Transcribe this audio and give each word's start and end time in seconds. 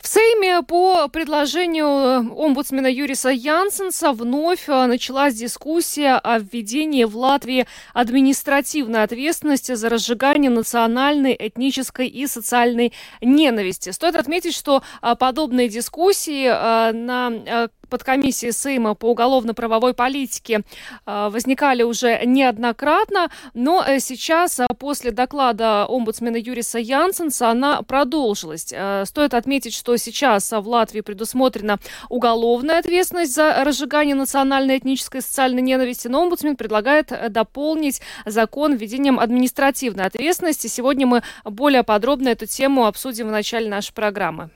В 0.00 0.06
Сейме 0.06 0.62
по 0.62 1.08
предложению 1.08 1.86
э, 1.86 2.18
омбудсмена 2.18 2.86
Юриса 2.86 3.30
Янсенса 3.30 4.12
вновь 4.12 4.68
э, 4.68 4.86
началась 4.86 5.34
дискуссия 5.34 6.14
о 6.14 6.38
введении 6.38 7.04
в 7.04 7.16
Латвии 7.16 7.66
административной 7.94 9.02
ответственности 9.02 9.74
за 9.74 9.88
разжигание 9.88 10.50
национальной, 10.50 11.36
этнической 11.38 12.06
и 12.06 12.26
социальной 12.26 12.92
ненависти. 13.20 13.90
Стоит 13.90 14.14
отметить, 14.14 14.54
что 14.54 14.82
э, 15.02 15.14
подобные 15.16 15.68
дискуссии 15.68 16.48
на 16.48 17.68
подкомиссии 17.88 18.50
Сейма 18.50 18.94
по 18.94 19.10
уголовно-правовой 19.10 19.94
политике 19.94 20.62
а, 21.06 21.30
возникали 21.30 21.82
уже 21.82 22.20
неоднократно, 22.24 23.30
но 23.54 23.84
э, 23.86 24.00
сейчас, 24.00 24.60
а, 24.60 24.66
после 24.68 25.10
доклада 25.10 25.86
омбудсмена 25.86 26.36
Юриса 26.36 26.78
Янсенса, 26.78 27.50
она 27.50 27.82
продолжилась. 27.82 28.72
Э, 28.72 29.04
стоит 29.06 29.34
отметить, 29.34 29.74
что 29.74 29.96
сейчас 29.96 30.50
в 30.52 30.68
Латвии 30.68 31.00
предусмотрена 31.00 31.78
уголовная 32.08 32.78
ответственность 32.78 33.34
за 33.34 33.64
разжигание 33.64 34.14
национальной, 34.14 34.78
этнической 34.78 35.20
и 35.20 35.22
социальной 35.22 35.62
ненависти, 35.62 36.08
но 36.08 36.22
омбудсмен 36.22 36.56
предлагает 36.56 37.12
э, 37.12 37.28
дополнить 37.28 38.00
закон 38.26 38.74
введением 38.74 39.18
административной 39.18 40.04
ответственности. 40.04 40.66
Сегодня 40.66 41.06
мы 41.06 41.22
более 41.44 41.82
подробно 41.82 42.28
эту 42.28 42.46
тему 42.46 42.86
обсудим 42.86 43.28
в 43.28 43.30
начале 43.30 43.68
нашей 43.68 43.92
программы. 43.92 44.50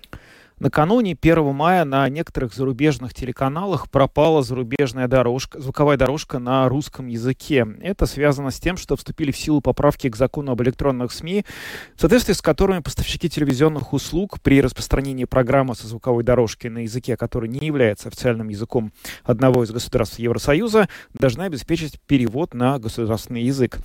Накануне 0.63 1.19
1 1.21 1.53
мая 1.53 1.85
на 1.85 2.09
некоторых 2.09 2.55
зарубежных 2.55 3.15
телеканалах 3.15 3.91
пропала 3.91 4.45
зарубежная 4.45 5.09
дорожка, 5.09 5.61
звуковая 5.61 5.97
дорожка 5.97 6.39
на 6.39 6.69
русском 6.69 7.09
языке. 7.09 7.67
Это 7.81 8.07
связано 8.07 8.53
с 8.53 8.61
тем, 8.61 8.77
что 8.77 8.95
вступили 8.95 9.33
в 9.33 9.37
силу 9.37 9.61
поправки 9.61 10.09
к 10.09 10.15
закону 10.15 10.53
об 10.53 10.63
электронных 10.63 11.11
СМИ, 11.11 11.45
в 11.97 12.01
соответствии 12.01 12.35
с 12.35 12.41
которыми 12.41 12.79
поставщики 12.79 13.29
телевизионных 13.29 13.93
услуг 13.93 14.39
при 14.41 14.63
распространении 14.63 15.25
программы 15.25 15.75
со 15.75 15.89
звуковой 15.89 16.23
дорожкой 16.23 16.71
на 16.71 16.79
языке, 16.85 17.17
который 17.17 17.49
не 17.49 17.67
является 17.67 18.07
официальным 18.07 18.49
языком 18.49 18.93
одного 19.25 19.65
из 19.65 19.73
государств 19.73 20.21
Евросоюза, 20.21 20.89
должны 21.13 21.43
обеспечить 21.43 22.01
перевод 22.03 22.55
на 22.55 22.79
государственный 22.79 23.43
язык. 23.43 23.79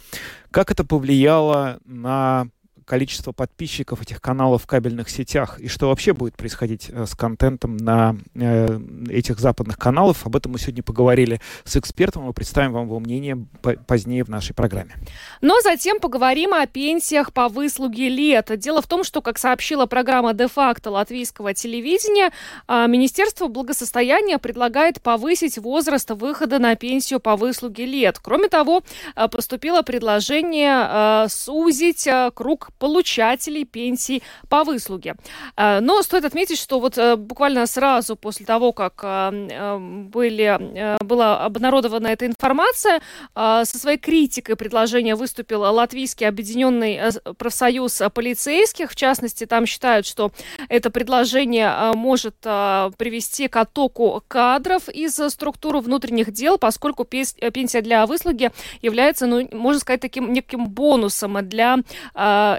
Как 0.52 0.70
это 0.70 0.84
повлияло 0.84 1.80
на 1.86 2.50
количество 2.88 3.34
подписчиков 3.34 4.02
этих 4.02 4.22
каналов 4.22 4.64
в 4.64 4.68
кабельных 4.68 5.10
сетях 5.10 5.60
и 5.60 5.68
что 5.68 5.90
вообще 5.90 6.14
будет 6.14 6.36
происходить 6.38 6.90
э, 6.90 7.06
с 7.06 7.16
контентом 7.16 7.76
на 7.76 8.16
э, 8.34 8.80
этих 9.10 9.40
западных 9.40 9.78
каналах. 9.78 10.16
Об 10.24 10.36
этом 10.36 10.54
мы 10.54 10.60
сегодня 10.60 10.82
поговорили 10.82 11.42
с 11.66 11.76
экспертом. 11.76 12.24
Мы 12.24 12.34
представим 12.34 12.72
вам 12.72 12.86
его 12.86 13.00
мнение 13.00 13.46
позднее 13.86 14.24
в 14.24 14.30
нашей 14.30 14.56
программе. 14.56 14.96
Но 15.42 15.60
затем 15.62 16.00
поговорим 16.00 16.54
о 16.54 16.66
пенсиях 16.66 17.34
по 17.34 17.50
выслуге 17.50 18.08
лет. 18.08 18.58
Дело 18.58 18.82
в 18.82 18.88
том, 18.88 19.04
что, 19.04 19.22
как 19.22 19.38
сообщила 19.38 19.86
программа 19.86 20.34
«Де-факто» 20.34 20.90
латвийского 20.90 21.54
телевидения, 21.54 22.32
а, 22.68 22.88
Министерство 22.88 23.48
благосостояния 23.48 24.38
предлагает 24.38 25.02
повысить 25.02 25.58
возраст 25.58 26.10
выхода 26.12 26.58
на 26.60 26.76
пенсию 26.76 27.20
по 27.20 27.36
выслуге 27.36 27.86
лет. 27.86 28.20
Кроме 28.22 28.48
того, 28.48 28.84
а, 29.16 29.28
поступило 29.28 29.82
предложение 29.82 31.28
сузить 31.28 32.08
круг 32.34 32.70
получателей 32.78 33.66
пенсий 33.66 34.24
по 34.50 34.64
выслуге. 34.64 35.16
Э, 35.56 35.80
но 35.80 36.02
стоит 36.02 36.26
отметить, 36.26 36.60
что 36.60 36.80
вот 36.80 36.98
э, 36.98 37.16
буквально 37.16 37.66
сразу 37.68 38.16
после 38.16 38.46
того, 38.46 38.72
как 38.72 39.02
э, 39.04 39.78
были, 40.10 40.98
была 41.04 41.46
обнародована 41.46 42.08
эта 42.08 42.26
информация, 42.26 43.02
со 43.36 43.66
своей 43.66 43.98
критикой 43.98 44.56
предложения 44.56 45.16
выступил 45.16 45.62
Латвийский 45.62 46.28
объединенный 46.28 47.00
профсоюз 47.38 48.02
полицейских. 48.14 48.92
В 48.92 48.96
частности, 48.96 49.46
там 49.46 49.66
считают, 49.66 50.06
что 50.06 50.32
это 50.70 50.90
предложение 50.90 51.94
может 51.94 52.38
привести 52.40 53.48
к 53.48 53.56
оттоку 53.58 54.24
кадров 54.28 54.90
из 54.90 55.16
структуры 55.16 55.80
внутренних 55.80 56.32
дел, 56.32 56.58
поскольку 56.58 57.04
пенсия 57.06 57.82
для 57.82 58.06
выслуги 58.06 58.52
является, 58.82 59.26
ну, 59.26 59.48
можно 59.52 59.80
сказать, 59.80 60.02
таким 60.02 60.32
неким 60.34 60.68
бонусом 60.68 61.38
для 61.48 61.78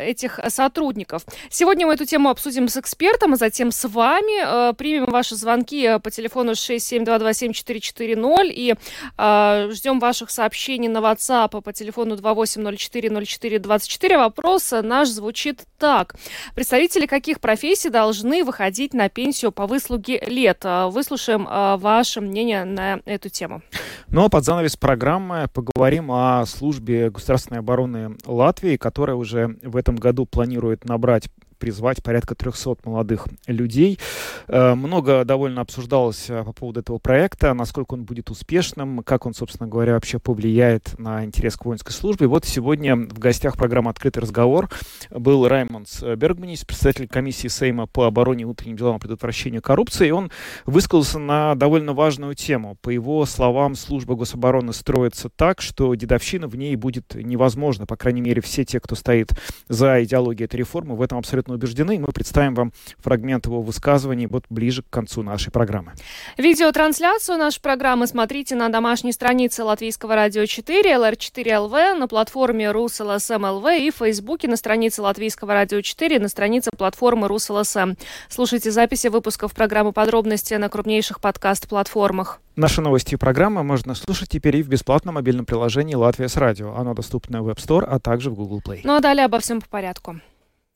этих 0.09 0.41
сотрудников. 0.49 1.23
Сегодня 1.51 1.87
мы 1.87 1.95
эту 1.95 2.07
тему 2.07 2.31
обсудим 2.31 2.69
с 2.69 2.77
экспертом, 2.77 3.35
а 3.35 3.37
затем 3.37 3.71
с 3.71 3.89
вами. 3.89 4.71
Э, 4.71 4.73
примем 4.75 5.07
ваши 5.07 5.37
звонки 5.37 5.85
э, 5.85 5.99
по 5.99 6.11
телефону 6.11 6.53
67227-440 6.53 8.49
и 8.49 8.75
э, 9.19 9.71
ждем 9.73 10.01
ваших 10.01 10.31
сообщений 10.31 10.89
на 10.89 10.99
WhatsApp 10.99 11.61
по 11.61 11.73
телефону 11.73 12.15
28040424. 12.17 14.17
Вопрос 14.17 14.73
наш 14.83 15.09
звучит 15.09 15.65
так. 15.79 16.15
Представители 16.55 17.07
каких 17.07 17.41
профессий 17.41 17.91
должны 17.91 18.45
выходить 18.45 18.95
на 18.95 19.09
пенсию 19.09 19.51
по 19.53 19.67
выслуге 19.67 20.21
лет? 20.27 20.65
Выслушаем 20.65 21.47
ваше 21.79 22.21
мнение 22.21 22.65
на 22.65 23.01
эту 23.05 23.29
тему. 23.29 23.63
Ну 24.09 24.25
а 24.25 24.29
под 24.29 24.45
занавес 24.45 24.77
программы 24.77 25.49
поговорим 25.53 26.11
о 26.11 26.45
службе 26.47 27.11
государственной 27.11 27.61
обороны 27.61 28.17
Латвии, 28.25 28.77
которая 28.77 29.17
уже 29.17 29.57
в 29.63 29.77
этом 29.77 29.97
году 29.99 30.27
планирует 30.27 30.85
набрать 30.85 31.29
призвать 31.59 32.03
порядка 32.03 32.35
300 32.35 32.77
молодых 32.85 33.27
людей. 33.47 33.99
Э, 34.47 34.75
много 34.75 35.25
довольно 35.25 35.61
обсуждалось 35.61 36.31
э, 36.31 36.45
по 36.45 36.53
поводу 36.53 36.81
этого 36.81 36.99
проекта, 36.99 37.55
насколько 37.55 37.95
он 37.95 38.05
будет 38.05 38.31
успешным, 38.31 39.03
как 39.03 39.27
он, 39.27 39.35
собственно 39.35 39.69
говоря, 39.69 39.95
вообще 39.95 40.19
повлияет 40.19 40.99
на 40.99 41.25
интерес 41.25 41.57
к 41.57 41.65
воинской 41.65 41.93
службе. 41.93 42.27
Вот 42.27 42.45
сегодня 42.45 42.97
в 42.97 43.19
гостях 43.19 43.57
программы 43.57 43.91
«Открытый 43.91 44.23
разговор» 44.23 44.69
был 45.11 45.47
Раймонд 45.47 45.89
Бергманис, 46.17 46.65
председатель 46.65 47.09
комиссии 47.09 47.49
Сейма 47.49 47.87
по 47.87 48.07
обороне 48.07 48.43
и 48.43 48.45
внутренним 48.45 48.77
делам 48.77 48.97
и 48.97 49.01
предотвращению 49.01 49.63
коррупции, 49.63 50.09
и 50.09 50.13
он 50.13 50.31
высказался 50.67 51.19
на 51.19 51.55
довольно 51.55 51.93
важную 51.93 52.35
тему. 52.35 52.77
По 52.81 52.91
его 52.91 53.25
словам, 53.27 53.75
служба 53.75 54.15
гособороны 54.15 54.73
строится 54.73 55.29
так, 55.29 55.61
что 55.61 55.95
дедовщина 55.95 56.49
в 56.49 56.57
ней 56.57 56.77
будет 56.77 57.15
невозможно. 57.15 57.87
По 57.87 57.97
крайней 57.97 58.21
мере, 58.21 58.41
все 58.41 58.65
те, 58.65 58.81
кто 58.81 58.95
стоит 58.95 59.31
за 59.69 60.03
идеологией 60.05 60.47
этой 60.47 60.57
реформы, 60.57 60.97
в 60.97 61.03
этом 61.03 61.19
абсолютно 61.19 61.48
абсолютно 61.49 61.55
убеждены. 61.55 61.99
Мы 61.99 62.13
представим 62.13 62.55
вам 62.55 62.73
фрагмент 62.99 63.47
его 63.47 63.63
высказываний 63.63 64.27
вот 64.27 64.45
ближе 64.51 64.83
к 64.83 64.91
концу 64.91 65.23
нашей 65.23 65.51
программы. 65.51 65.93
Видеотрансляцию 66.37 67.39
нашей 67.39 67.61
программы 67.61 68.07
смотрите 68.07 68.55
на 68.55 68.69
домашней 68.69 69.13
странице 69.13 69.65
Латвийского 69.65 70.15
радио 70.15 70.47
4, 70.47 70.95
LR4LV, 70.95 71.95
на 71.95 72.09
платформе 72.09 72.71
Rus.LSM.lv 72.71 73.67
и 73.81 73.91
в 73.91 73.97
Фейсбуке 73.97 74.49
на 74.49 74.57
странице 74.57 75.03
Латвийского 75.03 75.55
радио 75.55 75.81
4, 75.81 76.19
на 76.19 76.29
странице 76.29 76.71
платформы 76.77 77.29
RusLSM. 77.29 77.95
Слушайте 78.29 78.71
записи 78.71 79.09
выпусков 79.09 79.55
программы 79.55 79.93
«Подробности» 79.93 80.55
на 80.55 80.69
крупнейших 80.69 81.21
подкаст-платформах. 81.21 82.41
Наши 82.57 82.81
новости 82.81 83.15
и 83.15 83.17
программы 83.17 83.63
можно 83.63 83.95
слушать 83.95 84.31
теперь 84.31 84.57
и 84.57 84.63
в 84.65 84.69
бесплатном 84.69 85.15
мобильном 85.15 85.47
приложении 85.47 85.95
«Латвия 85.95 86.29
с 86.29 86.37
радио». 86.37 86.75
Оно 86.75 86.93
доступно 86.93 87.41
в 87.41 87.49
App 87.49 87.59
Store, 87.59 87.85
а 87.85 88.01
также 88.01 88.31
в 88.31 88.35
Google 88.35 88.61
Play. 88.67 88.81
Ну 88.83 88.97
а 88.97 89.01
далее 89.01 89.27
обо 89.27 89.39
всем 89.39 89.61
по 89.61 89.69
порядку. 89.69 90.21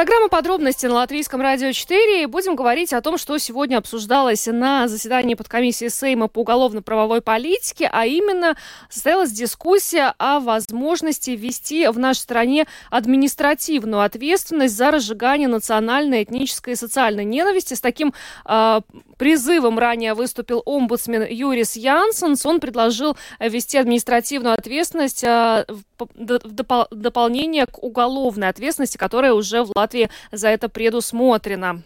Программа 0.00 0.30
подробности 0.30 0.86
на 0.86 0.94
Латвийском 0.94 1.42
радио 1.42 1.72
4. 1.72 2.22
И 2.22 2.24
будем 2.24 2.56
говорить 2.56 2.94
о 2.94 3.02
том, 3.02 3.18
что 3.18 3.36
сегодня 3.36 3.76
обсуждалось 3.76 4.46
на 4.46 4.88
заседании 4.88 5.34
подкомиссии 5.34 5.88
Сейма 5.88 6.26
по 6.26 6.38
уголовно-правовой 6.38 7.20
политике, 7.20 7.86
а 7.92 8.06
именно 8.06 8.56
состоялась 8.88 9.30
дискуссия 9.30 10.14
о 10.16 10.40
возможности 10.40 11.32
ввести 11.32 11.86
в 11.88 11.98
нашей 11.98 12.20
стране 12.20 12.66
административную 12.88 14.00
ответственность 14.00 14.74
за 14.74 14.90
разжигание 14.90 15.48
национальной, 15.48 16.22
этнической 16.22 16.72
и 16.72 16.76
социальной 16.76 17.26
ненависти. 17.26 17.74
С 17.74 17.82
таким 17.82 18.14
э, 18.46 18.80
призывом 19.18 19.78
ранее 19.78 20.14
выступил 20.14 20.62
омбудсмен 20.64 21.26
Юрис 21.28 21.76
Янсенс. 21.76 22.46
Он 22.46 22.58
предложил 22.58 23.18
ввести 23.38 23.76
административную 23.76 24.54
ответственность 24.54 25.22
э, 25.24 25.66
в, 25.68 26.06
допол 26.14 26.86
дополнение 26.90 27.66
к 27.66 27.82
уголовной 27.82 28.48
ответственности, 28.48 28.96
которая 28.96 29.34
уже 29.34 29.62
в 29.62 29.72
Латвии 29.76 29.89
Латвии 29.90 30.08
за 30.30 30.48
это 30.48 30.68
предусмотрено. 30.68 31.82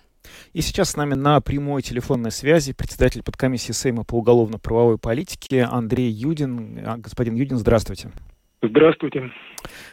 И 0.53 0.61
сейчас 0.63 0.91
с 0.91 0.97
нами 0.97 1.15
на 1.15 1.41
прямой 1.41 1.83
телефонной 1.83 2.31
связи 2.31 2.73
председатель 2.73 3.23
подкомиссии 3.23 3.73
Сейма 3.73 4.05
по 4.05 4.17
уголовно-правовой 4.17 4.99
политике 4.99 5.65
Андрей 5.71 6.11
Юдин. 6.11 6.81
А, 6.87 6.97
господин 6.97 7.35
Юдин, 7.35 7.59
здравствуйте. 7.59 8.11
Здравствуйте. 8.63 9.31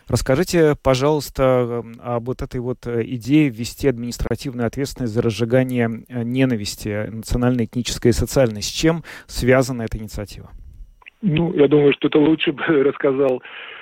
Расскажите, 0.07 0.75
пожалуйста, 0.81 1.83
об 2.01 2.27
вот 2.27 2.41
этой 2.41 2.61
вот 2.61 2.87
э, 2.87 3.03
идее 3.03 3.49
ввести 3.49 3.89
административную 3.89 4.67
ответственность 4.67 5.13
за 5.13 5.21
разжигание 5.21 5.89
э, 6.07 6.23
ненависти 6.23 7.09
национальной, 7.09 7.65
этнической 7.65 8.11
и 8.11 8.13
социальной. 8.13 8.61
С 8.61 8.69
чем 8.69 9.03
связана 9.27 9.81
эта 9.81 9.97
инициатива? 9.97 10.51
Ну, 11.21 11.53
я 11.53 11.67
думаю, 11.67 11.93
что 11.93 12.07
это 12.07 12.17
лучше 12.19 12.53
бы 12.53 12.63
рассказал 12.83 13.37
э, 13.37 13.80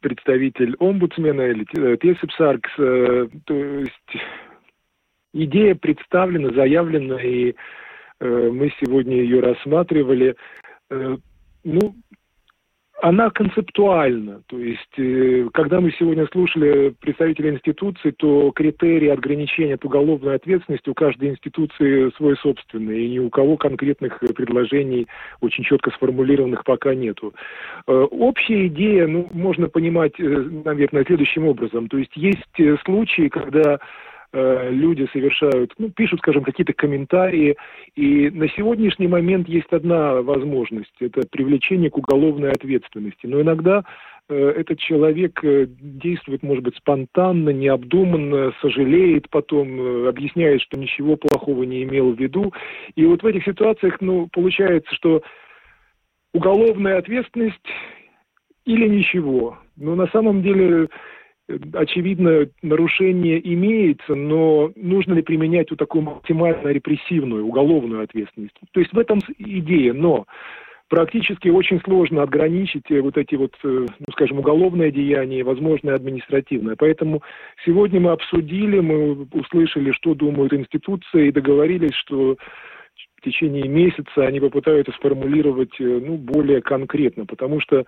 представитель 0.00 0.76
омбудсмена 0.78 1.42
или 1.42 1.66
э, 1.76 1.96
Тесепсаркс. 1.98 2.70
Э, 2.78 3.28
то 3.44 3.54
есть 3.54 4.16
идея 5.32 5.74
представлена, 5.74 6.52
заявлена, 6.54 7.20
и 7.22 7.54
э, 8.20 8.50
мы 8.50 8.72
сегодня 8.80 9.16
ее 9.16 9.40
рассматривали. 9.40 10.36
Э, 10.90 11.16
ну, 11.64 11.94
она 13.02 13.30
концептуальна. 13.30 14.42
То 14.46 14.58
есть, 14.58 14.98
э, 14.98 15.48
когда 15.52 15.80
мы 15.80 15.90
сегодня 15.92 16.26
слушали 16.32 16.94
представителей 17.00 17.50
институций, 17.50 18.12
то 18.12 18.50
критерии 18.52 19.08
ограничения 19.08 19.74
от 19.74 19.84
уголовной 19.84 20.36
ответственности 20.36 20.88
у 20.88 20.94
каждой 20.94 21.30
институции 21.30 22.10
свой 22.16 22.36
собственный, 22.36 23.04
и 23.04 23.10
ни 23.10 23.18
у 23.18 23.30
кого 23.30 23.56
конкретных 23.56 24.20
предложений 24.20 25.08
очень 25.40 25.64
четко 25.64 25.90
сформулированных 25.90 26.64
пока 26.64 26.94
нету. 26.94 27.34
Э, 27.86 27.92
общая 27.92 28.68
идея, 28.68 29.06
ну, 29.06 29.28
можно 29.32 29.68
понимать, 29.68 30.18
э, 30.18 30.24
наверное, 30.64 31.04
следующим 31.04 31.48
образом. 31.48 31.88
То 31.88 31.98
есть, 31.98 32.16
есть 32.16 32.80
случаи, 32.84 33.28
когда 33.28 33.80
Э, 34.36 34.68
люди 34.68 35.08
совершают, 35.12 35.72
ну, 35.78 35.90
пишут, 35.90 36.18
скажем, 36.18 36.42
какие-то 36.42 36.72
комментарии. 36.72 37.56
И 37.94 38.30
на 38.30 38.48
сегодняшний 38.48 39.06
момент 39.06 39.48
есть 39.48 39.72
одна 39.72 40.22
возможность– 40.22 40.90
это 41.00 41.22
привлечение 41.30 41.88
к 41.88 41.96
уголовной 41.96 42.50
ответственности. 42.50 43.26
Но 43.28 43.40
иногда 43.40 43.84
э, 44.28 44.34
этот 44.34 44.80
человек 44.80 45.38
э, 45.44 45.66
действует, 45.68 46.42
может 46.42 46.64
быть, 46.64 46.76
спонтанно, 46.76 47.50
необдуманно, 47.50 48.52
сожалеет 48.60 49.30
потом, 49.30 50.08
объясняет, 50.08 50.62
что 50.62 50.80
ничего 50.80 51.14
плохого 51.14 51.62
не 51.62 51.84
имел 51.84 52.12
в 52.12 52.18
виду. 52.18 52.52
И 52.96 53.06
вот 53.06 53.22
в 53.22 53.26
этих 53.26 53.44
ситуациях, 53.44 53.98
ну, 54.00 54.28
получается, 54.32 54.92
что 54.96 55.22
уголовная 56.32 56.98
ответственность 56.98 57.68
или 58.64 58.88
ничего. 58.88 59.58
Но 59.76 59.94
на 59.94 60.08
самом 60.08 60.42
деле 60.42 60.88
очевидно, 61.74 62.48
нарушение 62.62 63.40
имеется, 63.54 64.14
но 64.14 64.72
нужно 64.76 65.14
ли 65.14 65.22
применять 65.22 65.70
вот 65.70 65.78
такую 65.78 66.02
максимально 66.02 66.68
репрессивную, 66.68 67.46
уголовную 67.46 68.02
ответственность? 68.02 68.56
То 68.72 68.80
есть 68.80 68.92
в 68.92 68.98
этом 68.98 69.20
идея, 69.38 69.92
но 69.92 70.26
практически 70.88 71.48
очень 71.48 71.80
сложно 71.80 72.22
отграничить 72.22 72.90
э, 72.90 73.00
вот 73.00 73.16
эти 73.16 73.34
вот, 73.34 73.54
э, 73.64 73.86
ну, 73.98 74.06
скажем, 74.12 74.38
уголовные 74.38 74.90
деяния 74.90 75.40
и 75.40 75.42
возможное 75.42 75.94
административное. 75.94 76.76
Поэтому 76.76 77.22
сегодня 77.64 78.00
мы 78.00 78.12
обсудили, 78.12 78.80
мы 78.80 79.26
услышали, 79.32 79.92
что 79.92 80.14
думают 80.14 80.52
институции, 80.52 81.28
и 81.28 81.32
договорились, 81.32 81.94
что 81.94 82.36
в 83.16 83.24
течение 83.24 83.66
месяца 83.66 84.26
они 84.26 84.38
попытаются 84.40 84.92
сформулировать 84.92 85.80
э, 85.80 85.84
ну, 85.84 86.16
более 86.16 86.60
конкретно, 86.60 87.26
потому 87.26 87.60
что 87.60 87.84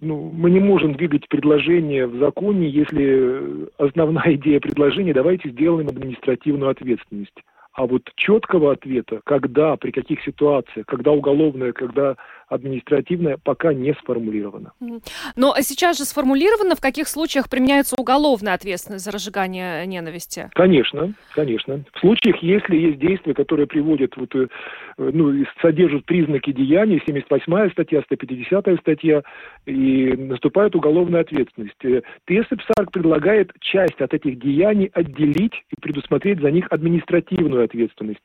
ну, 0.00 0.30
мы 0.34 0.50
не 0.50 0.60
можем 0.60 0.94
двигать 0.94 1.28
предложение 1.28 2.06
в 2.06 2.18
законе, 2.18 2.68
если 2.68 3.68
основная 3.78 4.34
идея 4.34 4.60
предложения 4.60 5.14
давайте 5.14 5.50
сделаем 5.50 5.88
административную 5.88 6.70
ответственность. 6.70 7.42
А 7.74 7.86
вот 7.86 8.02
четкого 8.14 8.72
ответа, 8.72 9.20
когда, 9.24 9.76
при 9.76 9.90
каких 9.90 10.22
ситуациях, 10.22 10.86
когда 10.86 11.10
уголовное, 11.10 11.72
когда 11.72 12.16
административное, 12.48 13.38
пока 13.42 13.72
не 13.72 13.94
сформулировано. 13.94 14.72
Но 15.36 15.54
сейчас 15.60 15.98
же 15.98 16.04
сформулировано, 16.04 16.76
в 16.76 16.80
каких 16.80 17.08
случаях 17.08 17.48
применяется 17.48 17.96
уголовная 17.98 18.54
ответственность 18.54 19.04
за 19.04 19.10
разжигание 19.10 19.86
ненависти? 19.86 20.50
Конечно, 20.54 21.12
конечно. 21.34 21.84
В 21.94 22.00
случаях, 22.00 22.42
если 22.42 22.76
есть 22.76 22.98
действия, 22.98 23.34
которые 23.34 23.66
приводят, 23.66 24.16
вот, 24.16 24.34
э, 24.34 24.46
ну, 24.98 25.44
содержат 25.60 26.04
признаки 26.04 26.52
деяния, 26.52 27.00
78 27.04 27.70
статья, 27.70 28.02
150 28.02 28.80
статья, 28.80 29.22
и 29.66 30.14
наступает 30.16 30.76
уголовная 30.76 31.22
ответственность. 31.22 31.84
Э, 31.84 32.02
ТСПСАРК 32.26 32.92
предлагает 32.92 33.52
часть 33.60 34.00
от 34.00 34.14
этих 34.14 34.38
деяний 34.38 34.90
отделить 34.92 35.54
и 35.70 35.80
предусмотреть 35.80 36.40
за 36.40 36.50
них 36.50 36.66
административную 36.70 37.64
ответственность. 37.64 38.20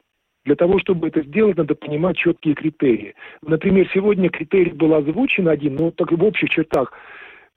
Для 0.49 0.55
того, 0.55 0.79
чтобы 0.79 1.09
это 1.09 1.21
сделать, 1.21 1.57
надо 1.57 1.75
понимать 1.75 2.17
четкие 2.17 2.55
критерии. 2.55 3.13
Например, 3.45 3.87
сегодня 3.93 4.31
критерий 4.31 4.71
был 4.71 4.95
озвучен 4.95 5.47
один, 5.47 5.75
но 5.75 5.91
так 5.91 6.11
в 6.11 6.23
общих 6.23 6.49
чертах. 6.49 6.91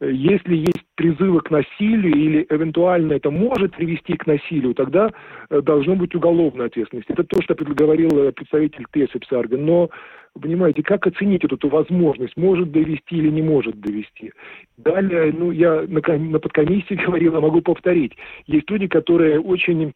Э, 0.00 0.10
если 0.12 0.56
есть 0.56 0.84
призывы 0.94 1.40
к 1.40 1.50
насилию 1.50 2.14
или 2.14 2.46
эвентуально 2.50 3.14
это 3.14 3.30
может 3.30 3.74
привести 3.74 4.14
к 4.18 4.26
насилию, 4.26 4.74
тогда 4.74 5.10
э, 5.48 5.62
должно 5.62 5.96
быть 5.96 6.14
уголовная 6.14 6.66
ответственность. 6.66 7.08
Это 7.08 7.24
то, 7.24 7.40
что 7.40 7.54
говорил 7.54 8.10
э, 8.18 8.32
представитель 8.32 8.84
ТСЭПСАРГа. 8.92 9.56
Но, 9.56 9.88
понимаете, 10.38 10.82
как 10.82 11.06
оценить 11.06 11.44
эту 11.44 11.68
возможность? 11.70 12.36
Может 12.36 12.72
довести 12.72 13.16
или 13.16 13.30
не 13.30 13.40
может 13.40 13.80
довести? 13.80 14.32
Далее, 14.76 15.32
ну, 15.32 15.50
я 15.50 15.86
на, 15.88 16.02
на 16.18 16.38
подкомиссии 16.38 16.94
говорил, 17.06 17.36
а 17.36 17.40
могу 17.40 17.62
повторить. 17.62 18.12
Есть 18.46 18.70
люди, 18.70 18.86
которые 18.86 19.40
очень 19.40 19.94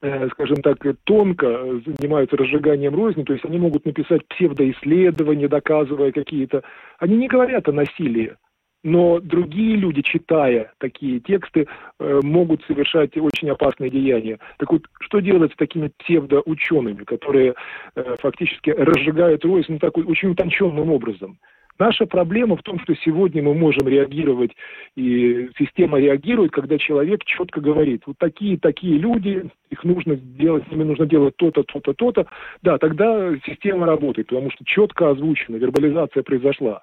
скажем 0.00 0.62
так, 0.62 0.78
тонко 1.04 1.80
занимаются 1.84 2.36
разжиганием 2.36 2.94
розни, 2.94 3.24
то 3.24 3.32
есть 3.32 3.44
они 3.44 3.58
могут 3.58 3.84
написать 3.84 4.26
псевдоисследования, 4.28 5.48
доказывая 5.48 6.12
какие-то... 6.12 6.62
Они 6.98 7.16
не 7.16 7.26
говорят 7.26 7.68
о 7.68 7.72
насилии, 7.72 8.36
но 8.84 9.18
другие 9.18 9.76
люди, 9.76 10.02
читая 10.02 10.72
такие 10.78 11.18
тексты, 11.20 11.66
э, 11.98 12.20
могут 12.22 12.62
совершать 12.64 13.16
очень 13.16 13.50
опасные 13.50 13.90
деяния. 13.90 14.38
Так 14.58 14.70
вот, 14.70 14.82
что 15.00 15.18
делать 15.18 15.52
с 15.52 15.56
такими 15.56 15.90
псевдоучеными, 15.98 17.02
которые 17.04 17.54
э, 17.96 18.16
фактически 18.20 18.70
разжигают 18.70 19.44
рознь 19.44 19.72
ну, 19.72 19.78
такой 19.78 20.04
очень 20.04 20.30
утонченным 20.30 20.90
образом? 20.92 21.38
Наша 21.78 22.06
проблема 22.06 22.56
в 22.56 22.62
том, 22.62 22.80
что 22.80 22.94
сегодня 22.96 23.42
мы 23.42 23.54
можем 23.54 23.86
реагировать, 23.86 24.50
и 24.96 25.48
система 25.56 26.00
реагирует, 26.00 26.50
когда 26.50 26.76
человек 26.76 27.24
четко 27.24 27.60
говорит, 27.60 28.02
вот 28.06 28.16
такие-такие 28.18 28.98
люди, 28.98 29.48
их 29.70 29.84
нужно 29.84 30.16
делать, 30.16 30.64
с 30.66 30.70
ними 30.72 30.82
нужно 30.82 31.06
делать 31.06 31.36
то-то, 31.36 31.62
то-то, 31.62 31.92
то-то. 31.94 32.26
Да, 32.62 32.78
тогда 32.78 33.32
система 33.46 33.86
работает, 33.86 34.26
потому 34.26 34.50
что 34.50 34.64
четко 34.64 35.10
озвучена, 35.10 35.56
вербализация 35.56 36.24
произошла. 36.24 36.82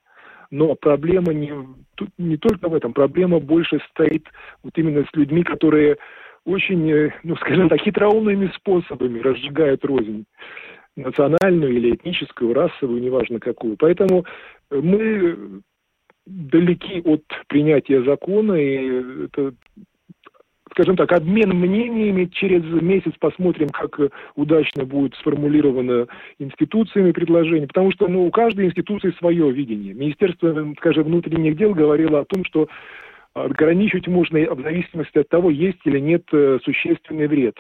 Но 0.50 0.76
проблема 0.76 1.34
не, 1.34 1.52
не 2.18 2.38
только 2.38 2.70
в 2.70 2.74
этом, 2.74 2.94
проблема 2.94 3.40
больше 3.40 3.80
стоит 3.90 4.28
вот 4.64 4.78
именно 4.78 5.04
с 5.04 5.16
людьми, 5.16 5.44
которые 5.44 5.98
очень, 6.46 6.90
э, 6.90 7.12
ну, 7.24 7.36
скажем 7.38 7.68
так, 7.68 7.82
хитроумными 7.82 8.50
способами 8.56 9.20
разжигают 9.20 9.84
рознь 9.84 10.26
национальную 10.96 11.74
или 11.74 11.96
этническую, 11.96 12.54
расовую, 12.54 13.02
неважно 13.02 13.40
какую. 13.40 13.78
Поэтому 13.78 14.26
мы 14.70 15.62
далеки 16.26 17.02
от 17.04 17.24
принятия 17.48 18.04
закона, 18.04 18.54
и 18.54 19.26
это, 19.26 19.54
скажем 20.72 20.96
так, 20.96 21.12
обмен 21.12 21.52
мнениями. 21.52 22.26
Через 22.26 22.64
месяц 22.82 23.14
посмотрим, 23.20 23.70
как 23.70 24.00
удачно 24.36 24.86
будет 24.86 25.16
сформулировано 25.16 26.08
институциями 26.40 27.12
предложение, 27.12 27.68
потому 27.68 27.92
что 27.92 28.08
ну, 28.08 28.26
у 28.26 28.32
каждой 28.32 28.66
институции 28.66 29.14
свое 29.20 29.52
видение. 29.52 29.94
Министерство, 29.94 30.74
скажем, 30.78 31.04
внутренних 31.04 31.58
дел 31.58 31.74
говорило 31.74 32.22
о 32.22 32.26
том, 32.26 32.44
что 32.46 32.68
ограничивать 33.34 34.08
можно 34.08 34.40
в 34.56 34.62
зависимости 34.62 35.18
от 35.18 35.28
того, 35.28 35.50
есть 35.50 35.80
или 35.84 36.00
нет 36.00 36.24
э, 36.32 36.60
существенный 36.64 37.28
вред. 37.28 37.56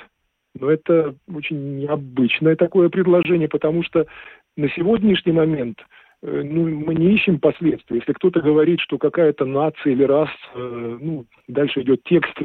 Но 0.59 0.71
это 0.71 1.15
очень 1.33 1.77
необычное 1.79 2.55
такое 2.55 2.89
предложение, 2.89 3.49
потому 3.49 3.83
что 3.83 4.05
на 4.55 4.69
сегодняшний 4.69 5.33
момент 5.33 5.79
э, 6.21 6.41
ну, 6.43 6.67
мы 6.67 6.95
не 6.95 7.13
ищем 7.13 7.39
последствий. 7.39 7.97
Если 7.97 8.13
кто-то 8.13 8.41
говорит, 8.41 8.79
что 8.79 8.97
какая-то 8.97 9.45
нация 9.45 9.91
или 9.91 10.03
раса, 10.03 10.31
э, 10.55 10.97
ну, 11.01 11.25
дальше 11.47 11.81
идет 11.81 12.03
текст, 12.05 12.37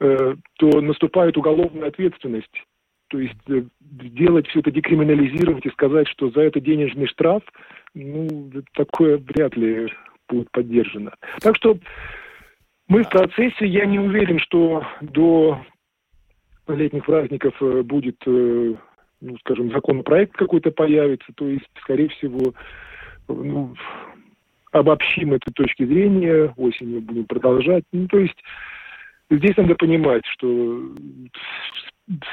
э, 0.00 0.34
то 0.58 0.80
наступает 0.80 1.36
уголовная 1.36 1.88
ответственность. 1.88 2.62
То 3.08 3.18
есть 3.20 3.36
сделать 3.80 4.48
все 4.48 4.60
это, 4.60 4.70
декриминализировать 4.70 5.64
и 5.64 5.70
сказать, 5.70 6.08
что 6.08 6.30
за 6.30 6.40
это 6.40 6.60
денежный 6.60 7.06
штраф, 7.06 7.42
ну, 7.94 8.50
такое 8.74 9.16
вряд 9.18 9.56
ли 9.56 9.88
будет 10.28 10.50
поддержано. 10.50 11.14
Так 11.40 11.54
что 11.56 11.78
мы 12.88 13.04
в 13.04 13.08
процессе, 13.08 13.66
я 13.66 13.86
не 13.86 13.98
уверен, 13.98 14.38
что 14.40 14.84
до 15.00 15.60
летних 16.68 17.04
праздников 17.04 17.54
э, 17.60 17.82
будет, 17.82 18.16
э, 18.26 18.74
ну, 19.20 19.38
скажем, 19.38 19.70
законопроект 19.70 20.36
какой-то 20.36 20.70
появится, 20.70 21.32
то 21.34 21.48
есть, 21.48 21.66
скорее 21.82 22.08
всего, 22.08 22.54
ну, 23.28 23.74
обобщим 24.72 25.32
этой 25.32 25.52
точки 25.52 25.84
зрения, 25.84 26.52
осенью 26.56 27.00
будем 27.00 27.24
продолжать. 27.26 27.84
Ну, 27.92 28.06
то 28.08 28.18
есть 28.18 28.36
здесь 29.30 29.56
надо 29.56 29.74
понимать, 29.74 30.24
что 30.26 30.82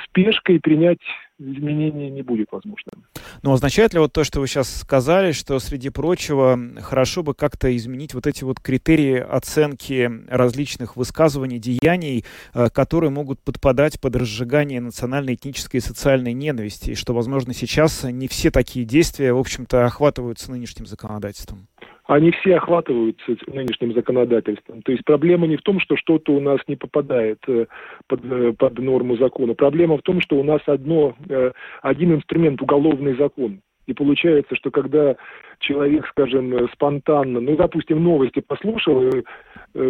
спешкой 0.05 0.59
принять 0.59 0.99
изменение 1.39 2.09
не 2.09 2.21
будет 2.21 2.51
возможным. 2.51 3.05
Но 3.41 3.53
означает 3.53 3.93
ли 3.93 3.99
вот 3.99 4.13
то, 4.13 4.23
что 4.23 4.39
вы 4.39 4.47
сейчас 4.47 4.73
сказали, 4.81 5.31
что, 5.31 5.59
среди 5.59 5.89
прочего, 5.89 6.59
хорошо 6.81 7.23
бы 7.23 7.33
как-то 7.33 7.75
изменить 7.75 8.13
вот 8.13 8.27
эти 8.27 8.43
вот 8.43 8.59
критерии 8.59 9.17
оценки 9.17 10.09
различных 10.27 10.95
высказываний, 10.95 11.59
деяний, 11.59 12.23
э, 12.53 12.69
которые 12.69 13.09
могут 13.09 13.41
подпадать 13.41 13.99
под 13.99 14.15
разжигание 14.15 14.79
национальной, 14.79 15.33
этнической 15.33 15.79
и 15.79 15.81
социальной 15.81 16.33
ненависти, 16.33 16.91
и 16.91 16.95
что, 16.95 17.13
возможно, 17.13 17.53
сейчас 17.53 18.03
не 18.03 18.27
все 18.27 18.51
такие 18.51 18.85
действия, 18.85 19.33
в 19.33 19.39
общем-то, 19.39 19.85
охватываются 19.85 20.51
нынешним 20.51 20.85
законодательством? 20.85 21.67
Они 22.05 22.31
все 22.31 22.57
охватываются 22.57 23.35
нынешним 23.47 23.93
законодательством. 23.93 24.81
То 24.81 24.91
есть 24.91 25.05
проблема 25.05 25.47
не 25.47 25.55
в 25.55 25.61
том, 25.61 25.79
что 25.79 25.95
что-то 25.95 26.33
у 26.33 26.41
нас 26.41 26.59
не 26.67 26.75
попадает 26.75 27.39
э, 27.47 27.65
под, 28.07 28.25
э, 28.25 28.53
под 28.57 28.77
норму 28.79 29.15
закона. 29.15 29.53
Проблема 29.53 29.97
в 29.97 30.01
том, 30.01 30.19
что 30.19 30.37
у 30.37 30.43
нас 30.43 30.61
одно, 30.65 31.15
э, 31.29 31.51
один 31.81 32.13
инструмент– 32.13 32.61
уголовный 32.61 33.15
закон. 33.15 33.61
И 33.85 33.93
получается, 33.93 34.55
что 34.55 34.71
когда 34.71 35.15
человек, 35.59 36.07
скажем, 36.07 36.69
спонтанно, 36.73 37.41
ну, 37.41 37.55
допустим, 37.57 38.01
новости 38.01 38.39
послушал, 38.39 39.11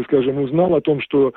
скажем, 0.05 0.39
узнал 0.39 0.73
о 0.73 0.81
том, 0.81 0.99
что 0.99 1.33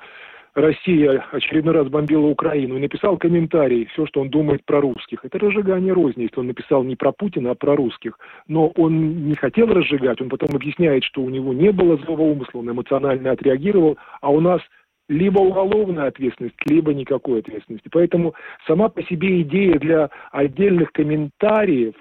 Россия 0.56 1.22
очередной 1.32 1.74
раз 1.74 1.88
бомбила 1.88 2.26
Украину 2.26 2.78
и 2.78 2.80
написал 2.80 3.18
комментарий, 3.18 3.84
все, 3.92 4.06
что 4.06 4.22
он 4.22 4.30
думает 4.30 4.64
про 4.64 4.80
русских. 4.80 5.22
Это 5.22 5.38
разжигание 5.38 5.92
розни, 5.92 6.22
если 6.22 6.40
он 6.40 6.46
написал 6.46 6.82
не 6.82 6.96
про 6.96 7.12
Путина, 7.12 7.50
а 7.50 7.54
про 7.54 7.76
русских. 7.76 8.18
Но 8.48 8.68
он 8.68 9.28
не 9.28 9.34
хотел 9.34 9.66
разжигать, 9.66 10.18
он 10.22 10.30
потом 10.30 10.56
объясняет, 10.56 11.04
что 11.04 11.20
у 11.20 11.28
него 11.28 11.52
не 11.52 11.72
было 11.72 11.98
злого 11.98 12.22
умысла, 12.22 12.60
он 12.60 12.70
эмоционально 12.70 13.32
отреагировал, 13.32 13.98
а 14.22 14.30
у 14.30 14.40
нас 14.40 14.62
либо 15.10 15.40
уголовная 15.40 16.06
ответственность, 16.06 16.56
либо 16.64 16.94
никакой 16.94 17.40
ответственности. 17.40 17.90
Поэтому 17.92 18.34
сама 18.66 18.88
по 18.88 19.02
себе 19.02 19.42
идея 19.42 19.78
для 19.78 20.08
отдельных 20.32 20.90
комментариев 20.92 21.94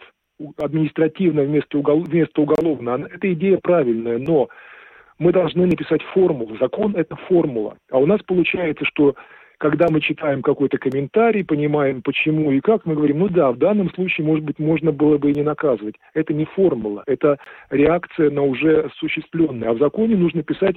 административно 0.58 1.42
вместо, 1.44 1.78
угол, 1.78 2.04
вместо 2.04 2.42
уголовно, 2.42 3.06
эта 3.14 3.34
идея 3.34 3.58
правильная, 3.62 4.18
но 4.18 4.48
мы 5.20 5.32
должны 5.32 5.66
написать 5.66 6.02
формулу. 6.14 6.58
Закон– 6.58 6.96
это 6.98 7.16
формула. 7.16 7.78
А 7.92 8.00
у 8.00 8.06
нас 8.06 8.22
получается, 8.24 8.86
что 8.86 9.16
когда 9.58 9.88
мы 9.90 10.02
читаем 10.02 10.42
какой-то 10.42 10.78
комментарий, 10.78 11.46
понимаем, 11.46 12.02
почему 12.02 12.52
и 12.52 12.60
как, 12.60 12.86
мы 12.86 12.96
говорим, 12.96 13.20
ну 13.20 13.30
да, 13.30 13.52
в 13.52 13.58
данном 13.58 13.90
случае, 13.94 14.28
может 14.28 14.44
быть, 14.44 14.60
можно 14.60 14.92
было 14.92 15.18
бы 15.18 15.32
и 15.32 15.36
не 15.36 15.44
наказывать. 15.44 15.96
Это 16.14 16.34
не 16.34 16.46
формула, 16.46 17.04
это 17.08 17.38
реакция 17.70 18.30
на 18.32 18.44
уже 18.44 18.82
осуществленное. 18.82 19.70
А 19.70 19.74
в 19.74 19.80
законе 19.80 20.16
нужно 20.16 20.44
писать 20.44 20.76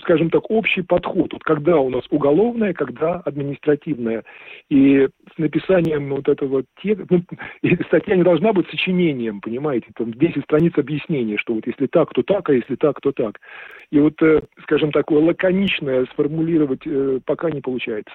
скажем 0.00 0.30
так, 0.30 0.50
общий 0.50 0.82
подход. 0.82 1.32
Вот 1.32 1.42
когда 1.42 1.76
у 1.78 1.90
нас 1.90 2.04
уголовное, 2.10 2.72
когда 2.72 3.16
административное. 3.16 4.24
И 4.68 5.08
с 5.34 5.38
написанием 5.38 6.10
вот 6.10 6.28
этого 6.28 6.64
текста, 6.82 7.06
ну, 7.10 7.22
статья 7.86 8.16
не 8.16 8.22
должна 8.22 8.52
быть 8.52 8.68
сочинением, 8.70 9.40
понимаете, 9.40 9.88
там 9.94 10.12
10 10.12 10.44
страниц 10.44 10.72
объяснения, 10.76 11.36
что 11.36 11.54
вот 11.54 11.66
если 11.66 11.86
так, 11.86 12.12
то 12.12 12.22
так, 12.22 12.48
а 12.48 12.54
если 12.54 12.76
так, 12.76 13.00
то 13.00 13.12
так. 13.12 13.38
И 13.90 13.98
вот, 13.98 14.20
э, 14.22 14.40
скажем, 14.62 14.92
такое 14.92 15.20
лаконичное 15.20 16.06
сформулировать 16.06 16.86
э, 16.86 17.20
пока 17.24 17.50
не 17.50 17.60
получается. 17.60 18.14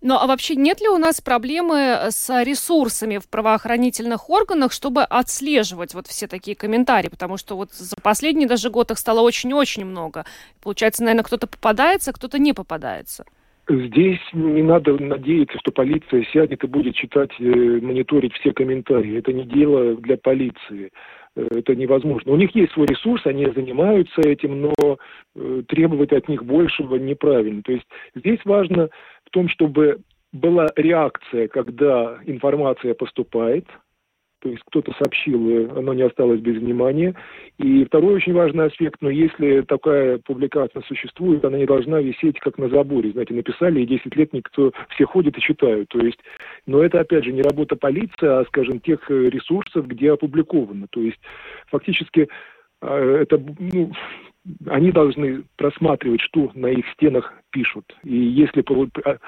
Ну 0.00 0.14
а 0.14 0.26
вообще 0.26 0.54
нет 0.54 0.80
ли 0.80 0.88
у 0.88 0.98
нас 0.98 1.20
проблемы 1.20 2.08
с 2.10 2.42
ресурсами 2.42 3.18
в 3.18 3.28
правоохранительных 3.28 4.30
органах, 4.30 4.72
чтобы 4.72 5.02
отслеживать 5.02 5.94
вот 5.94 6.06
все 6.06 6.26
такие 6.26 6.56
комментарии? 6.56 7.08
Потому 7.08 7.36
что 7.36 7.56
вот 7.56 7.72
за 7.72 7.96
последний 7.96 8.46
даже 8.46 8.70
год 8.70 8.90
их 8.90 8.98
стало 8.98 9.20
очень-очень 9.20 9.84
много. 9.84 10.24
Получается, 10.62 11.02
наверное, 11.02 11.24
кто-то 11.24 11.46
попадается, 11.46 12.12
кто-то 12.12 12.38
не 12.38 12.52
попадается. 12.52 13.24
Здесь 13.68 14.20
не 14.32 14.62
надо 14.62 14.96
надеяться, 14.98 15.58
что 15.58 15.72
полиция 15.72 16.24
сядет 16.32 16.64
и 16.64 16.66
будет 16.66 16.94
читать, 16.94 17.30
э, 17.38 17.42
мониторить 17.42 18.32
все 18.34 18.52
комментарии. 18.52 19.18
Это 19.18 19.32
не 19.34 19.44
дело 19.44 19.94
для 19.96 20.16
полиции. 20.16 20.90
Э, 21.38 21.46
это 21.50 21.74
невозможно. 21.74 22.32
У 22.32 22.36
них 22.36 22.54
есть 22.54 22.72
свой 22.72 22.86
ресурс, 22.86 23.24
они 23.24 23.46
занимаются 23.46 24.20
этим, 24.22 24.60
но 24.60 24.98
э, 25.36 25.62
требовать 25.68 26.12
от 26.12 26.28
них 26.28 26.44
большего 26.44 26.96
неправильно. 26.96 27.62
То 27.62 27.72
есть 27.72 27.86
здесь 28.14 28.40
важно 28.44 28.88
в 29.24 29.30
том, 29.30 29.48
чтобы 29.48 30.00
была 30.32 30.66
реакция, 30.76 31.48
когда 31.48 32.18
информация 32.26 32.94
поступает, 32.94 33.66
то 34.40 34.48
есть 34.48 34.62
кто-то 34.66 34.92
сообщил, 34.98 35.76
оно 35.76 35.94
не 35.94 36.02
осталось 36.02 36.40
без 36.40 36.56
внимания. 36.56 37.14
И 37.58 37.84
второй 37.84 38.14
очень 38.14 38.32
важный 38.32 38.66
аспект, 38.66 39.00
но 39.00 39.10
если 39.10 39.62
такая 39.62 40.18
публикация 40.18 40.82
существует, 40.82 41.44
она 41.44 41.58
не 41.58 41.66
должна 41.66 42.00
висеть 42.00 42.38
как 42.38 42.58
на 42.58 42.68
заборе. 42.68 43.10
Знаете, 43.10 43.34
написали, 43.34 43.80
и 43.80 43.86
10 43.86 44.14
лет 44.16 44.32
никто, 44.32 44.72
все 44.90 45.06
ходят 45.06 45.36
и 45.36 45.40
читают. 45.40 45.88
То 45.88 46.00
есть, 46.00 46.18
но 46.66 46.82
это, 46.82 47.00
опять 47.00 47.24
же, 47.24 47.32
не 47.32 47.42
работа 47.42 47.76
полиции, 47.76 48.26
а, 48.26 48.44
скажем, 48.46 48.80
тех 48.80 49.10
ресурсов, 49.10 49.86
где 49.86 50.12
опубликовано. 50.12 50.86
То 50.90 51.00
есть, 51.00 51.20
фактически, 51.66 52.28
а, 52.80 53.20
это, 53.22 53.42
ну, 53.58 53.92
они 54.66 54.92
должны 54.92 55.44
просматривать, 55.56 56.20
что 56.20 56.50
на 56.54 56.68
их 56.68 56.86
стенах 56.94 57.34
пишут. 57.50 57.96
И 58.04 58.16
если 58.16 58.64
а, 59.04 59.18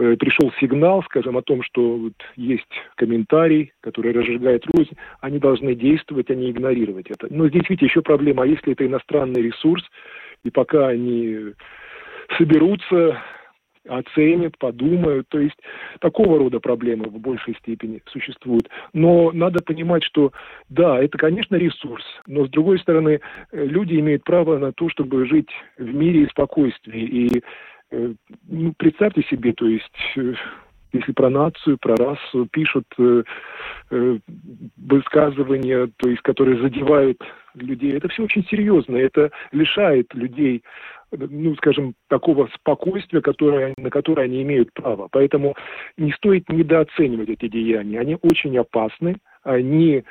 э, 0.00 0.16
пришел 0.16 0.52
сигнал, 0.60 1.02
скажем, 1.04 1.36
о 1.36 1.42
том, 1.42 1.62
что 1.62 1.96
вот 1.96 2.14
есть 2.36 2.72
комментарий, 2.96 3.72
который 3.80 4.12
разжигает 4.12 4.64
рознь, 4.66 4.96
они 5.20 5.38
должны 5.38 5.74
действовать, 5.74 6.30
а 6.30 6.34
не 6.34 6.50
игнорировать 6.50 7.10
это. 7.10 7.28
Но 7.30 7.48
здесь, 7.48 7.68
видите, 7.68 7.86
еще 7.86 8.02
проблема, 8.02 8.42
а 8.42 8.46
если 8.46 8.72
это 8.72 8.86
иностранный 8.86 9.42
ресурс, 9.42 9.84
и 10.42 10.50
пока 10.50 10.88
они 10.88 11.52
соберутся, 12.38 13.22
оценят, 13.88 14.58
подумают. 14.58 15.28
То 15.28 15.38
есть 15.38 15.56
такого 16.00 16.38
рода 16.38 16.60
проблемы 16.60 17.04
в 17.04 17.18
большей 17.18 17.54
степени 17.56 18.02
существуют. 18.06 18.68
Но 18.92 19.32
надо 19.32 19.62
понимать, 19.64 20.04
что 20.04 20.32
да, 20.68 21.02
это, 21.02 21.16
конечно, 21.18 21.56
ресурс, 21.56 22.04
но 22.26 22.46
с 22.46 22.50
другой 22.50 22.78
стороны, 22.78 23.20
э, 23.52 23.64
люди 23.64 23.98
имеют 23.98 24.24
право 24.24 24.58
на 24.58 24.72
то, 24.72 24.88
чтобы 24.88 25.26
жить 25.26 25.50
в 25.78 25.94
мире 25.94 26.22
и 26.22 26.28
спокойствии. 26.28 27.00
И 27.00 27.42
ну, 27.90 28.74
представьте 28.76 29.22
себе, 29.22 29.52
то 29.52 29.66
есть 29.66 30.16
э, 30.16 30.34
если 30.92 31.12
про 31.12 31.30
нацию, 31.30 31.78
про 31.78 31.96
расу 31.96 32.46
пишут 32.50 32.84
э, 32.98 33.22
э, 33.90 34.18
высказывания, 34.76 35.88
то 35.96 36.08
есть 36.08 36.22
которые 36.22 36.60
задевают 36.60 37.18
людей, 37.54 37.96
это 37.96 38.08
все 38.08 38.24
очень 38.24 38.44
серьезно, 38.46 38.96
это 38.96 39.30
лишает 39.52 40.12
людей 40.14 40.62
ну, 41.12 41.56
скажем, 41.56 41.94
такого 42.08 42.48
спокойствия, 42.54 43.20
которое, 43.20 43.74
на 43.76 43.90
которое 43.90 44.26
они 44.26 44.42
имеют 44.42 44.72
право. 44.72 45.08
Поэтому 45.10 45.56
не 45.96 46.12
стоит 46.12 46.48
недооценивать 46.48 47.28
эти 47.28 47.48
деяния. 47.48 47.98
Они 47.98 48.16
очень 48.22 48.56
опасны, 48.56 49.16
они 49.42 50.04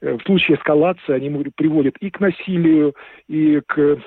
э, 0.00 0.16
в 0.16 0.22
случае 0.22 0.56
эскалации 0.56 1.12
они 1.12 1.30
приводят 1.54 1.96
и 2.00 2.10
к 2.10 2.18
насилию, 2.18 2.94
и 3.28 3.60
к 3.66 4.00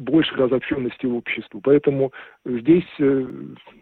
большей 0.00 0.36
разобщенности 0.36 1.06
обществу. 1.06 1.60
Поэтому 1.62 2.12
здесь 2.44 2.86
э, 2.98 3.26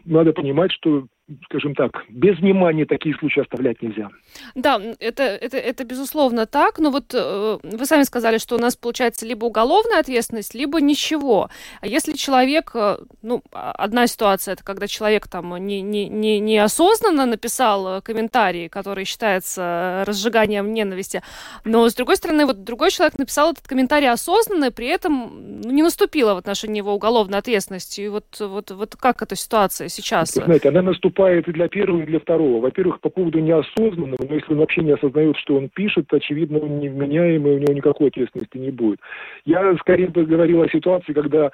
надо 0.05 0.33
понимать, 0.33 0.71
что 0.71 1.07
скажем 1.45 1.73
так, 1.73 2.03
без 2.09 2.37
внимания 2.39 2.85
такие 2.85 3.15
случаи 3.15 3.41
оставлять 3.41 3.81
нельзя. 3.81 4.09
Да, 4.53 4.79
это, 4.99 5.23
это, 5.23 5.57
это 5.57 5.83
безусловно 5.83 6.45
так, 6.45 6.77
но 6.77 6.91
вот 6.91 7.13
э, 7.15 7.57
вы 7.63 7.85
сами 7.85 8.03
сказали, 8.03 8.37
что 8.37 8.55
у 8.55 8.59
нас 8.59 8.75
получается 8.75 9.25
либо 9.25 9.45
уголовная 9.45 9.99
ответственность, 9.99 10.53
либо 10.53 10.79
ничего. 10.81 11.49
А 11.81 11.87
если 11.87 12.13
человек, 12.13 12.71
э, 12.75 12.97
ну, 13.23 13.41
а, 13.51 13.71
одна 13.71 14.05
ситуация, 14.05 14.53
это 14.53 14.63
когда 14.63 14.87
человек 14.87 15.27
там 15.27 15.55
не, 15.65 15.81
не, 15.81 16.07
не, 16.09 16.39
неосознанно 16.39 17.25
написал 17.25 17.97
э, 17.97 18.01
комментарий, 18.01 18.69
который 18.69 19.05
считается 19.05 20.03
разжиганием 20.05 20.73
ненависти, 20.73 21.23
но 21.63 21.89
с 21.89 21.95
другой 21.95 22.17
стороны, 22.17 22.45
вот 22.45 22.63
другой 22.63 22.91
человек 22.91 23.17
написал 23.17 23.53
этот 23.53 23.67
комментарий 23.67 24.11
осознанно, 24.11 24.65
и 24.65 24.71
при 24.71 24.87
этом 24.87 25.61
ну, 25.63 25.71
не 25.71 25.81
наступила 25.81 26.35
в 26.35 26.37
отношении 26.37 26.77
его 26.77 26.93
уголовной 26.93 27.39
ответственности. 27.39 28.01
И 28.01 28.09
вот, 28.09 28.25
вот, 28.39 28.69
вот 28.69 28.95
как 28.95 29.23
эта 29.23 29.35
ситуация 29.35 29.89
сейчас? 29.89 30.35
Вы 30.35 30.43
знаете, 30.43 30.69
она 30.69 30.83
наступила 30.83 31.14
наступает 31.15 31.47
и 31.47 31.51
для 31.51 31.67
первого, 31.67 32.01
и 32.01 32.05
для 32.05 32.19
второго. 32.19 32.61
Во-первых, 32.61 32.99
по 32.99 33.09
поводу 33.09 33.39
неосознанного, 33.39 34.25
но 34.27 34.35
если 34.35 34.53
он 34.53 34.59
вообще 34.59 34.81
не 34.81 34.91
осознает, 34.91 35.37
что 35.37 35.55
он 35.55 35.69
пишет, 35.69 36.05
очевидно, 36.11 36.59
он 36.59 36.79
невменяемый, 36.79 37.55
у 37.55 37.59
него 37.59 37.73
никакой 37.73 38.09
ответственности 38.09 38.57
не 38.57 38.71
будет. 38.71 38.99
Я 39.45 39.75
скорее 39.77 40.07
бы 40.07 40.25
говорил 40.25 40.61
о 40.61 40.69
ситуации, 40.69 41.13
когда 41.13 41.51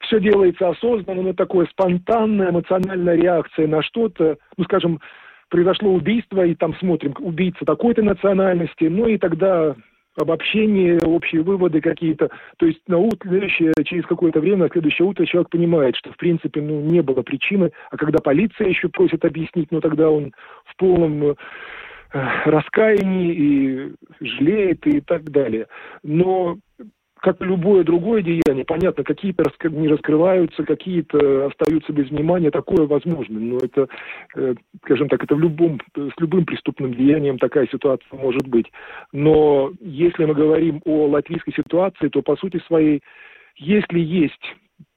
все 0.00 0.20
делается 0.20 0.68
осознанно, 0.68 1.22
но 1.22 1.32
такое 1.32 1.66
спонтанная 1.66 2.50
эмоциональная 2.50 3.16
реакция 3.16 3.66
на 3.66 3.82
что-то, 3.82 4.36
ну, 4.56 4.64
скажем, 4.64 5.00
произошло 5.48 5.92
убийство, 5.92 6.44
и 6.44 6.54
там 6.54 6.74
смотрим, 6.76 7.14
убийца 7.18 7.64
такой-то 7.64 8.02
национальности, 8.02 8.84
ну 8.84 9.06
и 9.06 9.16
тогда 9.16 9.74
обобщение, 10.18 10.98
общие 11.00 11.42
выводы 11.42 11.80
какие-то. 11.80 12.30
То 12.58 12.66
есть 12.66 12.80
на 12.86 12.98
утро, 12.98 13.48
через 13.48 14.06
какое-то 14.06 14.40
время, 14.40 14.64
на 14.64 14.68
следующее 14.68 15.06
утро 15.06 15.24
человек 15.24 15.50
понимает, 15.50 15.96
что 15.96 16.12
в 16.12 16.16
принципе 16.16 16.60
ну, 16.60 16.80
не 16.80 17.00
было 17.02 17.22
причины, 17.22 17.70
а 17.90 17.96
когда 17.96 18.18
полиция 18.18 18.68
еще 18.68 18.88
просит 18.88 19.24
объяснить, 19.24 19.68
ну 19.70 19.80
тогда 19.80 20.10
он 20.10 20.32
в 20.64 20.76
полном 20.76 21.24
э, 21.24 21.34
раскаянии 22.44 23.34
и 23.34 23.94
жалеет 24.20 24.86
и 24.86 25.00
так 25.00 25.30
далее. 25.30 25.66
Но 26.02 26.58
как 27.20 27.40
любое 27.40 27.84
другое 27.84 28.22
деяние, 28.22 28.64
понятно, 28.64 29.04
какие-то 29.04 29.44
не 29.70 29.88
раскрываются, 29.88 30.64
какие-то 30.64 31.46
остаются 31.46 31.92
без 31.92 32.10
внимания, 32.10 32.50
такое 32.50 32.86
возможно. 32.86 33.38
Но 33.38 33.58
это, 33.58 33.88
э, 34.36 34.54
скажем 34.84 35.08
так, 35.08 35.22
это 35.22 35.34
в 35.34 35.40
любом, 35.40 35.80
с 35.94 36.20
любым 36.20 36.44
преступным 36.44 36.94
деянием 36.94 37.38
такая 37.38 37.66
ситуация 37.68 38.18
может 38.18 38.46
быть. 38.46 38.66
Но 39.12 39.72
если 39.80 40.24
мы 40.24 40.34
говорим 40.34 40.80
о 40.84 41.06
латвийской 41.06 41.52
ситуации, 41.52 42.08
то 42.08 42.22
по 42.22 42.36
сути 42.36 42.60
своей, 42.66 43.02
если 43.56 43.98
есть 43.98 44.54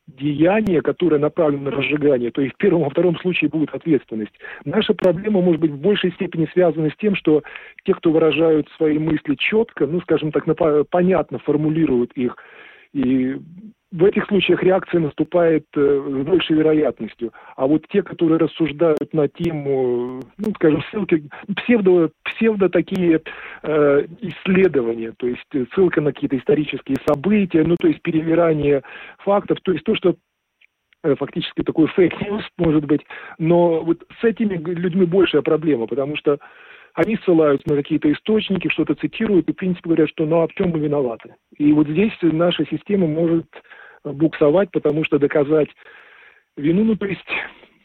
деяние, 0.08 0.81
которое 0.81 1.20
направлено 1.20 1.70
на 1.70 1.72
разжигание, 1.72 2.31
то 2.31 2.41
и 2.41 2.50
в 2.50 2.58
первом, 2.58 2.84
во 2.84 2.89
втором 2.89 3.17
случае 3.20 3.50
будет 3.50 3.74
ответственность. 3.74 4.34
Наша 4.65 4.93
проблема 4.93 5.41
может 5.41 5.62
быть 5.62 5.72
в 5.72 5.79
большей 5.79 6.12
степени 6.13 6.48
связана 6.53 6.89
с 6.89 6.96
тем, 6.98 7.15
что 7.15 7.43
те, 7.84 7.93
кто 7.93 8.12
выражают 8.12 8.67
свои 8.77 8.98
мысли 9.00 9.36
четко, 9.36 9.88
ну, 9.88 10.01
скажем 10.01 10.31
так, 10.31 10.46
понятно 10.89 11.39
формулируют 11.39 12.12
их, 12.13 12.36
и 12.93 13.38
в 13.91 14.05
этих 14.05 14.25
случаях 14.27 14.63
реакция 14.63 15.01
наступает 15.01 15.65
э, 15.75 15.79
с 15.81 16.25
большей 16.25 16.55
вероятностью. 16.55 17.33
А 17.57 17.67
вот 17.67 17.86
те, 17.89 18.01
которые 18.01 18.38
рассуждают 18.38 19.13
на 19.13 19.27
тему, 19.27 20.21
ну, 20.38 20.53
скажем, 20.55 20.81
ссылки, 20.89 21.27
псевдо, 21.57 22.12
псевдо 22.24 22.69
такие 22.69 23.21
э, 23.63 24.05
исследования, 24.21 25.13
то 25.17 25.27
есть 25.27 25.45
ссылка 25.74 26.00
на 26.00 26.13
какие-то 26.13 26.38
исторические 26.38 26.98
события, 27.05 27.63
ну, 27.63 27.75
то 27.77 27.88
есть 27.88 28.01
перевирание 28.01 28.81
фактов, 29.19 29.57
то 29.62 29.74
есть 29.74 29.83
то, 29.83 29.93
что 29.95 30.15
э, 31.03 31.15
фактически 31.15 31.62
такой 31.62 31.88
fake 31.88 32.13
news, 32.13 32.45
может 32.57 32.86
быть, 32.86 33.01
но 33.39 33.83
вот 33.83 34.03
с 34.21 34.24
этими 34.24 34.55
людьми 34.55 35.05
большая 35.05 35.41
проблема, 35.41 35.88
потому 35.88 36.15
что 36.15 36.39
они 36.93 37.17
ссылаются 37.17 37.69
на 37.69 37.75
какие-то 37.75 38.12
источники, 38.12 38.69
что-то 38.69 38.95
цитируют 38.95 39.50
и, 39.50 39.53
в 39.53 39.55
принципе, 39.55 39.89
говорят, 39.89 40.10
что 40.10 40.25
ну 40.25 40.41
а 40.41 40.48
в 40.48 40.53
чем 40.53 40.69
мы 40.71 40.79
виноваты. 40.79 41.36
И 41.57 41.71
вот 41.74 41.88
здесь 41.88 42.13
наша 42.21 42.65
система 42.65 43.07
может 43.07 43.48
буксовать, 44.03 44.72
потому 44.72 45.03
что 45.03 45.20
доказать 45.20 45.70
вину, 46.58 46.84
ну, 46.84 46.96
то 46.96 47.05
есть, 47.05 47.27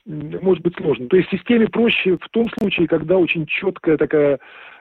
может 0.04 0.62
быть 0.62 0.76
сложно. 0.76 1.08
То 1.08 1.16
есть 1.16 1.30
системе 1.30 1.68
проще 1.68 2.16
в 2.16 2.28
том 2.30 2.46
случае, 2.58 2.88
когда 2.88 3.16
очень 3.16 3.46
четкое 3.46 3.96
такая 3.96 4.38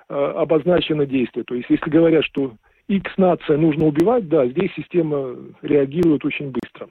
э, 0.10 0.13
обозначено 0.13 1.06
действие. 1.06 1.44
То 1.46 1.56
есть 1.56 1.70
если 1.70 1.89
говорят, 1.89 2.24
что 2.25 2.56
X 2.88 3.12
нация 3.18 3.58
нужно 3.58 3.86
убивать, 3.86 4.27
да, 4.27 4.46
здесь 4.48 4.72
система 4.75 5.36
реагирует 5.62 6.24
очень 6.25 6.51
быстро. 6.51 6.88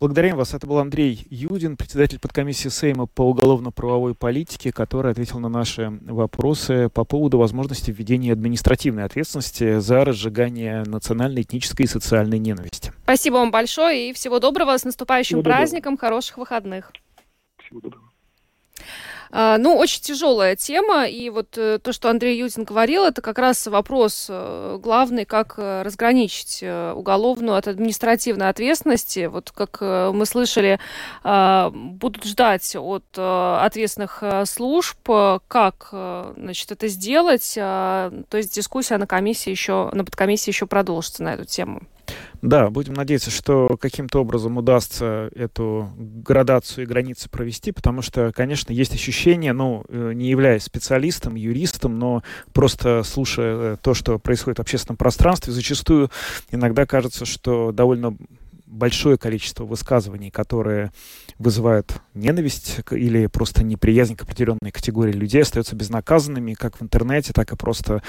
Благодарим 0.00 0.36
вас. 0.36 0.54
Это 0.54 0.66
был 0.66 0.78
Андрей 0.78 1.26
Юдин, 1.28 1.76
председатель 1.76 2.18
подкомиссии 2.18 2.70
Сейма 2.70 3.04
по 3.04 3.20
уголовно-правовой 3.28 4.14
политике, 4.14 4.72
который 4.72 5.12
ответил 5.12 5.40
на 5.40 5.50
наши 5.50 5.92
вопросы 6.06 6.88
по 6.88 7.04
поводу 7.04 7.36
возможности 7.36 7.90
введения 7.90 8.32
административной 8.32 9.04
ответственности 9.04 9.78
за 9.78 10.06
разжигание 10.06 10.84
национальной, 10.84 11.42
этнической 11.42 11.84
и 11.84 11.86
социальной 11.86 12.38
ненависти. 12.38 12.94
Спасибо 13.02 13.34
вам 13.34 13.50
большое 13.50 14.08
и 14.08 14.12
всего 14.14 14.38
доброго. 14.38 14.78
С 14.78 14.84
наступающим 14.84 15.40
всего 15.40 15.42
праздником. 15.42 15.96
Доброго. 15.96 16.08
Хороших 16.08 16.38
выходных. 16.38 16.92
Всего 17.58 17.80
доброго. 17.80 18.09
А, 19.32 19.58
ну, 19.58 19.76
очень 19.76 20.02
тяжелая 20.02 20.56
тема, 20.56 21.06
и 21.06 21.30
вот 21.30 21.56
э, 21.56 21.78
то, 21.78 21.92
что 21.92 22.10
Андрей 22.10 22.36
Ютин 22.38 22.64
говорил, 22.64 23.04
это 23.04 23.22
как 23.22 23.38
раз 23.38 23.66
вопрос 23.68 24.26
э, 24.28 24.78
главный, 24.82 25.24
как 25.24 25.54
э, 25.56 25.82
разграничить 25.82 26.62
уголовную 26.62 27.56
от 27.56 27.68
административной 27.68 28.48
ответственности. 28.48 29.26
Вот 29.26 29.52
как 29.52 29.80
мы 29.80 30.26
слышали, 30.26 30.78
а, 31.22 31.70
будут 31.70 32.24
ждать 32.24 32.74
от 32.76 33.04
ответственных 33.16 34.22
служб, 34.44 34.98
как 35.48 35.88
значит, 35.90 36.72
это 36.72 36.88
сделать. 36.88 37.56
А, 37.58 38.12
то 38.28 38.36
есть 38.36 38.54
дискуссия 38.54 38.96
на 38.96 39.06
комиссии 39.06 39.50
еще, 39.50 39.90
на 39.92 40.04
подкомиссии 40.04 40.50
еще 40.50 40.66
продолжится 40.66 41.22
на 41.22 41.34
эту 41.34 41.44
тему. 41.44 41.82
Да, 42.42 42.70
будем 42.70 42.94
надеяться, 42.94 43.30
что 43.30 43.76
каким-то 43.78 44.20
образом 44.20 44.56
удастся 44.56 45.30
эту 45.34 45.90
градацию 45.96 46.84
и 46.84 46.86
границы 46.86 47.28
провести, 47.28 47.70
потому 47.72 48.00
что, 48.00 48.32
конечно, 48.32 48.72
есть 48.72 48.94
ощущение, 48.94 49.52
ну, 49.52 49.84
э, 49.88 50.12
не 50.14 50.28
являясь 50.30 50.64
специалистом, 50.64 51.34
юристом, 51.34 51.98
но 51.98 52.22
просто 52.52 53.02
слушая 53.02 53.76
то, 53.76 53.92
что 53.92 54.18
происходит 54.18 54.58
в 54.58 54.62
общественном 54.62 54.96
пространстве, 54.96 55.52
зачастую 55.52 56.10
иногда 56.50 56.86
кажется, 56.86 57.26
что 57.26 57.72
довольно 57.72 58.16
большое 58.70 59.18
количество 59.18 59.64
высказываний, 59.64 60.30
которые 60.30 60.92
вызывают 61.38 62.00
ненависть 62.14 62.80
или 62.90 63.26
просто 63.26 63.64
неприязнь 63.64 64.16
к 64.16 64.22
определенной 64.22 64.70
категории 64.70 65.12
людей, 65.12 65.42
остаются 65.42 65.74
безнаказанными 65.74 66.54
как 66.54 66.78
в 66.78 66.82
интернете, 66.82 67.32
так 67.32 67.52
и 67.52 67.56
просто 67.56 68.02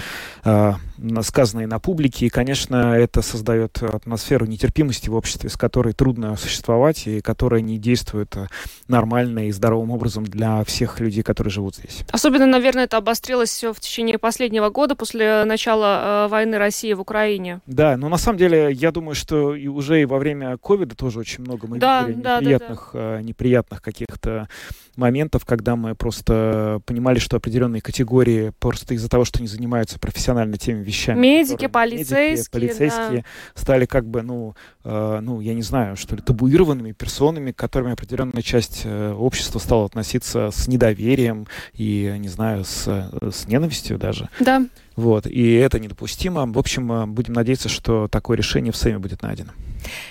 э, 0.43 0.73
сказанные 1.21 1.67
на 1.67 1.79
публике. 1.79 2.27
И, 2.27 2.29
конечно, 2.29 2.95
это 2.95 3.21
создает 3.21 3.81
атмосферу 3.81 4.45
нетерпимости 4.45 5.09
в 5.09 5.15
обществе, 5.15 5.49
с 5.49 5.57
которой 5.57 5.93
трудно 5.93 6.35
существовать 6.35 7.07
и 7.07 7.21
которая 7.21 7.61
не 7.61 7.77
действует 7.77 8.35
э, 8.35 8.47
нормально 8.87 9.47
и 9.47 9.51
здоровым 9.51 9.91
образом 9.91 10.25
для 10.25 10.63
всех 10.63 10.99
людей, 10.99 11.23
которые 11.23 11.51
живут 11.51 11.75
здесь. 11.75 12.03
Особенно, 12.11 12.45
наверное, 12.45 12.83
это 12.83 12.97
обострилось 12.97 13.49
все 13.49 13.73
в 13.73 13.79
течение 13.79 14.19
последнего 14.19 14.69
года 14.69 14.95
после 14.95 15.43
начала 15.45 16.25
э, 16.25 16.27
войны 16.29 16.57
России 16.57 16.93
в 16.93 17.01
Украине. 17.01 17.61
Да, 17.65 17.97
но 17.97 18.09
на 18.09 18.17
самом 18.17 18.37
деле 18.37 18.71
я 18.71 18.91
думаю, 18.91 19.15
что 19.15 19.55
и 19.55 19.67
уже 19.67 20.01
и 20.01 20.05
во 20.05 20.19
время 20.19 20.50
ковида 20.57 20.95
тоже 20.95 21.19
очень 21.19 21.43
много 21.43 21.67
мы 21.67 21.79
да, 21.79 22.03
видели 22.03 22.21
да, 22.21 22.39
неприятных, 22.39 22.89
да, 22.93 22.99
да. 22.99 23.21
неприятных 23.21 23.81
каких-то 23.81 24.47
моментов, 24.95 25.45
когда 25.45 25.75
мы 25.75 25.95
просто 25.95 26.81
понимали, 26.85 27.19
что 27.19 27.37
определенные 27.37 27.81
категории 27.81 28.51
просто 28.59 28.93
из-за 28.93 29.09
того, 29.09 29.25
что 29.25 29.39
они 29.39 29.47
занимаются 29.47 29.99
профессионально 29.99 30.57
теми 30.57 30.83
вещами. 30.83 31.19
Медики, 31.19 31.67
полицейские. 31.67 32.31
Медики, 32.31 32.49
полицейские 32.51 33.21
да. 33.21 33.61
стали 33.61 33.85
как 33.85 34.05
бы, 34.05 34.21
ну, 34.21 34.55
э, 34.83 35.19
ну, 35.21 35.39
я 35.39 35.53
не 35.53 35.61
знаю, 35.63 35.95
что 35.95 36.15
ли, 36.15 36.21
табуированными 36.21 36.91
персонами, 36.91 37.51
к 37.51 37.55
которым 37.55 37.91
определенная 37.91 38.41
часть 38.41 38.81
э, 38.83 39.13
общества 39.13 39.59
стала 39.59 39.85
относиться 39.85 40.51
с 40.51 40.67
недоверием 40.67 41.47
и, 41.73 42.13
не 42.17 42.27
знаю, 42.27 42.65
с, 42.65 42.83
с 43.21 43.47
ненавистью 43.47 43.97
даже. 43.97 44.29
Да. 44.39 44.65
Вот, 44.95 45.25
и 45.25 45.53
это 45.53 45.79
недопустимо. 45.79 46.45
В 46.45 46.57
общем, 46.57 46.91
э, 46.91 47.05
будем 47.05 47.33
надеяться, 47.33 47.69
что 47.69 48.07
такое 48.07 48.37
решение 48.37 48.71
в 48.71 48.77
Сейме 48.77 48.99
будет 48.99 49.21
найдено. 49.21 49.51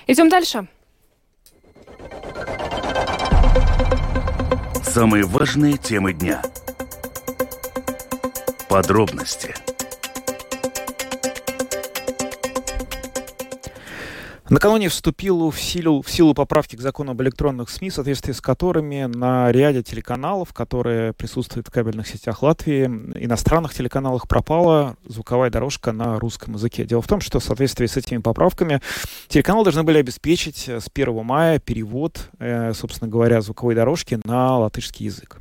Идем 0.07 0.29
дальше. 0.29 0.67
Самые 4.83 5.25
важные 5.25 5.77
темы 5.77 6.13
дня. 6.13 6.43
Подробности– 8.69 9.55
Накануне 14.51 14.89
вступил 14.89 15.49
в 15.51 15.61
силу, 15.61 16.03
в 16.03 16.11
силу 16.11 16.35
поправки 16.35 16.75
к 16.75 16.81
закону 16.81 17.13
об 17.13 17.23
электронных 17.23 17.71
СМИ, 17.71 17.91
в 17.91 17.95
соответствии 17.95 18.33
с 18.33 18.41
которыми 18.41 19.05
на 19.05 19.53
ряде 19.53 19.85
телеканалов, 19.85 20.53
которые 20.53 21.13
присутствуют 21.13 21.69
в 21.69 21.71
кабельных 21.71 22.09
сетях 22.09 22.43
Латвии, 22.43 22.87
иностранных 22.87 23.73
телеканалах 23.73 24.27
пропала 24.27 24.97
звуковая 25.05 25.51
дорожка 25.51 25.93
на 25.93 26.19
русском 26.19 26.55
языке. 26.55 26.85
Дело 26.85 27.01
в 27.01 27.07
том, 27.07 27.21
что 27.21 27.39
в 27.39 27.45
соответствии 27.45 27.87
с 27.87 27.97
этими 27.97 28.19
поправками 28.19 28.81
телеканалы 29.29 29.63
должны 29.67 29.85
были 29.85 29.99
обеспечить 29.99 30.69
с 30.69 30.89
1 30.93 31.23
мая 31.23 31.61
перевод, 31.61 32.29
э, 32.41 32.73
собственно 32.75 33.09
говоря, 33.09 33.43
звуковой 33.43 33.77
дорожки 33.77 34.19
на 34.25 34.59
латышский 34.59 35.07
язык. 35.07 35.40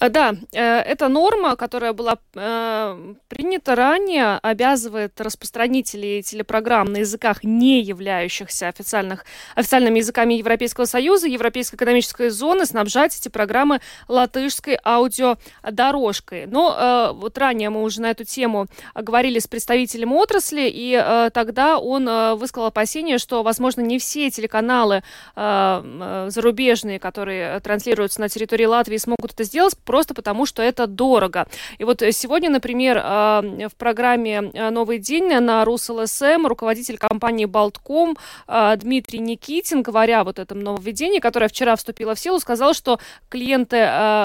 Э, 0.00 0.08
да, 0.08 0.34
э, 0.52 0.60
эта 0.60 1.08
норма, 1.08 1.56
которая 1.56 1.92
была 1.92 2.18
э, 2.34 3.14
принята 3.28 3.74
ранее, 3.74 4.38
обязывает 4.42 5.20
распространителей 5.20 6.22
телепрограмм 6.22 6.92
на 6.92 6.98
языках, 6.98 7.44
не 7.44 7.80
являющихся 7.80 8.68
официальных, 8.68 9.24
официальными 9.54 9.98
языками 9.98 10.34
Европейского 10.34 10.84
Союза, 10.84 11.28
Европейской 11.28 11.76
экономической 11.76 12.30
зоны, 12.30 12.66
снабжать 12.66 13.16
эти 13.18 13.28
программы 13.28 13.80
латышской 14.08 14.78
аудиодорожкой. 14.84 16.46
Но 16.46 17.12
вот 17.14 17.38
ранее 17.38 17.70
мы 17.70 17.82
уже 17.82 18.00
на 18.00 18.10
эту 18.10 18.24
тему 18.24 18.66
говорили 18.94 19.38
с 19.38 19.46
представителем 19.46 20.12
отрасли, 20.12 20.70
и 20.72 21.30
тогда 21.32 21.78
он 21.78 22.36
высказал 22.36 22.66
опасение, 22.66 23.18
что, 23.18 23.42
возможно, 23.42 23.80
не 23.80 23.98
все 23.98 24.30
телеканалы 24.30 25.02
зарубежные, 25.34 26.98
которые 26.98 27.60
транслируются 27.60 28.20
на 28.20 28.28
территории 28.28 28.66
Латвии, 28.66 28.96
смогут 28.96 29.32
это 29.32 29.44
сделать 29.44 29.51
просто 29.84 30.14
потому, 30.14 30.46
что 30.46 30.62
это 30.62 30.86
дорого. 30.86 31.46
И 31.78 31.84
вот 31.84 32.02
сегодня, 32.12 32.50
например, 32.50 33.00
а, 33.02 33.42
в 33.42 33.74
программе 33.76 34.50
а, 34.54 34.70
«Новый 34.70 34.98
день» 34.98 35.28
на 35.28 35.64
РусЛСМ 35.64 36.46
руководитель 36.46 36.98
компании 36.98 37.44
«Болтком» 37.44 38.16
а, 38.46 38.76
Дмитрий 38.76 39.18
Никитин, 39.18 39.82
говоря 39.82 40.24
вот 40.24 40.38
этом 40.38 40.60
нововведении, 40.60 41.18
которое 41.18 41.48
вчера 41.48 41.76
вступило 41.76 42.14
в 42.14 42.18
силу, 42.18 42.38
сказал, 42.40 42.74
что 42.74 42.98
клиенты 43.28 43.76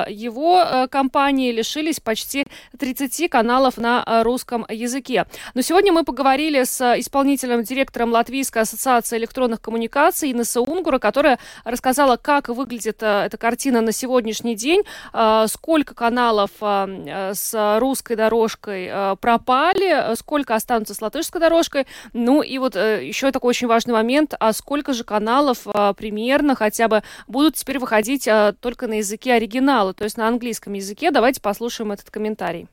его 0.09 0.87
компании 0.89 1.51
лишились 1.51 1.99
почти 1.99 2.47
30 2.77 3.29
каналов 3.29 3.77
на 3.77 4.23
русском 4.23 4.65
языке. 4.69 5.25
Но 5.53 5.61
сегодня 5.61 5.91
мы 5.91 6.03
поговорили 6.03 6.63
с 6.63 6.81
исполнительным 6.99 7.63
директором 7.63 8.11
Латвийской 8.11 8.63
ассоциации 8.63 9.17
электронных 9.17 9.61
коммуникаций 9.61 10.31
Инесса 10.31 10.61
Унгура, 10.61 10.99
которая 10.99 11.39
рассказала, 11.63 12.17
как 12.17 12.49
выглядит 12.49 13.03
эта 13.03 13.37
картина 13.37 13.81
на 13.81 13.91
сегодняшний 13.91 14.55
день. 14.55 14.83
Сколько 15.47 15.95
каналов 15.95 16.51
с 16.59 17.77
русской 17.79 18.15
дорожкой 18.15 19.17
пропали, 19.17 20.15
сколько 20.15 20.55
останутся 20.55 20.93
с 20.93 21.01
латышской 21.01 21.41
дорожкой. 21.41 21.87
Ну 22.13 22.41
и 22.41 22.57
вот 22.59 22.75
еще 22.75 23.31
такой 23.31 23.49
очень 23.49 23.67
важный 23.67 23.93
момент, 23.93 24.35
а 24.39 24.53
сколько 24.53 24.93
же 24.93 25.03
каналов 25.03 25.65
примерно 25.97 26.55
хотя 26.55 26.87
бы 26.87 27.03
будут 27.27 27.55
теперь 27.55 27.79
выходить 27.79 28.29
только 28.59 28.87
на 28.87 28.99
языке 28.99 29.33
оригинала, 29.33 29.93
то 29.93 30.03
есть 30.03 30.17
на 30.17 30.27
английском 30.27 30.73
языке. 30.73 31.11
Давайте 31.11 31.41
послушаем 31.41 31.91
этот 31.91 32.11
комментарий. 32.11 32.67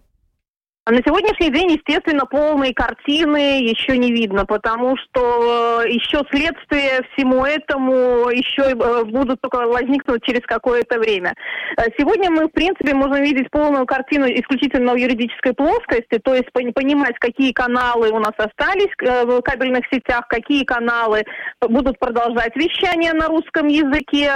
На 0.87 0.99
сегодняшний 0.99 1.51
день, 1.51 1.73
естественно, 1.73 2.27
полной 2.27 2.75
картины 2.75 3.63
еще 3.63 3.97
не 3.97 4.13
видно, 4.13 4.45
потому 4.45 4.99
что 4.99 5.83
э, 5.83 5.89
еще 5.89 6.21
следствие 6.31 7.01
всему 7.15 7.47
этому 7.47 8.29
еще 8.29 8.65
э, 8.65 9.05
будут 9.05 9.41
только 9.41 9.67
возникнуть 9.67 10.23
через 10.25 10.43
какое-то 10.43 10.99
время. 10.99 11.33
Э, 11.79 11.85
сегодня 11.99 12.31
мы, 12.31 12.49
в 12.49 12.53
принципе, 12.53 12.93
можем 12.93 13.23
видеть 13.23 13.51
полную 13.51 13.87
картину 13.87 14.27
исключительно 14.27 14.93
в 14.93 14.97
юридической 14.97 15.55
плоскости, 15.55 16.19
то 16.23 16.35
есть 16.35 16.53
понимать, 16.53 17.19
какие 17.19 17.53
каналы 17.53 18.11
у 18.11 18.19
нас 18.19 18.35
остались 18.37 18.93
в 18.99 19.41
кабельных 19.41 19.87
сетях, 19.91 20.29
какие 20.29 20.65
каналы 20.65 21.25
будут 21.63 21.99
продолжать 21.99 22.55
вещание 22.57 23.15
на 23.15 23.29
русском 23.29 23.69
языке, 23.69 24.31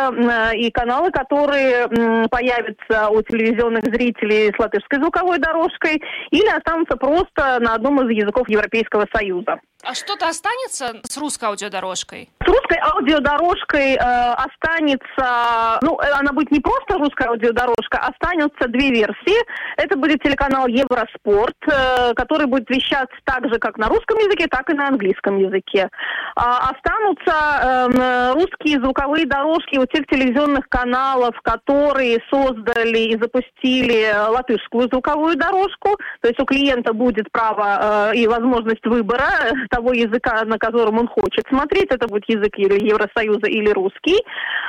и 0.54 0.70
каналы, 0.70 1.11
которые 1.11 1.88
появятся 2.30 3.11
у 3.11 3.20
телевизионных 3.20 3.84
зрителей 3.84 4.50
с 4.54 4.58
латышской 4.58 4.98
звуковой 4.98 5.38
дорожкой, 5.38 6.00
или 6.38 6.48
останутся 6.48 6.96
просто 6.96 7.59
на 7.61 7.74
одном 7.74 8.01
из 8.03 8.16
языков 8.16 8.48
Европейского 8.48 9.07
Союза. 9.12 9.61
А 9.84 9.94
что-то 9.94 10.28
останется 10.28 11.00
с 11.04 11.16
русской 11.18 11.44
аудиодорожкой? 11.44 12.30
С 12.44 12.48
русской 12.48 12.78
аудиодорожкой 12.82 13.94
э, 13.94 13.98
останется, 13.98 15.78
ну, 15.82 16.00
э, 16.00 16.10
она 16.18 16.32
будет 16.32 16.50
не 16.50 16.58
просто 16.58 16.98
русская 16.98 17.28
аудиодорожка, 17.28 17.98
останутся 17.98 18.66
две 18.66 18.90
версии. 18.90 19.38
Это 19.76 19.96
будет 19.96 20.20
телеканал 20.22 20.66
Евроспорт, 20.66 21.56
э, 21.68 22.12
который 22.14 22.46
будет 22.46 22.68
вещаться 22.68 23.16
так 23.24 23.48
же, 23.48 23.60
как 23.60 23.78
на 23.78 23.86
русском 23.86 24.18
языке, 24.18 24.48
так 24.50 24.68
и 24.68 24.74
на 24.74 24.88
английском 24.88 25.38
языке. 25.38 25.88
А, 26.34 26.70
останутся 26.70 27.92
э, 27.94 28.32
русские 28.32 28.80
звуковые 28.80 29.26
дорожки 29.26 29.78
у 29.78 29.86
тех 29.86 30.06
телевизионных 30.06 30.68
каналов, 30.68 31.40
которые 31.42 32.18
создали 32.30 32.98
и 32.98 33.18
запустили 33.18 34.12
латышскую 34.28 34.88
звуковую 34.88 35.36
дорожку. 35.36 35.96
То 36.20 36.28
есть 36.28 36.40
у 36.40 36.44
клиента 36.44 36.92
будет 36.92 37.30
право 37.30 38.10
э, 38.10 38.16
и 38.16 38.26
возможность 38.26 38.84
выбора 38.84 39.67
того 39.68 39.92
языка, 39.92 40.44
на 40.44 40.59
котором 40.59 40.98
он 40.98 41.09
хочет 41.09 41.44
смотреть, 41.48 41.88
это 41.90 42.09
будет 42.09 42.24
язык 42.28 42.57
Евросоюза 42.57 43.46
или 43.46 43.70
русский, 43.70 44.18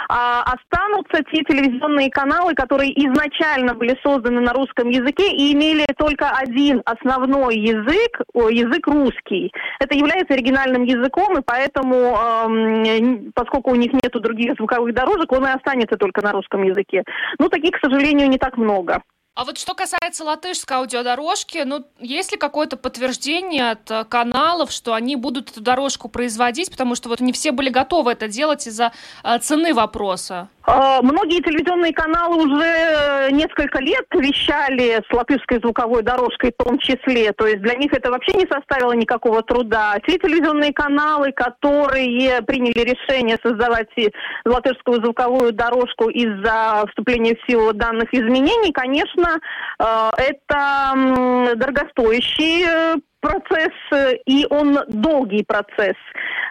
а, 0.10 0.44
останутся 0.44 1.24
те 1.32 1.44
телевизионные 1.44 2.10
каналы, 2.10 2.54
которые 2.54 2.92
изначально 2.92 3.74
были 3.74 3.98
созданы 4.04 4.42
на 4.42 4.54
русском 4.54 4.90
языке 4.90 5.32
и 5.32 5.54
имели 5.54 5.86
только 5.98 6.30
один 6.30 6.82
основной 6.86 7.58
язык, 7.58 8.22
язык 8.34 8.88
русский. 8.88 9.52
Это 9.80 9.96
является 9.96 10.34
оригинальным 10.34 10.84
языком, 10.84 11.38
и 11.38 11.42
поэтому, 11.46 12.18
поскольку 13.34 13.72
у 13.72 13.76
них 13.76 13.94
нет 13.94 14.10
других 14.14 14.56
звуковых 14.58 14.94
дорожек, 14.94 15.32
он 15.32 15.46
и 15.46 15.52
останется 15.52 15.98
только 15.98 16.22
на 16.22 16.32
русском 16.32 16.64
языке. 16.64 17.04
Ну, 17.40 17.50
таких, 17.50 17.72
к 17.72 17.80
сожалению, 17.84 18.30
не 18.30 18.38
так 18.38 18.58
много. 18.58 19.02
А 19.36 19.46
вот 19.46 19.58
что 19.58 19.74
касается 19.74 20.26
латышской 20.26 20.78
аудиодорожки, 20.78 21.64
ну, 21.66 21.86
есть 22.00 22.32
ли 22.34 22.38
какое-то 22.38 22.76
подтверждение 22.76 23.72
от 23.72 23.90
э, 23.90 24.04
каналов, 24.04 24.70
что 24.70 24.94
они 24.94 25.16
будут 25.16 25.52
эту 25.52 25.62
дорожку 25.62 26.10
производить, 26.10 26.70
потому 26.72 26.96
что 26.96 27.08
вот 27.08 27.22
не 27.22 27.32
все 27.32 27.54
были 27.54 27.70
готовы 27.70 28.12
это 28.12 28.28
делать 28.28 28.68
из-за 28.68 28.92
э, 29.24 29.40
цены 29.40 29.74
вопроса? 29.74 30.50
А, 30.72 31.02
многие 31.02 31.42
телевизионные 31.42 31.94
каналы 31.94 32.46
уже 32.46 32.64
э, 32.64 33.32
несколько 33.32 33.80
лет 33.80 34.06
вещали 34.14 35.02
с 35.10 35.14
латышской 35.14 35.60
звуковой 35.60 36.04
дорожкой 36.04 36.52
в 36.52 36.64
том 36.64 36.78
числе. 36.78 37.32
То 37.34 37.48
есть 37.48 37.62
для 37.62 37.76
них 37.76 37.94
это 37.94 38.12
вообще 38.12 38.34
не 38.34 38.46
составило 38.46 38.92
никакого 38.92 39.42
труда. 39.42 39.98
Те 40.06 40.20
телевизионные 40.20 40.74
каналы, 40.74 41.32
которые 41.32 42.42
приняли 42.42 42.82
решение 42.82 43.38
создавать 43.42 43.88
латышскую 44.46 45.02
звуковую 45.02 45.54
дорожку 45.54 46.10
из-за 46.10 46.84
вступления 46.90 47.36
в 47.36 47.50
силу 47.50 47.74
данных 47.74 48.14
изменений, 48.14 48.72
конечно, 48.72 49.29
э, 49.80 50.10
это 50.18 51.56
дорогостоящий 51.56 52.66
э, 52.68 52.96
процесс, 53.22 54.20
и 54.26 54.48
он 54.50 54.80
долгий 54.88 55.44
процесс. 55.44 55.98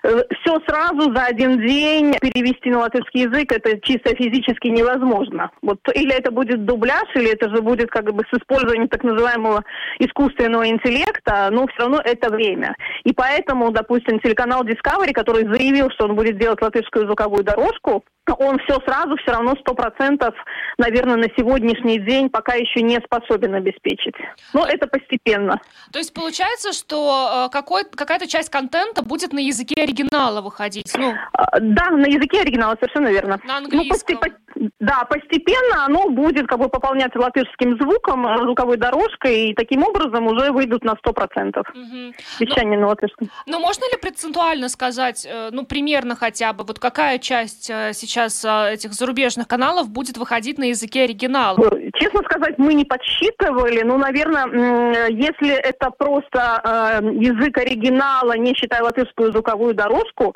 Все 0.03 0.61
сразу 0.67 1.15
за 1.15 1.25
один 1.25 1.61
день 1.61 2.15
перевести 2.21 2.71
на 2.71 2.81
латышский 2.81 3.23
язык 3.23 3.53
это 3.53 3.81
чисто 3.81 4.15
физически 4.15 4.69
невозможно. 4.69 5.51
Вот 5.63 5.79
или 5.95 6.15
это 6.15 6.31
будет 6.31 6.65
дубляж, 6.65 7.09
или 7.15 7.33
это 7.33 7.49
же 7.51 7.63
будет 7.63 7.91
как 7.91 8.13
бы 8.13 8.25
с 8.31 8.39
использованием 8.39 8.89
так 8.89 9.03
называемого 9.03 9.65
искусственного 9.99 10.69
интеллекта, 10.69 11.49
но 11.51 11.67
все 11.67 11.83
равно 11.83 12.01
это 12.05 12.31
время. 12.31 12.75
И 13.05 13.13
поэтому, 13.13 13.71
допустим, 13.71 14.21
телеканал 14.21 14.65
Discovery, 14.65 15.13
который 15.13 15.45
заявил, 15.53 15.91
что 15.91 16.07
он 16.07 16.15
будет 16.15 16.39
делать 16.39 16.63
латышскую 16.63 17.07
звуковую 17.07 17.45
дорожку, 17.45 18.05
он 18.39 18.59
все 18.59 18.79
сразу, 18.87 19.17
все 19.17 19.33
равно 19.33 19.55
сто 19.61 19.75
процентов, 19.75 20.35
наверное, 20.77 21.17
на 21.17 21.29
сегодняшний 21.37 21.99
день 21.99 22.29
пока 22.29 22.55
еще 22.55 22.83
не 22.83 22.99
способен 23.01 23.55
обеспечить. 23.55 24.15
Но 24.53 24.67
это 24.67 24.87
постепенно. 24.87 25.61
То 25.93 25.99
есть 25.99 26.13
получается, 26.13 26.73
что 26.73 27.49
э, 27.49 27.51
какая-то 27.51 28.27
часть 28.27 28.51
контента 28.51 29.03
будет 29.03 29.33
на 29.33 29.39
языке 29.39 29.85
оригинала 29.89 30.41
выходить? 30.41 30.93
Ну... 30.97 31.15
А, 31.33 31.61
да, 31.61 31.91
на 31.91 32.07
языке 32.07 32.41
оригинала, 32.41 32.77
совершенно 32.81 33.09
верно. 33.09 33.41
На 33.45 33.59
английском? 33.59 34.21
Ну. 34.55 34.71
Да, 34.81 35.05
постепенно 35.05 35.85
оно 35.85 36.09
будет 36.11 36.47
как 36.47 36.59
бы 36.59 36.69
пополняться 36.69 37.19
латышским 37.19 37.79
звуком, 37.79 38.27
э, 38.27 38.39
звуковой 38.39 38.77
дорожкой, 38.77 39.51
и 39.51 39.55
таким 39.55 39.85
образом 39.85 40.27
уже 40.27 40.53
выйдут 40.53 40.85
на 40.85 40.97
сто 40.97 41.13
процентов 41.13 41.67
угу. 41.71 42.13
вещание 42.41 42.79
ну, 42.79 42.83
на 42.83 42.89
латышском. 42.89 43.31
Ну, 43.47 43.61
можно 43.61 43.85
ли 43.85 43.99
процентуально 44.01 44.69
сказать, 44.69 45.27
э, 45.29 45.51
ну, 45.53 45.65
примерно 45.65 46.17
хотя 46.17 46.53
бы, 46.53 46.65
вот 46.65 46.79
какая 46.79 47.19
часть 47.19 47.67
сейчас 47.67 48.19
сейчас 48.19 48.45
этих 48.45 48.93
зарубежных 48.93 49.47
каналов 49.47 49.89
будет 49.89 50.17
выходить 50.17 50.59
на 50.59 50.65
языке 50.65 51.03
оригинала? 51.03 51.59
Честно 51.95 52.23
сказать, 52.25 52.59
мы 52.59 52.75
не 52.75 52.85
подсчитывали. 52.85 53.83
Ну, 53.83 53.97
наверное, 53.99 55.09
если 55.09 55.55
это 55.55 55.91
просто 55.91 57.01
э, 57.03 57.07
язык 57.15 57.57
оригинала, 57.59 58.37
не 58.37 58.55
считая 58.55 58.83
латышскую 58.83 59.33
звуковую 59.33 59.75
дорожку, 59.79 60.35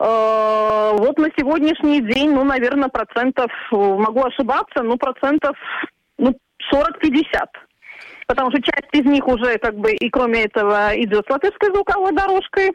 э, 0.00 0.90
вот 0.98 1.18
на 1.18 1.28
сегодняшний 1.36 2.00
день, 2.00 2.32
ну, 2.32 2.42
наверное, 2.44 2.88
процентов, 2.88 3.50
могу 3.70 4.24
ошибаться, 4.24 4.82
ну, 4.82 4.96
процентов 4.96 5.56
ну, 6.18 6.34
40-50 6.72 7.46
потому 8.26 8.50
что 8.50 8.62
часть 8.62 8.88
из 8.92 9.04
них 9.04 9.26
уже 9.28 9.58
как 9.58 9.76
бы 9.76 9.92
и 9.92 10.08
кроме 10.08 10.44
этого 10.44 10.90
идет 10.94 11.26
с 11.26 11.30
латышской 11.30 11.68
звуковой 11.74 12.12
дорожкой, 12.12 12.72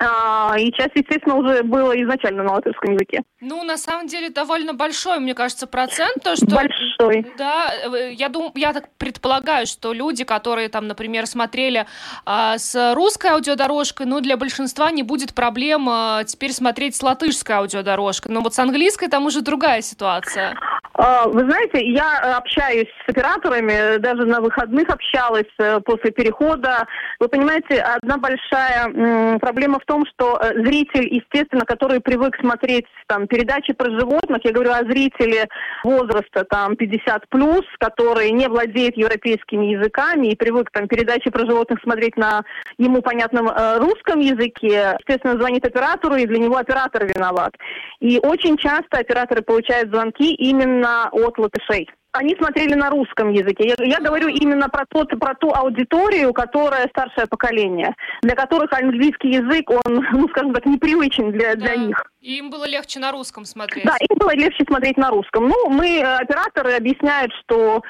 а, 0.00 0.54
и 0.58 0.72
часть, 0.72 0.92
естественно, 0.96 1.36
уже 1.36 1.62
было 1.62 1.92
изначально 2.02 2.42
на 2.42 2.54
латышском 2.54 2.92
языке. 2.94 3.22
Ну, 3.40 3.62
на 3.62 3.76
самом 3.76 4.06
деле, 4.08 4.28
довольно 4.28 4.74
большой, 4.74 5.20
мне 5.20 5.34
кажется, 5.34 5.66
процент. 5.66 6.22
То, 6.22 6.34
что, 6.34 6.46
большой. 6.46 7.32
Да, 7.38 7.72
э, 7.72 8.12
я, 8.12 8.28
дум, 8.28 8.50
я 8.56 8.72
так 8.72 8.88
предполагаю, 8.98 9.66
что 9.66 9.92
люди, 9.92 10.24
которые 10.24 10.68
там, 10.68 10.88
например, 10.88 11.26
смотрели 11.26 11.86
а, 12.26 12.58
с 12.58 12.94
русской 12.94 13.28
аудиодорожкой, 13.28 14.06
ну, 14.06 14.20
для 14.20 14.36
большинства 14.36 14.90
не 14.90 15.04
будет 15.04 15.32
проблем 15.32 15.88
а, 15.88 16.24
теперь 16.24 16.52
смотреть 16.52 16.96
с 16.96 17.02
латышской 17.02 17.56
аудиодорожкой. 17.56 18.32
Но 18.32 18.40
вот 18.40 18.54
с 18.54 18.58
английской 18.58 19.08
там 19.08 19.26
уже 19.26 19.42
другая 19.42 19.80
ситуация. 19.80 20.56
А, 20.96 21.26
вы 21.26 21.40
знаете, 21.40 21.84
я 21.90 22.36
общаюсь 22.36 22.88
с 23.04 23.10
операторами, 23.10 23.98
даже 23.98 24.24
на 24.24 24.40
выходных 24.40 24.88
общалась 24.88 25.50
э, 25.58 25.80
после 25.80 26.12
перехода. 26.12 26.86
Вы 27.18 27.28
понимаете, 27.28 27.80
одна 27.80 28.16
большая 28.16 29.38
проблема 29.40 29.80
в 29.80 29.84
том, 29.86 30.04
что 30.06 30.38
э, 30.40 30.62
зритель, 30.64 31.12
естественно, 31.12 31.64
который 31.64 32.00
привык 32.00 32.36
смотреть 32.38 32.86
там 33.08 33.26
передачи 33.26 33.72
про 33.72 33.90
животных, 33.90 34.38
я 34.44 34.52
говорю 34.52 34.70
о 34.70 34.84
зрителе 34.84 35.48
возраста 35.82 36.44
там 36.48 36.76
50 36.76 37.28
плюс, 37.28 37.64
который 37.80 38.30
не 38.30 38.46
владеет 38.46 38.96
европейскими 38.96 39.66
языками 39.66 40.28
и 40.28 40.36
привык 40.36 40.70
там 40.70 40.86
передачи 40.86 41.28
про 41.28 41.44
животных 41.44 41.80
смотреть 41.82 42.16
на 42.16 42.44
ему 42.78 43.02
понятном 43.02 43.48
э, 43.48 43.78
русском 43.78 44.20
языке, 44.20 44.96
естественно, 45.00 45.34
звонит 45.40 45.66
оператору, 45.66 46.14
и 46.14 46.26
для 46.26 46.38
него 46.38 46.56
оператор 46.56 47.04
виноват. 47.04 47.52
И 47.98 48.20
очень 48.22 48.56
часто 48.58 48.98
операторы 48.98 49.42
получают 49.42 49.90
звонки 49.90 50.32
именно 50.34 50.83
от 51.12 51.38
латышей 51.38 51.88
они 52.14 52.36
смотрели 52.36 52.74
на 52.74 52.90
русском 52.90 53.32
языке. 53.32 53.74
Я, 53.76 53.84
я 53.84 54.00
говорю 54.00 54.28
именно 54.28 54.68
про, 54.68 54.84
тот, 54.88 55.10
про 55.18 55.34
ту 55.34 55.52
аудиторию, 55.52 56.32
которая 56.32 56.88
старшее 56.88 57.26
поколение, 57.26 57.94
для 58.22 58.36
которых 58.36 58.72
английский 58.72 59.30
язык, 59.30 59.68
он, 59.68 60.06
ну, 60.12 60.28
скажем 60.28 60.54
так, 60.54 60.64
непривычен 60.64 61.32
для, 61.32 61.56
для 61.56 61.74
них. 61.74 62.04
И 62.20 62.38
им 62.38 62.50
было 62.50 62.66
легче 62.66 63.00
на 63.00 63.10
русском 63.10 63.44
смотреть. 63.44 63.84
Да, 63.84 63.96
им 63.98 64.16
было 64.16 64.34
легче 64.34 64.64
смотреть 64.64 64.96
на 64.96 65.10
русском. 65.10 65.48
Ну, 65.48 65.68
мы, 65.68 65.98
э, 65.98 66.16
операторы, 66.18 66.74
объясняют, 66.74 67.32
что 67.42 67.82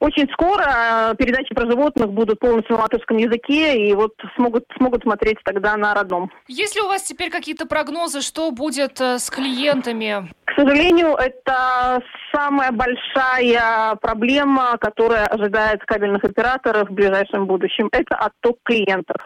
очень 0.00 0.28
скоро 0.32 0.64
э, 0.66 1.14
передачи 1.16 1.54
про 1.54 1.70
животных 1.70 2.10
будут 2.10 2.40
полностью 2.40 2.76
на 2.76 2.82
латышском 2.82 3.18
языке, 3.18 3.76
и 3.76 3.94
вот 3.94 4.14
смогут, 4.34 4.64
смогут 4.76 5.02
смотреть 5.02 5.38
тогда 5.44 5.76
на 5.76 5.94
родном. 5.94 6.30
Есть 6.48 6.74
ли 6.74 6.80
у 6.80 6.88
вас 6.88 7.02
теперь 7.02 7.30
какие-то 7.30 7.66
прогнозы, 7.66 8.22
что 8.22 8.50
будет 8.50 9.00
э, 9.00 9.18
с 9.18 9.30
клиентами? 9.30 10.32
К 10.46 10.54
сожалению, 10.54 11.14
это 11.14 12.02
самая 12.34 12.72
большая 12.72 13.94
проблема, 13.96 14.76
которая 14.78 15.26
ожидает 15.26 15.84
кабельных 15.84 16.24
операторов 16.24 16.88
в 16.88 16.92
ближайшем 16.92 17.46
будущем. 17.46 17.88
Это 17.92 18.16
отток 18.16 18.58
клиентов. 18.64 19.16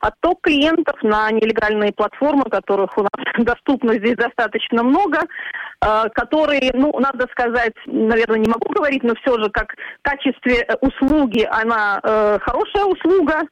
Отток 0.00 0.40
клиентов 0.42 0.96
на 1.02 1.30
нелегальные 1.30 1.92
платформы, 1.92 2.44
которых 2.44 2.96
у 2.98 3.02
нас 3.02 3.10
доступно 3.38 3.94
здесь 3.94 4.16
достаточно 4.16 4.82
много, 4.82 5.20
э, 5.20 6.04
которые, 6.14 6.72
ну, 6.74 6.98
надо 6.98 7.28
сказать, 7.30 7.74
наверное, 7.86 8.40
не 8.40 8.48
могу 8.48 8.72
говорить, 8.72 9.04
но 9.04 9.14
все 9.22 9.38
же 9.38 9.50
как 9.50 9.74
в 9.74 10.02
качестве 10.22 10.66
услуги 10.80 11.46
она 11.50 12.00
э, 12.02 12.38
хорошая 12.40 12.84
услуга, 12.84 13.42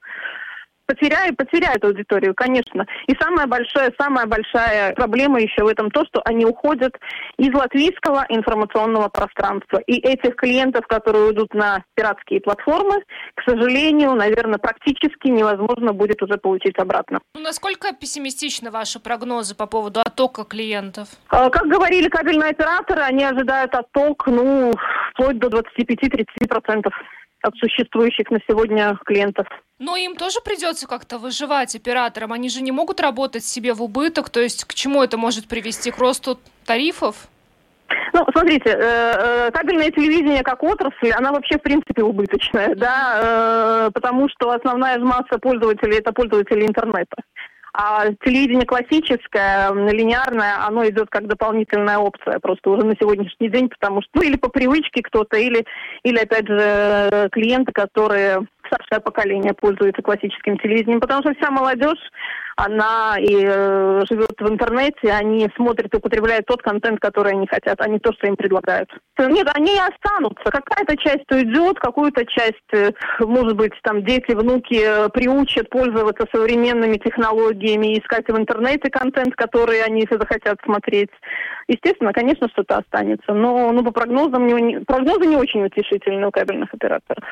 потеряют, 0.90 1.36
потеряют 1.36 1.84
аудиторию, 1.84 2.34
конечно. 2.34 2.84
И 3.06 3.14
самая 3.20 3.46
большая, 3.46 3.92
самая 3.98 4.26
большая 4.26 4.92
проблема 4.94 5.40
еще 5.40 5.62
в 5.62 5.68
этом 5.68 5.90
то, 5.90 6.04
что 6.04 6.20
они 6.24 6.44
уходят 6.44 6.92
из 7.38 7.54
латвийского 7.54 8.26
информационного 8.28 9.08
пространства. 9.08 9.78
И 9.86 9.98
этих 9.98 10.34
клиентов, 10.36 10.86
которые 10.88 11.26
уйдут 11.26 11.54
на 11.54 11.84
пиратские 11.94 12.40
платформы, 12.40 13.02
к 13.36 13.42
сожалению, 13.48 14.14
наверное, 14.14 14.58
практически 14.58 15.28
невозможно 15.28 15.92
будет 15.92 16.22
уже 16.22 16.38
получить 16.38 16.78
обратно. 16.78 17.20
Ну, 17.34 17.42
насколько 17.42 17.92
пессимистичны 17.92 18.70
ваши 18.70 18.98
прогнозы 18.98 19.54
по 19.54 19.66
поводу 19.66 20.00
оттока 20.00 20.44
клиентов? 20.44 21.08
А, 21.28 21.50
как 21.50 21.68
говорили 21.68 22.08
кабельные 22.08 22.50
операторы, 22.50 23.02
они 23.02 23.24
ожидают 23.24 23.74
отток, 23.74 24.26
ну, 24.26 24.72
вплоть 25.20 25.38
до 25.38 25.48
25-30% 25.48 26.90
от 27.42 27.56
существующих 27.56 28.30
на 28.30 28.38
сегодня 28.48 28.98
клиентов. 29.04 29.46
Но 29.78 29.96
им 29.96 30.14
тоже 30.14 30.40
придется 30.44 30.86
как-то 30.86 31.18
выживать 31.18 31.74
операторам. 31.74 32.32
Они 32.32 32.48
же 32.50 32.62
не 32.62 32.72
могут 32.72 33.00
работать 33.00 33.44
себе 33.44 33.72
в 33.72 33.82
убыток. 33.82 34.28
То 34.28 34.40
есть 34.40 34.64
к 34.64 34.74
чему 34.74 35.02
это 35.02 35.16
может 35.16 35.48
привести? 35.48 35.90
К 35.90 35.98
росту 35.98 36.38
тарифов? 36.66 37.28
Ну, 38.12 38.24
смотрите, 38.32 38.70
э, 38.70 38.78
э, 38.78 39.50
кабельное 39.52 39.90
телевидение 39.90 40.42
как 40.42 40.62
отрасль, 40.62 41.10
она 41.10 41.32
вообще 41.32 41.58
в 41.58 41.62
принципе 41.62 42.02
убыточная, 42.02 42.74
да, 42.76 43.86
э, 43.86 43.90
потому 43.92 44.28
что 44.28 44.50
основная 44.50 44.98
масса 44.98 45.38
пользователей 45.40 45.98
это 45.98 46.12
пользователи 46.12 46.66
интернета. 46.66 47.16
А 47.72 48.06
телевидение 48.24 48.66
классическое, 48.66 49.72
линейное, 49.72 50.66
оно 50.66 50.88
идет 50.88 51.08
как 51.08 51.28
дополнительная 51.28 51.98
опция 51.98 52.38
просто 52.40 52.70
уже 52.70 52.84
на 52.84 52.94
сегодняшний 53.00 53.48
день, 53.48 53.68
потому 53.68 54.02
что, 54.02 54.10
ну, 54.14 54.22
или 54.22 54.36
по 54.36 54.48
привычке 54.48 55.02
кто-то, 55.02 55.36
или, 55.36 55.64
или 56.02 56.18
опять 56.18 56.48
же, 56.48 57.28
клиенты, 57.30 57.72
которые 57.72 58.46
старшее 58.70 59.00
поколение 59.00 59.52
пользуется 59.54 60.02
классическим 60.02 60.58
телевидением, 60.58 61.00
потому 61.00 61.22
что 61.22 61.34
вся 61.34 61.50
молодежь, 61.50 61.98
она 62.56 63.16
и 63.18 63.44
э, 63.44 64.02
живет 64.08 64.34
в 64.38 64.48
интернете, 64.48 65.12
они 65.12 65.48
смотрят 65.56 65.92
и 65.92 65.96
употребляют 65.96 66.46
тот 66.46 66.62
контент, 66.62 67.00
который 67.00 67.32
они 67.32 67.46
хотят, 67.46 67.80
а 67.80 67.88
не 67.88 67.98
то, 67.98 68.12
что 68.12 68.26
им 68.26 68.36
предлагают. 68.36 68.90
Нет, 69.18 69.48
они 69.54 69.78
останутся. 69.78 70.44
Какая-то 70.44 70.96
часть 70.96 71.30
уйдет, 71.30 71.78
какую-то 71.78 72.24
часть, 72.26 72.56
э, 72.72 72.92
может 73.20 73.56
быть, 73.56 73.72
там 73.82 74.04
дети, 74.04 74.32
внуки 74.32 74.80
э, 74.82 75.08
приучат 75.08 75.70
пользоваться 75.70 76.26
современными 76.32 76.96
технологиями, 76.96 77.98
искать 77.98 78.28
в 78.28 78.36
интернете 78.36 78.90
контент, 78.90 79.34
который 79.36 79.82
они 79.82 80.06
захотят 80.10 80.58
смотреть. 80.64 81.10
Естественно, 81.68 82.12
конечно, 82.12 82.48
что-то 82.48 82.78
останется. 82.78 83.32
Но 83.32 83.72
ну, 83.72 83.84
по 83.84 83.92
прогнозам, 83.92 84.46
не, 84.46 84.80
прогнозы 84.80 85.26
не 85.26 85.36
очень 85.36 85.64
утешительны 85.64 86.26
у 86.26 86.30
кабельных 86.30 86.72
операторов. 86.74 87.24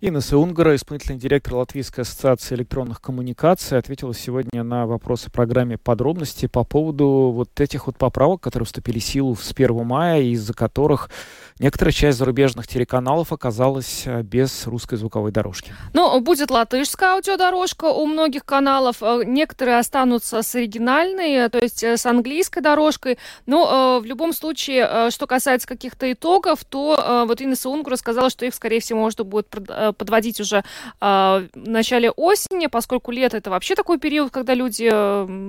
Инесса 0.00 0.38
Унгара, 0.38 0.76
исполнительный 0.76 1.18
директор 1.18 1.56
Латвийской 1.56 2.02
ассоциации 2.02 2.54
электронных 2.54 3.00
коммуникаций, 3.00 3.76
ответила 3.78 4.14
сегодня 4.14 4.62
на 4.62 4.86
вопросы 4.86 5.28
программе 5.28 5.76
подробности 5.76 6.46
по 6.46 6.62
поводу 6.62 7.32
вот 7.34 7.60
этих 7.60 7.88
вот 7.88 7.98
поправок, 7.98 8.40
которые 8.40 8.68
вступили 8.68 9.00
в 9.00 9.04
силу 9.04 9.34
с 9.34 9.50
1 9.50 9.84
мая, 9.84 10.22
из-за 10.22 10.54
которых 10.54 11.10
некоторая 11.58 11.92
часть 11.92 12.18
зарубежных 12.18 12.68
телеканалов 12.68 13.32
оказалась 13.32 14.04
э, 14.06 14.22
без 14.22 14.68
русской 14.68 14.96
звуковой 14.96 15.32
дорожки. 15.32 15.72
Ну, 15.94 16.20
будет 16.20 16.52
латышская 16.52 17.14
аудиодорожка 17.14 17.86
у 17.86 18.06
многих 18.06 18.44
каналов, 18.44 19.02
э, 19.02 19.22
некоторые 19.26 19.78
останутся 19.78 20.42
с 20.42 20.54
оригинальной, 20.54 21.48
то 21.48 21.58
есть 21.58 21.82
э, 21.82 21.96
с 21.96 22.06
английской 22.06 22.60
дорожкой, 22.60 23.18
но 23.46 23.98
в 24.00 24.04
любом 24.04 24.32
случае, 24.32 25.10
что 25.10 25.26
касается 25.26 25.66
каких-то 25.66 26.12
итогов, 26.12 26.64
то 26.64 27.24
вот 27.26 27.42
Инесса 27.42 27.68
Унгара 27.68 27.96
сказала, 27.96 28.30
что 28.30 28.46
их, 28.46 28.54
скорее 28.54 28.80
всего, 28.80 29.00
можно 29.00 29.24
будет 29.24 29.48
подводить 29.92 30.40
уже 30.40 30.64
а, 31.00 31.42
в 31.54 31.68
начале 31.68 32.10
осени, 32.10 32.66
поскольку 32.66 33.10
лето 33.10 33.36
это 33.36 33.50
вообще 33.50 33.74
такой 33.74 33.98
период, 33.98 34.30
когда 34.30 34.54
люди 34.54 34.88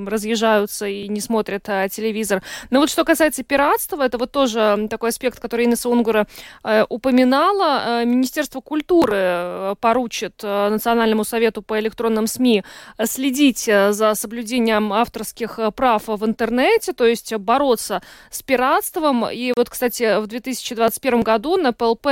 разъезжаются 0.10 0.88
и 0.88 1.08
не 1.08 1.22
смотрят 1.22 1.68
а, 1.68 1.90
телевизор. 1.90 2.42
Но 2.70 2.80
вот 2.80 2.90
что 2.90 3.04
касается 3.04 3.44
пиратства, 3.44 4.04
это 4.04 4.18
вот 4.18 4.32
тоже 4.32 4.88
такой 4.90 5.10
аспект, 5.10 5.40
который 5.40 5.66
Инесса 5.66 5.90
Унгура 5.90 6.28
э, 6.64 6.86
упоминала. 6.90 8.02
Э, 8.02 8.06
Министерство 8.06 8.62
культуры 8.62 9.18
э, 9.18 9.76
поручит 9.80 10.42
Национальному 10.44 11.24
совету 11.24 11.62
по 11.62 11.80
электронным 11.80 12.28
СМИ 12.28 12.64
следить 13.04 13.66
за 13.66 14.16
соблюдением 14.16 14.94
авторских 14.94 15.60
прав 15.76 16.08
в 16.08 16.26
интернете, 16.26 16.94
то 16.94 17.06
есть 17.06 17.34
бороться 17.36 18.02
с 18.30 18.42
пиратством. 18.42 19.30
И 19.30 19.54
вот, 19.56 19.70
кстати, 19.70 20.20
в 20.20 20.28
2021 20.28 21.22
году 21.22 21.58
на 21.58 21.74
ПЛП 21.74 22.08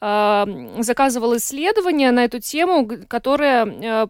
заказывал 0.00 1.36
исследование 1.36 1.61
исследование 1.62 2.10
на 2.10 2.24
эту 2.24 2.40
тему, 2.40 2.88
которое 3.08 3.66
э, 3.66 4.08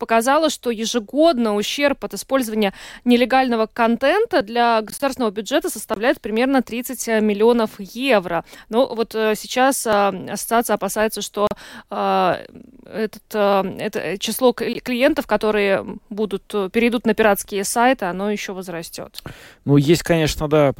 показала, 0.00 0.50
что 0.50 0.70
ежегодно 0.70 1.54
ущерб 1.54 2.04
от 2.04 2.14
использования 2.14 2.72
нелегального 3.04 3.66
контента 3.66 4.42
для 4.42 4.82
государственного 4.82 5.30
бюджета 5.30 5.70
составляет 5.70 6.20
примерно 6.20 6.62
30 6.62 7.22
миллионов 7.22 7.78
евро. 7.78 8.44
Но 8.68 8.92
вот 8.92 9.14
э, 9.14 9.34
сейчас 9.36 9.86
э, 9.86 9.90
ассоциация 9.90 10.74
опасается, 10.74 11.20
что 11.22 11.46
э, 11.90 12.46
этот, 12.86 13.22
это 13.32 14.18
число 14.18 14.52
клиентов, 14.52 15.26
которые 15.26 15.84
будут, 16.08 16.44
перейдут 16.72 17.06
на 17.06 17.14
пиратские 17.14 17.62
сайты, 17.62 18.06
оно 18.06 18.30
еще 18.30 18.52
возрастет. 18.52 19.22
Ну, 19.64 19.76
есть, 19.76 20.02
конечно, 20.02 20.48
да, 20.48 20.72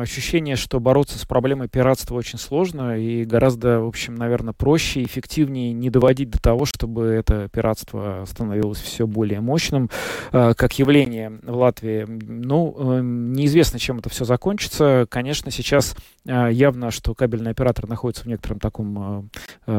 ощущение, 0.00 0.56
что 0.56 0.80
бороться 0.80 1.18
с 1.18 1.24
проблемой 1.24 1.68
пиратства 1.68 2.16
очень 2.16 2.38
сложно 2.38 2.98
и 2.98 3.24
гораздо, 3.24 3.80
в 3.80 3.86
общем, 3.86 4.16
наверное, 4.16 4.52
проще 4.52 5.00
и 5.00 5.06
эффективнее 5.06 5.72
не 5.72 5.88
доводить 5.88 6.30
до 6.30 6.42
того, 6.42 6.66
чтобы 6.66 7.06
это 7.06 7.48
пиратство 7.48 8.24
становилось 8.26 8.39
все 8.74 9.06
более 9.06 9.40
мощным 9.40 9.90
э, 10.32 10.54
как 10.56 10.78
явление 10.78 11.38
в 11.42 11.56
Латвии. 11.56 12.06
Ну, 12.08 12.74
э, 12.78 13.00
неизвестно, 13.02 13.78
чем 13.78 13.98
это 13.98 14.08
все 14.08 14.24
закончится. 14.24 15.06
Конечно, 15.08 15.50
сейчас 15.50 15.94
э, 16.26 16.48
явно, 16.52 16.90
что 16.90 17.14
кабельный 17.14 17.50
оператор 17.50 17.88
находится 17.88 18.24
в 18.24 18.26
некотором 18.26 18.58
таком 18.58 19.30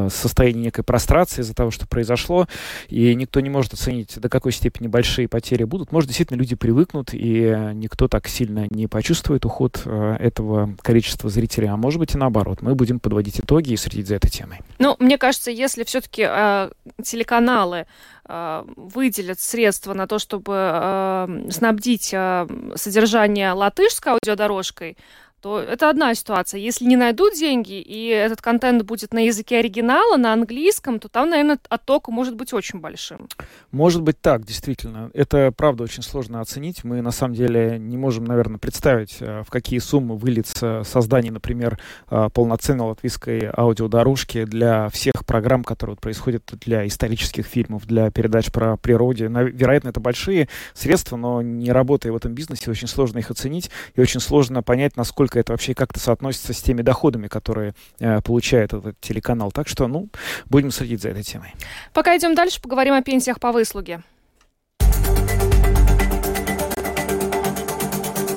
состоянии 0.09 0.61
некой 0.61 0.83
прострации 0.83 1.41
из-за 1.41 1.53
того, 1.53 1.71
что 1.71 1.87
произошло, 1.87 2.47
и 2.87 3.13
никто 3.15 3.39
не 3.39 3.49
может 3.49 3.73
оценить, 3.73 4.19
до 4.19 4.29
какой 4.29 4.51
степени 4.51 4.87
большие 4.87 5.27
потери 5.27 5.63
будут. 5.63 5.91
Может, 5.91 6.09
действительно, 6.09 6.37
люди 6.37 6.55
привыкнут, 6.55 7.09
и 7.13 7.71
никто 7.73 8.07
так 8.07 8.27
сильно 8.27 8.67
не 8.69 8.87
почувствует 8.87 9.45
уход 9.45 9.85
этого 9.85 10.75
количества 10.81 11.29
зрителей, 11.29 11.67
а 11.67 11.77
может 11.77 11.99
быть 11.99 12.15
и 12.15 12.17
наоборот. 12.17 12.61
Мы 12.61 12.75
будем 12.75 12.99
подводить 12.99 13.39
итоги 13.39 13.73
и 13.73 13.77
следить 13.77 14.07
за 14.07 14.15
этой 14.15 14.29
темой. 14.29 14.59
Ну, 14.79 14.95
мне 14.99 15.17
кажется, 15.17 15.51
если 15.51 15.83
все-таки 15.83 16.25
э, 16.27 16.71
телеканалы 17.03 17.85
выделят 18.25 19.39
средства 19.39 19.93
на 19.93 20.07
то, 20.07 20.19
чтобы 20.19 20.53
э, 20.55 21.49
снабдить 21.49 22.11
э, 22.13 22.47
содержание 22.75 23.51
латышской 23.53 24.13
аудиодорожкой, 24.13 24.97
то 25.41 25.59
это 25.59 25.89
одна 25.89 26.13
ситуация. 26.13 26.59
Если 26.59 26.85
не 26.85 26.95
найдут 26.95 27.33
деньги, 27.33 27.81
и 27.81 28.07
этот 28.07 28.41
контент 28.41 28.83
будет 28.83 29.13
на 29.13 29.25
языке 29.25 29.57
оригинала, 29.57 30.17
на 30.17 30.33
английском, 30.33 30.99
то 30.99 31.09
там, 31.09 31.29
наверное, 31.29 31.59
отток 31.67 32.09
может 32.09 32.35
быть 32.35 32.53
очень 32.53 32.79
большим. 32.79 33.27
Может 33.71 34.03
быть 34.03 34.21
так, 34.21 34.45
действительно. 34.45 35.09
Это, 35.13 35.51
правда, 35.55 35.83
очень 35.83 36.03
сложно 36.03 36.41
оценить. 36.41 36.83
Мы, 36.83 37.01
на 37.01 37.11
самом 37.11 37.33
деле, 37.33 37.77
не 37.79 37.97
можем, 37.97 38.25
наверное, 38.25 38.59
представить, 38.59 39.17
э, 39.19 39.43
в 39.45 39.49
какие 39.49 39.79
суммы 39.79 40.15
выльется 40.15 40.83
создание, 40.85 41.31
например, 41.31 41.79
э, 42.09 42.29
полноценной 42.33 42.85
латвийской 42.85 43.49
аудиодорожки 43.57 44.45
для 44.45 44.89
всех 44.89 45.25
программ, 45.25 45.63
которые 45.63 45.95
происходят 45.95 46.43
для 46.61 46.85
исторических 46.85 47.47
фильмов, 47.47 47.87
для 47.87 48.11
передач 48.11 48.51
про 48.51 48.77
природе. 48.77 49.27
Вероятно, 49.27 49.89
это 49.89 49.99
большие 49.99 50.49
средства, 50.73 51.17
но 51.17 51.41
не 51.41 51.71
работая 51.71 52.11
в 52.11 52.15
этом 52.15 52.33
бизнесе, 52.33 52.69
очень 52.69 52.87
сложно 52.87 53.19
их 53.19 53.31
оценить, 53.31 53.71
и 53.95 54.01
очень 54.01 54.19
сложно 54.19 54.61
понять, 54.61 54.97
насколько 54.97 55.30
насколько 55.31 55.39
это 55.39 55.53
вообще 55.53 55.73
как-то 55.73 55.99
соотносится 55.99 56.53
с 56.53 56.61
теми 56.61 56.81
доходами, 56.81 57.27
которые 57.27 57.73
э, 57.99 58.21
получает 58.21 58.73
этот 58.73 58.99
телеканал. 58.99 59.51
Так 59.51 59.67
что, 59.67 59.87
ну, 59.87 60.09
будем 60.49 60.71
следить 60.71 61.01
за 61.01 61.09
этой 61.09 61.23
темой. 61.23 61.53
Пока 61.93 62.17
идем 62.17 62.35
дальше, 62.35 62.61
поговорим 62.61 62.93
о 62.93 63.01
пенсиях 63.01 63.39
по 63.39 63.51
выслуге. 63.51 64.01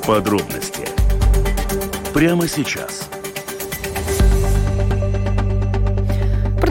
Подробности 0.06 0.86
прямо 2.12 2.46
сейчас. 2.46 3.08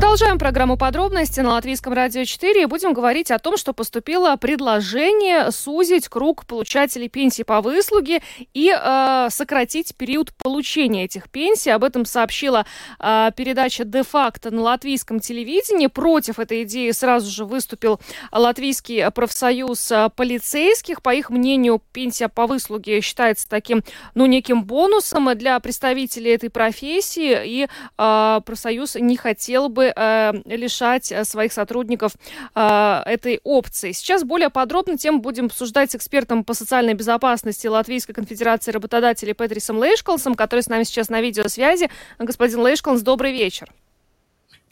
Продолжаем 0.04 0.38
программу 0.38 0.76
подробности 0.76 1.40
на 1.40 1.52
Латвийском 1.52 1.94
радио 1.94 2.26
4 2.26 2.64
и 2.64 2.66
будем 2.66 2.92
говорить 2.92 3.32
о 3.32 3.40
том, 3.40 3.56
что 3.56 3.72
поступило 3.72 4.36
предложение 4.36 5.50
сузить 5.50 6.10
круг 6.10 6.46
получателей 6.46 7.08
пенсии 7.08 7.44
по 7.44 7.62
выслуге 7.62 8.22
и 8.54 8.70
э, 8.70 9.28
сократить 9.32 9.96
период 9.96 10.34
получения 10.36 11.06
этих 11.06 11.30
пенсий. 11.32 11.70
Об 11.70 11.86
этом 11.86 12.04
сообщила 12.04 12.66
э, 13.00 13.32
передача 13.38 13.86
«Де-факто» 13.86 14.52
на 14.52 14.64
латвийском 14.64 15.22
телевидении. 15.22 15.88
Против 15.88 16.38
этой 16.38 16.64
идеи 16.64 16.92
сразу 16.92 17.32
же 17.32 17.46
выступил 17.46 18.02
Латвийский 18.34 19.10
профсоюз 19.10 19.90
полицейских. 20.18 21.02
По 21.02 21.16
их 21.16 21.30
мнению, 21.30 21.82
пенсия 21.94 22.28
по 22.28 22.46
выслуге 22.46 23.00
считается 23.00 23.48
таким, 23.48 23.86
ну, 24.16 24.26
неким 24.26 24.66
бонусом 24.66 25.34
для 25.38 25.58
представителей 25.62 26.32
этой 26.32 26.50
профессии, 26.50 27.42
и 27.46 27.68
э, 27.98 28.42
профсоюз 28.46 28.96
не 28.96 29.16
хотел 29.16 29.70
бы 29.70 29.93
э, 29.96 30.34
лишать 30.46 31.12
э, 31.12 31.24
своих 31.24 31.54
сотрудников 31.54 32.14
э, 32.56 33.02
этой 33.06 33.40
опции. 33.44 33.92
Сейчас 33.92 34.24
более 34.24 34.50
подробно 34.50 34.98
тему 34.98 35.20
будем 35.20 35.46
обсуждать 35.46 35.92
с 35.92 35.96
экспертом 35.96 36.44
по 36.44 36.54
социальной 36.54 36.94
безопасности 36.94 37.68
Латвийской 37.68 38.14
конфедерации 38.14 38.72
работодателей 38.72 39.34
Петрисом 39.34 39.78
Лейшколсом, 39.78 40.36
который 40.36 40.62
с 40.62 40.68
нами 40.68 40.84
сейчас 40.84 41.10
на 41.10 41.22
видеосвязи. 41.22 41.90
Господин 42.20 42.62
Лейшколс, 42.62 43.02
добрый 43.02 43.32
вечер. 43.32 43.70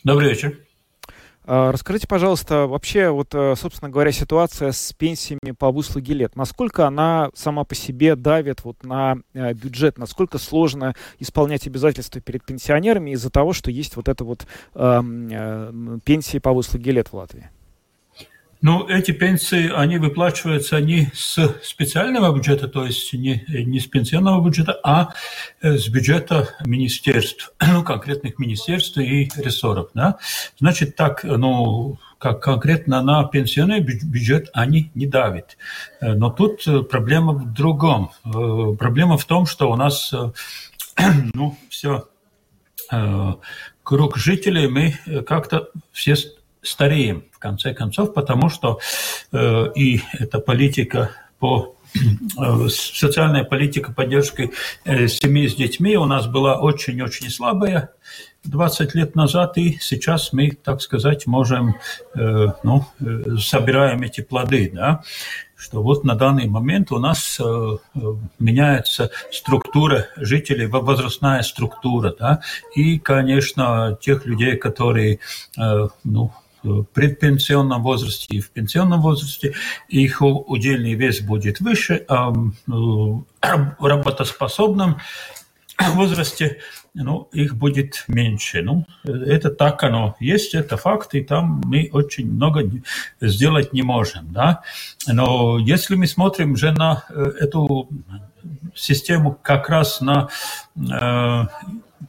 Добрый 0.03 0.29
вечер. 0.29 0.57
А, 1.43 1.71
расскажите, 1.71 2.07
пожалуйста, 2.07 2.67
вообще, 2.67 3.09
вот, 3.09 3.33
э, 3.33 3.55
собственно 3.55 3.89
говоря, 3.89 4.11
ситуация 4.11 4.71
с 4.71 4.93
пенсиями 4.93 5.51
по 5.57 5.71
выслуге 5.71 6.13
лет, 6.13 6.35
насколько 6.35 6.85
она 6.85 7.31
сама 7.33 7.63
по 7.63 7.73
себе 7.73 8.15
давит 8.15 8.63
вот 8.63 8.83
на 8.83 9.17
э, 9.33 9.53
бюджет, 9.53 9.97
насколько 9.97 10.37
сложно 10.37 10.93
исполнять 11.17 11.65
обязательства 11.65 12.21
перед 12.21 12.45
пенсионерами 12.45 13.11
из-за 13.11 13.31
того, 13.31 13.53
что 13.53 13.71
есть 13.71 13.95
вот 13.95 14.07
это 14.07 14.23
вот 14.23 14.45
э, 14.75 15.01
э, 15.31 15.99
пенсии 16.05 16.37
по 16.37 16.53
выслуге 16.53 16.91
лет 16.91 17.07
в 17.07 17.15
Латвии? 17.15 17.49
Ну, 18.63 18.87
эти 18.87 19.09
пенсии, 19.09 19.71
они 19.71 19.97
выплачиваются 19.97 20.79
не 20.79 21.09
с 21.15 21.55
специального 21.63 22.35
бюджета, 22.35 22.67
то 22.67 22.85
есть 22.85 23.11
не, 23.11 23.43
не 23.47 23.79
с 23.79 23.87
пенсионного 23.87 24.45
бюджета, 24.45 24.79
а 24.83 25.13
э, 25.61 25.77
с 25.77 25.89
бюджета 25.89 26.49
министерств, 26.63 27.53
ну, 27.59 27.83
конкретных 27.83 28.37
министерств 28.37 28.97
и 28.99 29.31
рессоров. 29.35 29.89
Да? 29.95 30.19
Значит, 30.59 30.95
так, 30.95 31.23
ну, 31.23 31.97
как 32.19 32.43
конкретно 32.43 33.01
на 33.01 33.23
пенсионный 33.23 33.79
бюджет 33.79 34.51
они 34.53 34.91
не 34.93 35.07
давят. 35.07 35.57
Э, 35.99 36.13
но 36.13 36.29
тут 36.29 36.67
э, 36.67 36.83
проблема 36.83 37.33
в 37.33 37.51
другом. 37.53 38.11
Проблема 38.21 39.17
в 39.17 39.25
том, 39.25 39.47
что 39.47 39.71
у 39.71 39.75
нас 39.75 40.13
ну, 41.33 41.57
все 41.69 42.05
круг 43.83 44.17
жителей, 44.17 44.67
мы 44.67 45.23
как-то 45.25 45.69
все 45.93 46.15
стареем, 46.61 47.25
в 47.31 47.39
конце 47.39 47.73
концов, 47.73 48.13
потому 48.13 48.49
что 48.49 48.79
э, 49.31 49.65
и 49.75 50.01
эта 50.13 50.39
политика 50.39 51.11
по 51.39 51.75
э, 51.95 52.67
социальная 52.69 53.43
политика 53.43 53.91
поддержки 53.91 54.51
э, 54.85 55.07
семей 55.07 55.49
с 55.49 55.55
детьми 55.55 55.97
у 55.97 56.05
нас 56.05 56.27
была 56.27 56.59
очень-очень 56.59 57.29
слабая 57.29 57.89
20 58.43 58.95
лет 58.95 59.15
назад, 59.15 59.57
и 59.57 59.77
сейчас 59.81 60.33
мы, 60.33 60.51
так 60.51 60.81
сказать, 60.81 61.27
можем, 61.27 61.75
э, 62.15 62.47
ну, 62.63 62.85
собираем 63.39 64.03
эти 64.03 64.21
плоды, 64.21 64.71
да, 64.73 65.03
что 65.55 65.83
вот 65.83 66.03
на 66.03 66.15
данный 66.15 66.47
момент 66.47 66.91
у 66.91 66.97
нас 66.97 67.39
меняется 68.39 69.11
структура 69.31 70.07
жителей, 70.17 70.65
возрастная 70.65 71.43
структура, 71.43 72.15
да, 72.17 72.41
и, 72.75 72.97
конечно, 72.97 73.95
тех 74.01 74.25
людей, 74.25 74.57
которые, 74.57 75.19
ну, 76.03 76.31
предпенсионном 76.93 77.83
возрасте 77.83 78.27
и 78.29 78.39
в 78.39 78.49
пенсионном 78.51 79.01
возрасте, 79.01 79.53
их 79.87 80.21
удельный 80.21 80.93
вес 80.93 81.21
будет 81.21 81.59
выше, 81.59 82.05
а 82.07 82.31
в 82.67 83.25
работоспособном 83.79 84.97
возрасте 85.95 86.59
ну, 86.93 87.29
их 87.31 87.55
будет 87.55 88.03
меньше. 88.07 88.61
Ну, 88.61 88.85
это 89.03 89.49
так 89.49 89.83
оно 89.83 90.15
есть, 90.19 90.53
это 90.53 90.77
факт, 90.77 91.13
и 91.15 91.23
там 91.23 91.61
мы 91.65 91.89
очень 91.93 92.31
много 92.31 92.69
сделать 93.21 93.73
не 93.73 93.81
можем. 93.81 94.31
Да? 94.31 94.61
Но 95.07 95.57
если 95.57 95.95
мы 95.95 96.07
смотрим 96.07 96.57
же 96.57 96.71
на 96.71 97.05
э, 97.09 97.31
эту 97.39 97.89
систему 98.75 99.37
как 99.41 99.69
раз 99.69 100.01
на 100.01 100.29
э, 100.75 101.43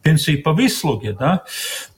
пенсии 0.03 0.37
по 0.37 0.53
выслуге, 0.53 1.13
да, 1.13 1.45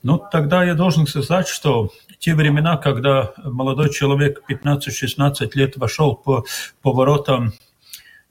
ну, 0.03 0.21
тогда 0.31 0.63
я 0.63 0.73
должен 0.75 1.07
сказать, 1.07 1.47
что 1.47 1.91
те 2.19 2.33
времена, 2.35 2.77
когда 2.77 3.33
молодой 3.43 3.91
человек 3.91 4.41
15-16 4.49 5.51
лет 5.53 5.77
вошел 5.77 6.15
по 6.15 6.45
поворотам 6.81 7.53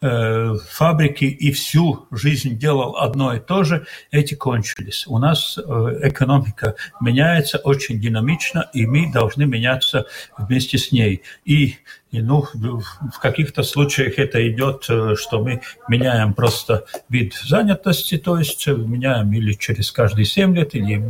э, 0.04 0.54
фабрики 0.70 1.24
и 1.24 1.50
всю 1.50 2.06
жизнь 2.10 2.58
делал 2.58 2.96
одно 2.96 3.34
и 3.34 3.40
то 3.40 3.64
же, 3.64 3.86
эти 4.10 4.34
кончились. 4.34 5.06
У 5.06 5.18
нас 5.18 5.58
э, 5.58 5.62
экономика 6.02 6.74
меняется 7.00 7.58
очень 7.58 8.00
динамично, 8.00 8.68
и 8.74 8.86
мы 8.86 9.10
должны 9.10 9.46
меняться 9.46 10.06
вместе 10.36 10.76
с 10.76 10.92
ней. 10.92 11.22
И 11.44 11.76
и, 12.10 12.22
ну, 12.22 12.46
в 12.52 13.18
каких-то 13.18 13.64
случаях 13.64 14.20
это 14.20 14.48
идет, 14.48 14.86
э, 14.88 15.16
что 15.16 15.42
мы 15.42 15.62
меняем 15.88 16.32
просто 16.32 16.84
вид 17.08 17.34
занятости, 17.34 18.18
то 18.18 18.38
есть 18.38 18.68
меняем 18.68 19.32
или 19.32 19.52
через 19.54 19.90
каждые 19.90 20.24
7 20.24 20.54
лет, 20.54 20.76
или 20.76 21.02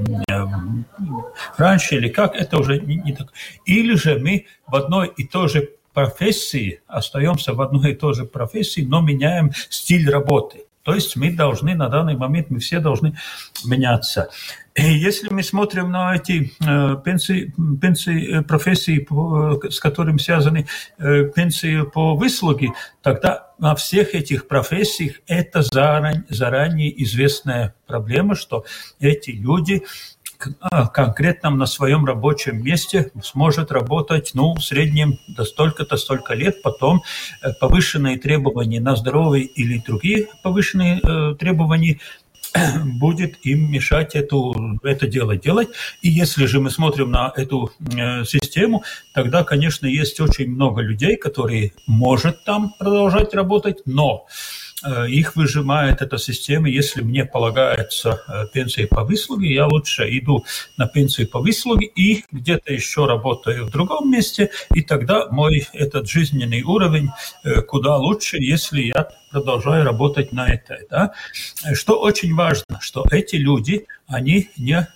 раньше, 1.59 1.97
или 1.97 2.09
как, 2.09 2.35
это 2.35 2.59
уже 2.59 2.81
не, 2.81 2.97
не 2.97 3.13
так. 3.13 3.35
Или 3.67 3.97
же 3.97 4.19
мы 4.19 4.47
в 4.67 4.75
одной 4.75 5.09
и 5.09 5.27
той 5.27 5.51
же 5.51 5.69
профессии, 5.95 6.81
остаемся 6.87 7.55
в 7.55 7.63
одной 7.63 7.93
и 7.93 7.95
той 7.95 8.15
же 8.15 8.25
профессии, 8.25 8.83
но 8.83 9.01
меняем 9.01 9.53
стиль 9.71 10.11
работы. 10.11 10.65
То 10.85 10.95
есть 10.95 11.17
мы 11.17 11.31
должны 11.31 11.75
на 11.75 11.89
данный 11.89 12.15
момент, 12.15 12.51
мы 12.51 12.59
все 12.59 12.79
должны 12.79 13.17
меняться. 13.65 14.29
И 14.75 14.83
если 14.83 15.31
мы 15.31 15.43
смотрим 15.43 15.91
на 15.91 16.15
эти 16.15 16.53
э, 16.61 16.97
пенсии, 17.03 17.55
пенсии 17.81 18.39
э, 18.39 18.43
профессии, 18.43 18.99
по, 18.99 19.59
с 19.71 19.81
которыми 19.81 20.19
связаны 20.19 20.67
э, 20.99 21.25
пенсии 21.35 21.83
по 21.85 22.15
выслуге, 22.17 22.73
тогда 23.03 23.53
на 23.59 23.75
всех 23.77 24.15
этих 24.15 24.47
профессиях 24.47 25.21
это 25.27 25.63
заран, 25.63 26.27
заранее 26.29 27.03
известная 27.05 27.75
проблема, 27.87 28.35
что 28.35 28.65
эти 29.01 29.31
люди 29.31 29.85
конкретном 30.93 31.59
на 31.59 31.67
своем 31.67 32.05
рабочем 32.05 32.63
месте 32.63 33.11
сможет 33.23 33.73
работать, 33.73 34.33
ну, 34.35 34.55
в 34.55 34.65
среднем 34.65 35.19
до 35.29 35.45
столько-то, 35.45 35.97
столько 35.97 36.35
лет, 36.35 36.63
потом 36.63 37.03
э, 37.43 37.53
повышенные 37.61 38.19
требования 38.19 38.81
на 38.81 38.97
здоровье 38.97 39.45
или 39.45 39.79
другие 39.79 40.29
повышенные 40.43 41.01
э, 41.03 41.35
требования 41.39 41.99
будет 42.85 43.37
им 43.43 43.71
мешать 43.71 44.15
эту, 44.15 44.79
это 44.83 45.07
дело 45.07 45.37
делать. 45.37 45.69
И 46.03 46.11
если 46.11 46.47
же 46.47 46.61
мы 46.61 46.71
смотрим 46.71 47.11
на 47.11 47.33
эту 47.37 47.73
э, 47.79 48.25
систему, 48.25 48.85
тогда, 49.13 49.45
конечно, 49.45 49.87
есть 49.87 50.21
очень 50.21 50.51
много 50.51 50.83
людей, 50.83 51.17
которые 51.17 51.73
может 51.87 52.45
там 52.45 52.75
продолжать 52.79 53.35
работать, 53.35 53.83
но 53.87 54.27
их 55.09 55.37
выжимает 55.37 56.03
эта 56.03 56.19
система. 56.19 56.69
Если 56.69 57.03
мне 57.03 57.25
полагается 57.25 58.23
э, 58.29 58.47
пенсия 58.53 58.87
по 58.87 59.05
выслуге, 59.05 59.53
я 59.53 59.67
лучше 59.67 60.07
иду 60.19 60.45
на 60.77 60.87
пенсию 60.87 61.29
по 61.29 61.41
выслуге 61.41 61.87
и 61.87 62.25
где-то 62.31 62.73
еще 62.73 63.07
работаю 63.07 63.67
в 63.67 63.71
другом 63.71 64.11
месте, 64.11 64.51
и 64.75 64.83
тогда 64.83 65.29
мой 65.31 65.67
этот 65.73 66.09
жизненный 66.09 66.63
уровень 66.63 67.11
э, 67.45 67.63
куда 67.63 67.97
лучше, 67.97 68.39
если 68.39 68.83
я 68.83 69.09
продолжаю 69.31 69.85
работать 69.85 70.33
на 70.33 70.47
это. 70.47 70.79
Да? 70.91 71.13
Что 71.73 72.01
очень 72.01 72.35
важно, 72.35 72.79
что 72.81 73.05
эти 73.11 73.37
люди, 73.37 73.87
они 74.07 74.51
не 74.57 74.87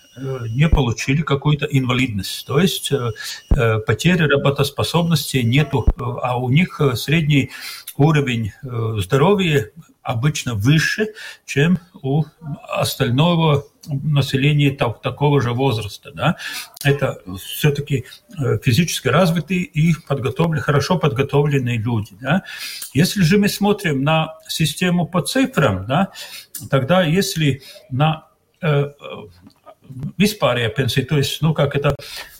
не 0.48 0.68
получили 0.68 1.22
какую-то 1.22 1.66
инвалидность, 1.66 2.46
то 2.46 2.58
есть 2.58 2.92
э, 2.92 3.78
потери 3.80 4.24
работоспособности 4.24 5.38
нету, 5.38 5.86
а 5.98 6.38
у 6.38 6.50
них 6.50 6.80
средний 6.94 7.50
уровень 7.96 8.52
э, 8.62 8.94
здоровья 8.98 9.70
обычно 10.02 10.54
выше, 10.54 11.08
чем 11.44 11.78
у 12.00 12.24
остального 12.66 13.66
населения 13.86 14.70
так, 14.70 15.02
такого 15.02 15.42
же 15.42 15.52
возраста. 15.52 16.12
Да? 16.12 16.36
Это 16.82 17.20
все-таки 17.38 18.06
э, 18.38 18.58
физически 18.62 19.08
развитые 19.08 19.60
и 19.60 19.94
подготовленные, 20.06 20.62
хорошо 20.62 20.98
подготовленные 20.98 21.76
люди. 21.76 22.16
Да? 22.20 22.42
Если 22.94 23.20
же 23.22 23.36
мы 23.36 23.48
смотрим 23.48 24.02
на 24.02 24.34
систему 24.48 25.06
по 25.06 25.20
цифрам, 25.20 25.84
да, 25.86 26.08
тогда 26.70 27.02
если 27.02 27.60
на 27.90 28.28
э, 29.88 30.08
vispārējā 30.18 30.68
пенсия, 30.70 31.02
то 31.02 31.16
есть, 31.16 31.40
ну, 31.42 31.54
как 31.54 31.74
это, 31.74 31.94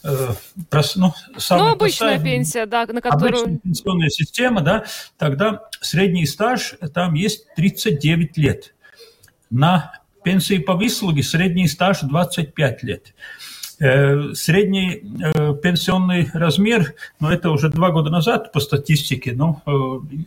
э, 0.04 0.28
прос, 0.70 0.96
ну, 0.96 1.12
самая 1.36 1.68
ну, 1.68 1.72
обычная 1.72 2.14
простая, 2.14 2.24
пенсия, 2.24 2.66
да, 2.66 2.86
на 2.86 3.00
которую... 3.00 3.42
Обычная 3.42 3.58
пенсионная 3.58 4.08
система, 4.08 4.60
да, 4.60 4.84
тогда 5.16 5.62
средний 5.80 6.26
стаж 6.26 6.74
там 6.94 7.14
есть 7.14 7.46
39 7.56 8.36
лет. 8.36 8.74
На 9.50 9.92
пенсии 10.22 10.58
по 10.58 10.74
выслуге 10.74 11.22
средний 11.22 11.68
стаж 11.68 12.00
25 12.02 12.82
лет. 12.82 13.14
Средний 13.78 15.04
пенсионный 15.62 16.28
размер, 16.34 16.94
ну, 17.20 17.30
это 17.30 17.50
уже 17.50 17.68
два 17.68 17.92
года 17.92 18.10
назад 18.10 18.50
по 18.52 18.58
статистике, 18.58 19.32
ну, 19.34 19.62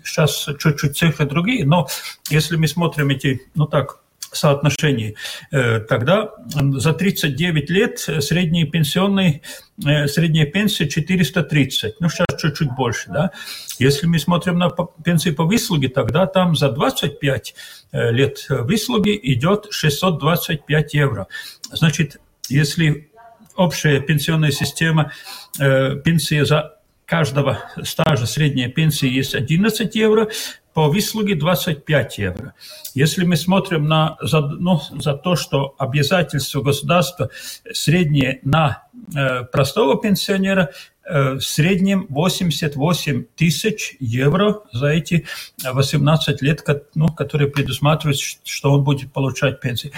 сейчас 0.06 0.48
чуть-чуть 0.58 0.98
цифры 0.98 1.26
другие, 1.26 1.66
но 1.66 1.88
если 2.30 2.56
мы 2.56 2.68
смотрим 2.68 3.10
эти, 3.10 3.42
ну, 3.54 3.68
так, 3.68 4.02
соотношении, 4.38 5.16
тогда 5.50 6.32
за 6.48 6.94
39 6.94 7.70
лет 7.70 8.00
средний 8.00 8.66
пенсионный, 8.66 9.42
средняя 9.80 10.46
пенсия 10.46 10.88
430, 10.88 12.00
ну 12.00 12.10
сейчас 12.10 12.28
чуть-чуть 12.40 12.72
больше, 12.72 13.10
да. 13.10 13.32
Если 13.80 14.06
мы 14.08 14.20
смотрим 14.20 14.58
на 14.58 14.70
пенсии 14.70 15.32
по 15.32 15.44
выслуге, 15.44 15.90
тогда 15.90 16.26
там 16.28 16.56
за 16.56 16.70
25 16.70 17.56
лет 17.92 18.46
выслуги 18.50 19.20
идет 19.22 19.68
625 19.70 20.94
евро. 20.94 21.28
Значит, 21.72 22.20
если 22.48 23.12
общая 23.56 24.00
пенсионная 24.02 24.52
система, 24.52 25.12
пенсия 25.58 26.46
за 26.46 26.78
каждого 27.06 27.60
стажа 27.84 28.26
средняя 28.26 28.70
пенсия 28.70 29.10
есть 29.10 29.36
11 29.36 29.96
евро, 29.96 30.30
по 30.74 30.88
выслуге 30.88 31.36
25 31.36 32.18
евро. 32.18 32.54
Если 32.94 33.26
мы 33.26 33.36
смотрим 33.36 33.86
на, 33.86 34.18
за, 34.22 34.42
ну, 34.42 34.80
за 34.92 35.14
то, 35.14 35.36
что 35.36 35.76
обязательство 35.78 36.62
государства 36.62 37.30
среднее 37.72 38.40
на 38.44 38.84
э, 39.16 39.44
простого 39.44 40.00
пенсионера, 40.00 40.72
э, 41.04 41.34
в 41.34 41.42
среднем 41.42 42.06
88 42.10 43.26
тысяч 43.36 43.96
евро 44.00 44.62
за 44.72 44.88
эти 44.88 45.26
18 45.64 46.42
лет, 46.42 46.64
ну, 46.96 47.08
которые 47.10 47.50
предусматривают, 47.50 48.20
что 48.20 48.72
он 48.72 48.84
будет 48.84 49.12
получать 49.12 49.60
пенсию. 49.60 49.92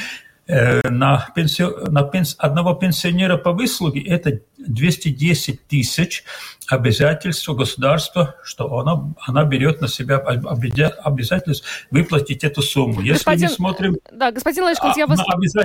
Э, 0.45 0.81
на, 0.89 1.29
пенсию, 1.33 1.89
на 1.89 2.03
пенс, 2.03 2.35
одного 2.37 2.73
пенсионера 2.73 3.37
по 3.37 3.53
выслуге 3.53 4.01
это 4.01 4.41
210 4.57 5.67
тысяч 5.67 6.25
обязательства 6.67 7.53
государства, 7.53 8.35
что 8.43 8.77
она, 8.77 9.13
она 9.25 9.45
берет 9.45 9.79
на 9.79 9.87
себя 9.87 10.17
обязательство 10.17 11.65
выплатить 11.91 12.43
эту 12.43 12.61
сумму. 12.61 12.99
Если 12.99 13.23
господин, 13.23 13.47
мы 13.47 13.55
смотрим... 13.55 13.97
Да, 14.11 14.31
господин 14.31 14.67
Лешков, 14.67 14.97
я 14.97 15.07
вас... 15.07 15.21
Обяза... 15.25 15.61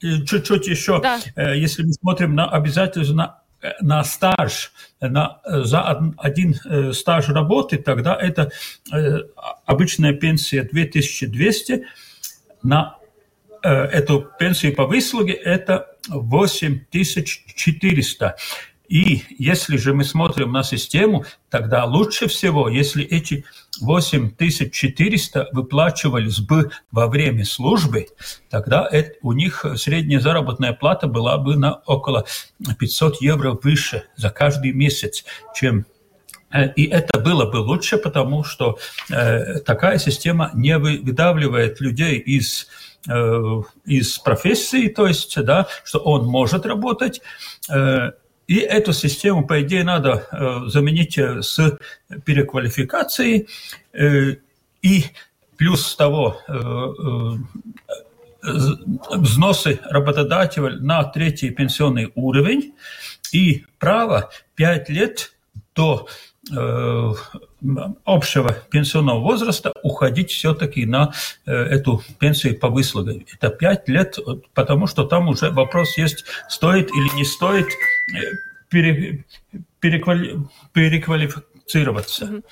Э, 0.00 0.24
чуть-чуть 0.24 0.68
еще. 0.68 1.02
Да. 1.02 1.18
Э, 1.34 1.58
если 1.58 1.82
мы 1.82 1.92
смотрим 1.92 2.36
на 2.36 2.48
обязательства 2.48 3.14
на 3.14 3.38
на 3.80 4.04
стаж, 4.04 4.70
на, 5.00 5.40
за 5.44 6.12
один 6.18 6.92
стаж 6.92 7.28
работы, 7.30 7.78
тогда 7.78 8.14
это 8.14 8.52
обычная 9.64 10.12
пенсия 10.12 10.62
2200, 10.62 11.86
на 12.62 12.98
эту 13.66 14.28
пенсию 14.38 14.74
по 14.74 14.86
выслуге, 14.86 15.32
это 15.32 15.88
8400. 16.08 18.36
И 18.88 19.24
если 19.38 19.76
же 19.76 19.94
мы 19.94 20.04
смотрим 20.04 20.52
на 20.52 20.62
систему, 20.62 21.24
тогда 21.50 21.84
лучше 21.84 22.28
всего, 22.28 22.68
если 22.68 23.04
эти 23.04 23.44
8400 23.80 25.48
выплачивались 25.52 26.38
бы 26.38 26.70
во 26.92 27.08
время 27.08 27.44
службы, 27.44 28.06
тогда 28.48 28.88
это, 28.90 29.14
у 29.22 29.32
них 29.32 29.66
средняя 29.76 30.20
заработная 30.20 30.72
плата 30.72 31.08
была 31.08 31.36
бы 31.38 31.56
на 31.56 31.74
около 31.86 32.26
500 32.78 33.20
евро 33.20 33.58
выше 33.60 34.04
за 34.16 34.30
каждый 34.30 34.72
месяц, 34.72 35.24
чем 35.54 35.84
э, 36.52 36.72
и 36.74 36.86
это 36.86 37.18
было 37.18 37.50
бы 37.50 37.56
лучше, 37.56 37.98
потому 37.98 38.44
что 38.44 38.78
э, 39.10 39.58
такая 39.60 39.98
система 39.98 40.52
не 40.54 40.78
выдавливает 40.78 41.80
людей 41.80 42.18
из 42.18 42.66
Э, 42.66 42.86
из 43.84 44.18
профессии, 44.18 44.88
то 44.88 45.06
есть, 45.06 45.40
да, 45.42 45.68
что 45.84 45.98
он 46.00 46.26
может 46.26 46.66
работать. 46.66 47.20
Э, 47.70 48.12
и 48.46 48.58
эту 48.58 48.92
систему, 48.92 49.46
по 49.46 49.62
идее, 49.62 49.84
надо 49.84 50.26
э, 50.30 50.68
заменить 50.68 51.18
с 51.18 51.78
переквалификацией. 52.24 53.48
И 54.82 55.04
плюс 55.56 55.96
того, 55.96 56.38
взносы 58.42 59.80
работодателя 59.84 60.76
на 60.78 61.02
третий 61.04 61.50
пенсионный 61.50 62.12
уровень 62.14 62.74
и 63.32 63.64
право 63.78 64.30
5 64.54 64.88
лет 64.90 65.32
до 65.74 66.06
общего 68.04 68.52
пенсионного 68.70 69.20
возраста 69.20 69.72
уходить 69.82 70.30
все-таки 70.30 70.84
на 70.86 71.12
э, 71.46 71.52
эту 71.52 72.02
пенсию 72.18 72.58
по 72.58 72.68
выслуге. 72.68 73.24
Это 73.34 73.48
пять 73.50 73.88
лет, 73.88 74.18
потому 74.54 74.86
что 74.86 75.04
там 75.04 75.28
уже 75.28 75.50
вопрос 75.50 75.96
есть, 75.96 76.24
стоит 76.48 76.90
или 76.90 77.16
не 77.16 77.24
стоит 77.24 77.66
э, 77.66 78.18
пере, 78.68 79.24
переквали, 79.80 80.38
переквалифицироваться. 80.72 82.42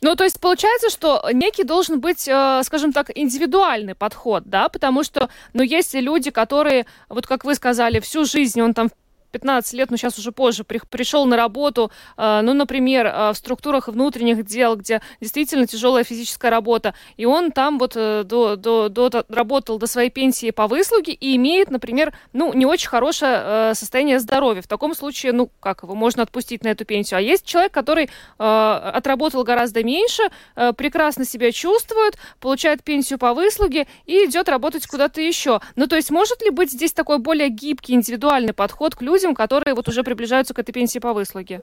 Ну, 0.00 0.14
то 0.14 0.24
есть 0.24 0.40
получается, 0.40 0.90
что 0.90 1.28
некий 1.32 1.64
должен 1.64 2.00
быть, 2.00 2.28
э, 2.28 2.62
скажем 2.64 2.92
так, 2.92 3.10
индивидуальный 3.14 3.94
подход, 3.94 4.44
да, 4.46 4.68
потому 4.68 5.02
что, 5.02 5.28
ну, 5.54 5.62
есть 5.62 5.94
люди, 5.94 6.30
которые, 6.30 6.86
вот 7.08 7.26
как 7.26 7.44
вы 7.44 7.54
сказали, 7.54 7.98
всю 7.98 8.24
жизнь 8.24 8.60
он 8.60 8.74
там 8.74 8.90
15 9.30 9.72
лет, 9.74 9.90
но 9.90 9.96
сейчас 9.96 10.18
уже 10.18 10.32
позже, 10.32 10.64
при, 10.64 10.80
пришел 10.88 11.26
на 11.26 11.36
работу, 11.36 11.90
э, 12.16 12.40
ну, 12.42 12.54
например, 12.54 13.06
э, 13.06 13.32
в 13.32 13.36
структурах 13.36 13.88
внутренних 13.88 14.44
дел, 14.44 14.76
где 14.76 15.00
действительно 15.20 15.66
тяжелая 15.66 16.04
физическая 16.04 16.50
работа, 16.50 16.94
и 17.16 17.24
он 17.24 17.52
там 17.52 17.78
вот 17.78 17.92
э, 17.96 18.24
до, 18.24 18.56
до, 18.56 18.88
до, 18.88 19.24
работал 19.28 19.78
до 19.78 19.86
своей 19.86 20.10
пенсии 20.10 20.50
по 20.50 20.66
выслуге 20.66 21.12
и 21.12 21.36
имеет, 21.36 21.70
например, 21.70 22.14
ну, 22.32 22.52
не 22.52 22.66
очень 22.66 22.88
хорошее 22.88 23.40
э, 23.42 23.74
состояние 23.74 24.18
здоровья. 24.20 24.62
В 24.62 24.68
таком 24.68 24.94
случае, 24.94 25.32
ну, 25.32 25.50
как 25.60 25.82
его 25.82 25.94
можно 25.94 26.22
отпустить 26.22 26.64
на 26.64 26.68
эту 26.68 26.84
пенсию? 26.84 27.18
А 27.18 27.20
есть 27.20 27.44
человек, 27.44 27.72
который 27.72 28.04
э, 28.04 28.10
отработал 28.38 29.44
гораздо 29.44 29.82
меньше, 29.82 30.22
э, 30.56 30.72
прекрасно 30.72 31.24
себя 31.24 31.52
чувствует, 31.52 32.18
получает 32.40 32.82
пенсию 32.82 33.18
по 33.18 33.34
выслуге 33.34 33.86
и 34.06 34.24
идет 34.24 34.48
работать 34.48 34.86
куда-то 34.86 35.20
еще. 35.20 35.60
Ну, 35.76 35.86
то 35.86 35.96
есть 35.96 36.10
может 36.10 36.42
ли 36.42 36.50
быть 36.50 36.70
здесь 36.70 36.92
такой 36.92 37.18
более 37.18 37.48
гибкий, 37.48 37.94
индивидуальный 37.94 38.52
подход 38.52 38.94
к 38.94 39.02
людям, 39.02 39.17
людям, 39.18 39.34
которые 39.34 39.74
вот 39.74 39.88
уже 39.88 40.02
приближаются 40.04 40.54
к 40.54 40.58
этой 40.58 40.72
пенсии 40.72 41.00
по 41.00 41.12
выслуге? 41.12 41.62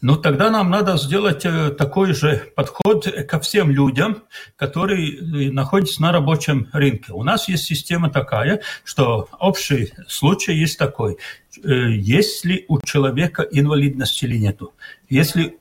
Ну, 0.00 0.16
тогда 0.16 0.50
нам 0.50 0.70
надо 0.70 0.96
сделать 0.96 1.44
э, 1.44 1.70
такой 1.70 2.12
же 2.14 2.52
подход 2.54 3.08
ко 3.28 3.40
всем 3.40 3.70
людям, 3.70 4.22
которые 4.56 5.16
э, 5.16 5.50
находятся 5.50 6.02
на 6.02 6.12
рабочем 6.12 6.68
рынке. 6.72 7.12
У 7.12 7.24
нас 7.24 7.48
есть 7.48 7.64
система 7.64 8.08
такая, 8.08 8.60
что 8.84 9.28
общий 9.40 9.92
случай 10.06 10.52
есть 10.52 10.78
такой. 10.78 11.16
Э, 11.64 11.90
есть 11.90 12.44
ли 12.44 12.64
у 12.68 12.80
человека 12.80 13.42
инвалидность 13.42 14.22
или 14.22 14.36
нету? 14.36 14.72
Если 15.08 15.57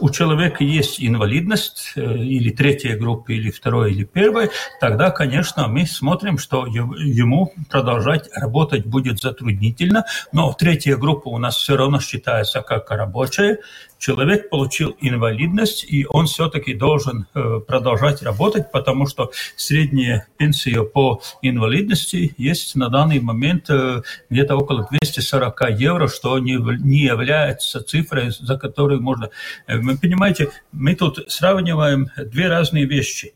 у 0.00 0.10
человека 0.10 0.64
есть 0.64 1.02
инвалидность 1.02 1.92
э, 1.96 2.00
или 2.00 2.50
третья 2.50 2.96
группа, 2.96 3.32
или 3.32 3.50
вторая, 3.50 3.90
или 3.90 4.04
первая, 4.04 4.50
тогда, 4.80 5.10
конечно, 5.10 5.68
мы 5.68 5.86
смотрим, 5.86 6.38
что 6.38 6.66
ему 6.66 7.52
продолжать 7.70 8.28
работать 8.34 8.86
будет 8.86 9.20
затруднительно, 9.20 10.04
но 10.32 10.52
третья 10.52 10.96
группа 10.96 11.28
у 11.28 11.38
нас 11.38 11.56
все 11.56 11.76
равно 11.76 12.00
считается 12.00 12.62
как 12.62 12.90
рабочая, 12.90 13.58
человек 13.98 14.50
получил 14.50 14.96
инвалидность, 15.00 15.84
и 15.88 16.06
он 16.08 16.26
все-таки 16.26 16.74
должен 16.74 17.26
э, 17.34 17.60
продолжать 17.66 18.22
работать, 18.22 18.70
потому 18.72 19.06
что 19.06 19.30
средняя 19.56 20.28
пенсия 20.36 20.82
по 20.82 21.22
инвалидности 21.42 22.34
есть 22.36 22.76
на 22.76 22.88
данный 22.88 23.20
момент 23.20 23.70
э, 23.70 24.02
где-то 24.30 24.56
около 24.56 24.86
240 24.90 25.70
евро, 25.70 26.08
что 26.08 26.38
не, 26.38 26.54
не 26.82 27.04
является 27.04 27.82
цифрой, 27.82 28.30
за 28.30 28.58
которую 28.58 29.00
можно... 29.00 29.30
Э, 29.66 29.78
вы 29.78 29.96
понимаете, 29.96 30.50
мы 30.72 30.94
тут 30.94 31.24
сравниваем 31.28 32.08
две 32.16 32.48
разные 32.48 32.86
вещи. 32.86 33.34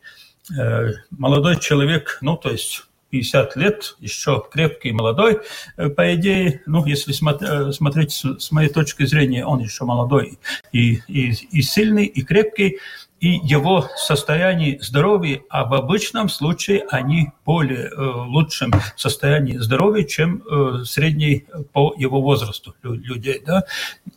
Молодой 1.11 1.59
человек, 1.59 2.17
ну, 2.21 2.35
то 2.35 2.49
есть 2.49 2.83
50 3.11 3.55
лет, 3.57 3.95
еще 3.99 4.43
крепкий, 4.51 4.91
молодой, 4.91 5.41
э, 5.77 5.89
по 5.89 6.15
идее, 6.15 6.61
ну, 6.65 6.85
если 6.85 7.13
э, 7.13 7.71
смотреть 7.71 8.13
с 8.13 8.51
моей 8.51 8.69
точки 8.69 9.05
зрения, 9.05 9.45
он 9.45 9.59
еще 9.59 9.85
молодой 9.85 10.39
и, 10.71 11.01
и, 11.07 11.31
и 11.51 11.61
сильный, 11.61 12.05
и 12.05 12.23
крепкий, 12.23 12.79
и 13.21 13.39
его 13.43 13.87
состояние 13.97 14.79
здоровья, 14.81 15.43
а 15.49 15.65
в 15.65 15.75
обычном 15.75 16.27
случае 16.27 16.83
они 16.89 17.29
более 17.45 17.89
э, 17.89 17.93
лучшем 17.95 18.73
состоянии 18.95 19.57
здоровья, 19.57 20.03
чем 20.03 20.41
э, 20.41 20.83
средний 20.85 21.45
по 21.71 21.93
его 21.95 22.19
возрасту 22.21 22.73
людей. 22.81 23.41
Да? 23.45 23.63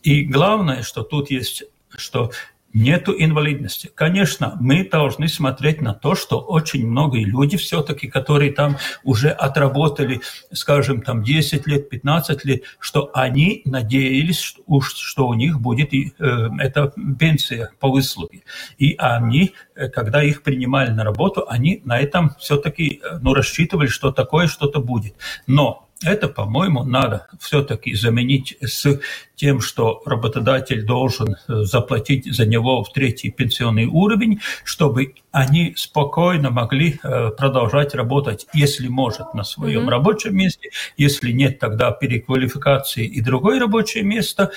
И 0.01 0.23
главное, 0.23 0.81
что 0.81 1.03
тут 1.03 1.29
есть, 1.29 1.65
что 1.95 2.31
нету 2.75 3.15
инвалидности. 3.17 3.89
Конечно, 3.95 4.57
мы 4.59 4.87
должны 4.87 5.29
смотреть 5.29 5.81
на 5.81 5.93
то, 5.93 6.13
что 6.13 6.39
очень 6.39 6.85
многие 6.85 7.23
люди 7.23 7.55
все-таки, 7.55 8.07
которые 8.07 8.51
там 8.51 8.77
уже 9.03 9.29
отработали, 9.29 10.19
скажем, 10.51 11.01
там 11.01 11.23
10 11.23 11.65
лет, 11.67 11.89
15 11.89 12.43
лет, 12.43 12.63
что 12.79 13.09
они 13.13 13.61
надеялись, 13.63 14.55
что 14.79 15.27
у 15.27 15.33
них 15.33 15.61
будет 15.61 15.93
и, 15.93 16.11
э, 16.19 16.49
эта 16.59 16.93
пенсия 17.17 17.69
по 17.79 17.89
выслуге. 17.89 18.41
И 18.77 18.95
они, 18.97 19.53
э, 19.75 19.87
когда 19.87 20.21
их 20.21 20.43
принимали 20.43 20.91
на 20.91 21.05
работу, 21.05 21.45
они 21.47 21.81
на 21.85 21.97
этом 21.97 22.35
все-таки 22.39 22.99
э, 23.01 23.19
ну, 23.21 23.33
рассчитывали, 23.33 23.87
что 23.87 24.11
такое 24.11 24.47
что-то 24.47 24.81
будет. 24.81 25.15
Но 25.47 25.84
это, 26.05 26.27
по-моему, 26.27 26.83
надо 26.83 27.27
все-таки 27.39 27.95
заменить 27.95 28.57
с 28.61 28.99
тем, 29.35 29.59
что 29.59 30.01
работодатель 30.05 30.83
должен 30.83 31.35
э, 31.35 31.63
заплатить 31.63 32.33
за 32.33 32.45
него 32.45 32.83
в 32.83 32.93
третий 32.93 33.31
пенсионный 33.31 33.85
уровень, 33.85 34.39
чтобы 34.63 35.15
они 35.31 35.73
спокойно 35.75 36.49
могли 36.49 36.99
э, 37.03 37.31
продолжать 37.31 37.93
работать, 37.93 38.47
если 38.53 38.87
может, 38.87 39.33
на 39.33 39.43
своем 39.43 39.81
mm-hmm. 39.87 39.89
рабочем 39.89 40.37
месте, 40.37 40.69
если 40.95 41.31
нет, 41.31 41.59
тогда 41.59 41.91
переквалификации 41.91 43.05
и 43.05 43.19
другое 43.19 43.59
рабочее 43.59 44.03
место, 44.03 44.51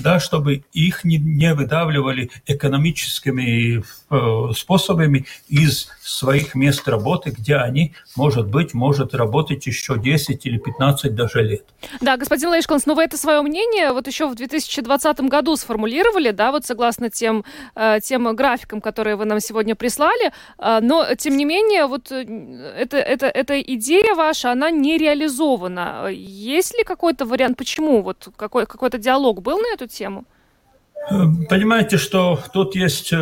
да, 0.00 0.20
чтобы 0.20 0.64
их 0.72 1.04
не, 1.04 1.18
не 1.18 1.52
выдавливали 1.52 2.30
экономическими 2.46 3.82
э, 4.10 4.52
способами 4.54 5.26
из 5.48 5.88
своих 6.00 6.54
мест 6.54 6.88
работы, 6.88 7.30
где 7.30 7.56
они, 7.56 7.92
может 8.16 8.48
быть, 8.48 8.72
может 8.72 9.14
работать 9.14 9.66
еще 9.66 9.98
10 9.98 10.46
или 10.46 10.56
15 10.56 10.91
даже 11.14 11.42
лет. 11.42 11.64
Да, 12.00 12.16
господин 12.16 12.50
Лейшконс, 12.50 12.86
ну 12.86 12.94
вы 12.94 13.04
это 13.04 13.16
свое 13.16 13.42
мнение 13.42 13.92
вот 13.92 14.06
еще 14.06 14.26
в 14.26 14.34
2020 14.34 15.20
году 15.22 15.56
сформулировали, 15.56 16.30
да, 16.30 16.52
вот 16.52 16.64
согласно 16.64 17.10
тем, 17.10 17.44
э, 17.74 18.00
тем 18.02 18.34
графикам, 18.34 18.80
которые 18.80 19.16
вы 19.16 19.24
нам 19.24 19.40
сегодня 19.40 19.74
прислали, 19.74 20.32
э, 20.58 20.80
но, 20.80 21.14
тем 21.16 21.36
не 21.36 21.44
менее, 21.44 21.86
вот 21.86 22.10
э, 22.10 22.24
это, 22.78 22.96
это, 22.96 23.26
эта 23.26 23.60
идея 23.60 24.14
ваша, 24.14 24.52
она 24.52 24.70
не 24.70 24.98
реализована. 24.98 26.08
Есть 26.10 26.76
ли 26.76 26.84
какой-то 26.84 27.24
вариант, 27.24 27.56
почему? 27.56 28.02
Вот 28.02 28.28
какой, 28.36 28.66
какой-то 28.66 28.98
диалог 28.98 29.42
был 29.42 29.58
на 29.58 29.74
эту 29.74 29.86
тему? 29.86 30.24
Понимаете, 31.48 31.98
что 31.98 32.38
тут 32.52 32.76
есть, 32.76 33.12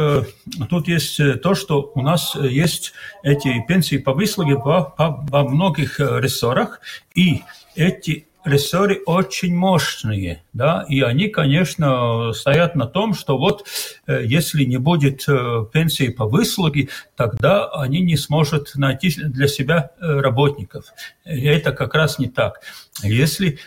тут 0.68 0.86
есть 0.86 1.18
то, 1.42 1.54
что 1.54 1.90
у 1.94 2.02
нас 2.02 2.34
есть 2.34 2.92
эти 3.22 3.64
пенсии 3.66 3.96
по 3.96 4.12
выслуге 4.12 4.56
во, 4.56 4.94
во 4.98 5.44
многих 5.44 5.98
рессорах, 5.98 6.80
и 7.14 7.42
эти 7.80 8.26
рессоры 8.44 9.02
очень 9.06 9.54
мощные, 9.54 10.42
да, 10.52 10.84
и 10.88 11.00
они, 11.00 11.28
конечно, 11.28 12.32
стоят 12.32 12.74
на 12.74 12.86
том, 12.86 13.12
что 13.14 13.36
вот 13.36 13.66
э, 14.06 14.22
если 14.24 14.64
не 14.64 14.78
будет 14.78 15.28
э, 15.28 15.66
пенсии 15.72 16.08
по 16.08 16.24
выслуге, 16.24 16.88
тогда 17.16 17.66
они 17.66 18.00
не 18.00 18.16
смогут 18.16 18.72
найти 18.76 19.10
для 19.14 19.46
себя 19.46 19.90
э, 20.00 20.20
работников. 20.20 20.86
И 21.26 21.44
это 21.44 21.72
как 21.72 21.94
раз 21.94 22.18
не 22.18 22.28
так. 22.28 22.60
Если 23.02 23.58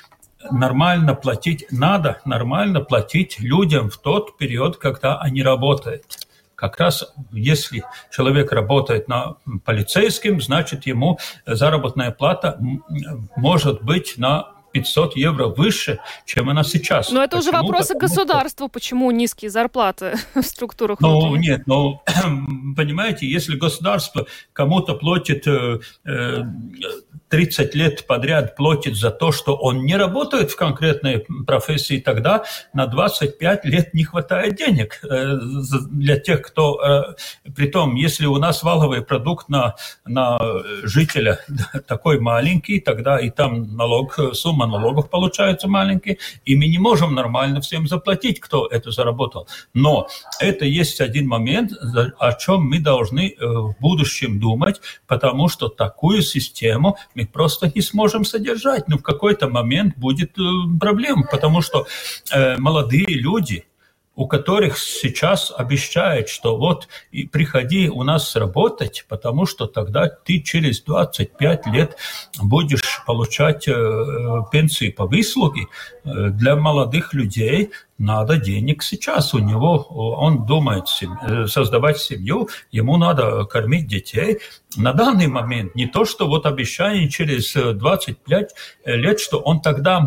нормально 0.50 1.14
платить, 1.14 1.68
надо 1.70 2.20
нормально 2.26 2.82
платить 2.82 3.40
людям 3.40 3.90
в 3.90 3.98
тот 3.98 4.38
период, 4.38 4.78
когда 4.78 5.20
они 5.20 5.44
работают. 5.44 6.04
Как 6.56 6.80
раз 6.80 7.14
если 7.32 7.84
человек 8.12 8.52
работает 8.52 9.08
на 9.08 9.38
полицейском, 9.66 10.42
значит 10.42 10.86
ему 10.86 11.20
заработная 11.46 12.12
плата 12.12 12.60
может 13.36 13.84
быть 13.84 14.16
на 14.18 14.53
500 14.74 15.16
евро 15.16 15.48
выше, 15.48 16.00
чем 16.26 16.50
она 16.50 16.64
сейчас. 16.64 17.12
Но 17.12 17.24
это 17.24 17.38
почему? 17.38 17.52
уже 17.52 17.62
вопросы 17.64 17.94
Потому 17.94 18.00
государства, 18.00 18.68
почому 18.68 19.12
низкие 19.12 19.52
зарплаты 19.52 20.16
в 20.34 20.42
структурах 20.42 21.00
Ну, 21.00 21.36
нет, 21.36 21.68
но, 21.68 22.04
понимаете, 22.76 23.28
если 23.28 23.56
государство 23.56 24.26
кому-то 24.52 24.96
платит 24.96 25.48
э, 25.48 25.80
30 27.30 27.76
лет 27.76 28.08
подряд 28.08 28.56
платит 28.56 28.96
за 28.96 29.12
то, 29.12 29.32
что 29.32 29.56
он 29.56 29.86
не 29.86 29.96
работает 29.96 30.52
в 30.52 30.56
конкретной 30.56 31.26
профессии, 31.46 32.00
тогда 32.00 32.44
на 32.74 32.88
25 32.88 33.66
лет 33.66 33.94
не 33.94 34.04
хватает 34.04 34.56
денег 34.56 35.00
э, 35.04 35.38
для 35.92 36.20
тех, 36.20 36.42
кто... 36.42 36.80
Э, 36.84 37.52
притом, 37.56 37.96
если 37.96 38.26
у 38.26 38.38
нас 38.38 38.64
валовый 38.64 39.04
продукт 39.04 39.50
на, 39.50 39.76
на 40.06 40.40
жителя 40.84 41.40
такой 41.88 42.20
маленький, 42.20 42.80
тогда 42.80 43.20
и 43.20 43.30
там 43.30 43.76
налог, 43.76 44.18
сумма 44.34 44.63
налогов 44.68 45.10
получается 45.10 45.68
маленький, 45.68 46.20
и 46.46 46.56
мы 46.56 46.68
не 46.68 46.80
можем 46.80 47.14
нормально 47.14 47.62
всем 47.62 47.88
заплатить, 47.88 48.40
кто 48.40 48.68
это 48.68 48.92
заработал. 48.92 49.48
Но 49.74 50.08
это 50.40 50.66
есть 50.66 51.02
один 51.02 51.28
момент, 51.28 51.72
о 52.20 52.34
чем 52.34 52.66
мы 52.68 52.80
должны 52.80 53.30
э, 53.30 53.46
в 53.46 53.76
будущем 53.80 54.40
думать, 54.40 54.82
потому 55.08 55.50
что 55.50 55.70
такую 55.70 56.22
систему 56.22 56.98
мы 57.16 57.26
просто 57.26 57.72
не 57.74 57.82
сможем 57.82 58.26
содержать. 58.26 58.88
Но 58.88 58.96
ну, 58.96 59.00
в 59.00 59.04
какой-то 59.04 59.50
момент 59.50 59.98
будет 59.98 60.38
э, 60.38 60.42
проблема, 60.80 61.28
потому 61.30 61.62
что 61.62 61.88
э, 62.32 62.58
молодые 62.58 63.08
люди, 63.08 63.66
у 64.16 64.28
которых 64.28 64.78
сейчас 64.78 65.52
обещают, 65.56 66.30
что 66.30 66.58
вот 66.58 66.88
и 67.12 67.26
приходи 67.26 67.90
у 67.90 68.04
нас 68.04 68.36
работать, 68.36 69.06
потому 69.10 69.46
что 69.46 69.66
тогда 69.66 70.08
ты 70.08 70.40
через 70.42 70.82
25 70.82 71.68
лет 71.68 71.98
будешь 72.40 73.04
получать 73.08 73.68
э, 73.68 74.42
пенсии 74.52 74.90
по 74.90 75.08
выслуге. 75.08 75.66
Э, 76.04 76.30
для 76.30 76.56
молодых 76.56 77.14
людей 77.14 77.72
надо 77.98 78.38
денег 78.38 78.84
сейчас. 78.84 79.34
У 79.34 79.40
него, 79.40 79.78
он 79.80 80.46
думает 80.46 80.86
э, 81.02 81.48
создавать 81.48 81.98
семью, 81.98 82.50
ему 82.72 82.98
надо 82.98 83.46
кормить 83.46 83.88
детей. 83.88 84.40
На 84.78 84.94
данный 84.94 85.28
момент 85.28 85.74
не 85.74 85.88
то, 85.88 86.06
что 86.06 86.28
вот 86.28 86.46
обещание 86.46 87.10
через 87.10 87.54
25 87.54 88.50
лет, 88.86 89.20
что 89.20 89.40
он 89.40 89.62
тогда 89.62 90.06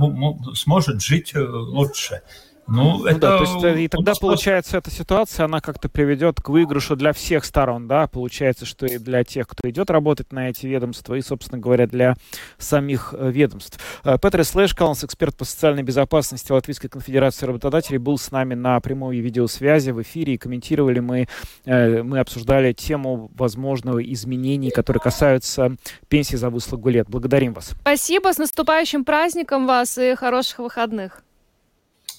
сможет 0.55 1.03
жить 1.03 1.33
э, 1.35 1.41
лучше. 1.41 2.23
Ну, 2.69 2.99
ну 2.99 3.07
это... 3.07 3.19
да, 3.21 3.39
то 3.39 3.45
есть 3.45 3.65
э, 3.65 3.83
и 3.83 3.89
тогда 3.89 4.15
получается 4.21 4.79
эта 4.79 4.91
ситуация, 4.91 5.45
она 5.45 5.61
как-то 5.61 5.89
приведет 5.89 6.41
к 6.41 6.49
выигрышу 6.49 6.97
для 6.97 7.13
всех 7.13 7.45
сторон, 7.45 7.87
да, 7.87 8.09
получается, 8.09 8.67
что 8.67 8.87
и 8.87 8.99
для 8.99 9.23
тех, 9.23 9.47
кто 9.47 9.69
идет 9.71 9.89
работать 9.91 10.33
на 10.33 10.49
эти 10.49 10.67
ведомства, 10.67 11.15
и, 11.15 11.23
собственно 11.23 11.61
говоря, 11.61 11.87
для 11.87 12.17
самих 12.59 13.15
э, 13.17 13.31
ведомств. 13.31 13.79
Э, 14.05 14.19
Петр 14.21 14.45
Слэшкаланс, 14.45 15.05
эксперт 15.05 15.37
по 15.37 15.45
социальной 15.45 15.85
безопасности 15.85 16.51
Латвийской 16.51 16.89
конфедерации 16.89 17.47
работодателей, 17.47 17.99
был 17.99 18.19
с 18.19 18.33
нами 18.33 18.55
на 18.55 18.81
прямой 18.81 19.19
видеосвязи 19.19 19.91
в 19.91 20.03
эфире, 20.03 20.35
и 20.35 20.39
комментировали 20.39 21.01
мы, 21.01 21.29
мы 21.65 22.19
обсуждали 22.19 22.73
тему 22.73 23.31
возможного 23.37 24.03
изменений, 24.03 24.71
которые 24.71 25.01
касаются 25.01 25.77
пенсии 26.09 26.37
за 26.37 26.51
выслугу 26.51 26.89
лет. 26.89 27.07
Благодарим 27.09 27.53
вас. 27.53 27.75
Спасибо, 27.81 28.33
с 28.33 28.39
наступающим 28.39 29.05
праздником 29.05 29.67
вас 29.67 29.99
и 29.99 30.15
хороших 30.15 30.59
выходных. 30.59 31.23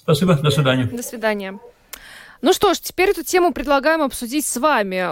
Спасибо, 0.08 0.36
до 0.36 0.50
свидания. 0.50 0.84
До 0.84 1.02
свидания. 1.02 1.58
Ну 2.40 2.54
что 2.54 2.72
ж, 2.72 2.78
теперь 2.78 3.10
эту 3.10 3.22
тему 3.24 3.52
предлагаем 3.52 4.00
обсудить 4.00 4.46
с 4.46 4.56
вами. 4.56 5.02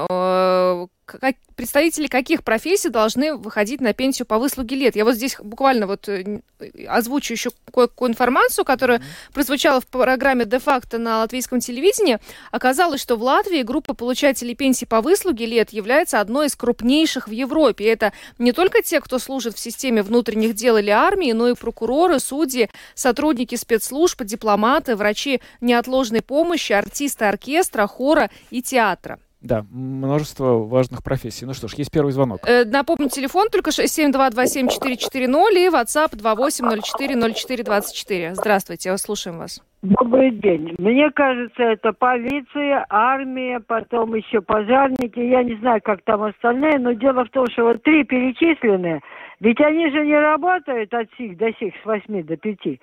Э, 1.12 1.18
как, 1.18 1.36
представители 1.54 2.06
каких 2.06 2.44
профессий 2.44 2.88
должны 2.88 3.34
выходить 3.34 3.80
на 3.80 3.92
пенсию 3.92 4.26
по 4.26 4.38
выслуге 4.38 4.76
лет? 4.76 4.96
Я 4.96 5.04
вот 5.04 5.14
здесь 5.14 5.36
буквально 5.40 5.86
вот 5.86 6.08
э, 6.08 6.40
озвучу 6.88 7.32
еще 7.32 7.50
кое-какую 7.72 8.10
информацию, 8.10 8.64
которая 8.64 8.98
mm-hmm. 8.98 9.32
прозвучала 9.32 9.80
в 9.80 9.86
программе 9.86 10.44
«Де-факто» 10.44 10.98
на 10.98 11.18
латвийском 11.18 11.60
телевидении. 11.60 12.18
Оказалось, 12.50 13.00
что 13.00 13.16
в 13.16 13.22
Латвии 13.22 13.62
группа 13.62 13.94
получателей 13.94 14.54
пенсии 14.54 14.84
по 14.84 15.00
выслуге 15.00 15.46
лет 15.46 15.70
является 15.70 16.20
одной 16.20 16.46
из 16.46 16.56
крупнейших 16.56 17.28
в 17.28 17.32
Европе. 17.32 17.84
И 17.84 17.88
это 17.88 18.12
не 18.38 18.52
только 18.52 18.82
те, 18.82 19.00
кто 19.00 19.18
служит 19.18 19.56
в 19.56 19.60
системе 19.60 20.02
внутренних 20.02 20.54
дел 20.54 20.76
или 20.76 20.90
армии, 20.90 21.32
но 21.32 21.48
и 21.48 21.54
прокуроры, 21.54 22.20
судьи, 22.20 22.70
сотрудники 22.94 23.54
спецслужб, 23.54 24.22
дипломаты, 24.22 24.96
врачи 24.96 25.40
неотложной 25.60 26.22
помощи, 26.22 26.72
артисты 26.72 27.24
оркестра, 27.26 27.86
хора 27.86 28.30
и 28.50 28.62
театра. 28.62 29.18
Да, 29.46 29.64
множество 29.70 30.66
важных 30.66 31.04
профессий. 31.04 31.46
Ну 31.46 31.54
что 31.54 31.68
ж, 31.68 31.74
есть 31.74 31.92
первый 31.92 32.10
звонок. 32.10 32.40
Э, 32.44 32.64
напомню, 32.64 33.08
телефон 33.08 33.48
только 33.48 33.70
67227-440 33.70 35.54
и 35.54 35.68
WhatsApp 35.68 36.16
28040424. 36.16 38.34
Здравствуйте, 38.34 38.98
слушаем 38.98 39.38
вас. 39.38 39.62
Добрый 39.82 40.32
день. 40.32 40.74
Мне 40.78 41.12
кажется, 41.12 41.62
это 41.62 41.92
полиция, 41.92 42.84
армия, 42.88 43.60
потом 43.60 44.16
еще 44.16 44.40
пожарники. 44.40 45.20
Я 45.20 45.44
не 45.44 45.54
знаю, 45.58 45.80
как 45.84 46.02
там 46.02 46.24
остальные, 46.24 46.80
но 46.80 46.94
дело 46.94 47.24
в 47.24 47.30
том, 47.30 47.46
что 47.52 47.66
вот 47.66 47.84
три 47.84 48.02
перечисленные, 48.02 49.00
ведь 49.38 49.60
они 49.60 49.90
же 49.90 50.04
не 50.04 50.18
работают 50.18 50.92
от 50.92 51.06
сих 51.16 51.36
до 51.36 51.52
сих, 51.52 51.72
с 51.80 51.84
восьми 51.84 52.24
до 52.24 52.36
пяти, 52.36 52.80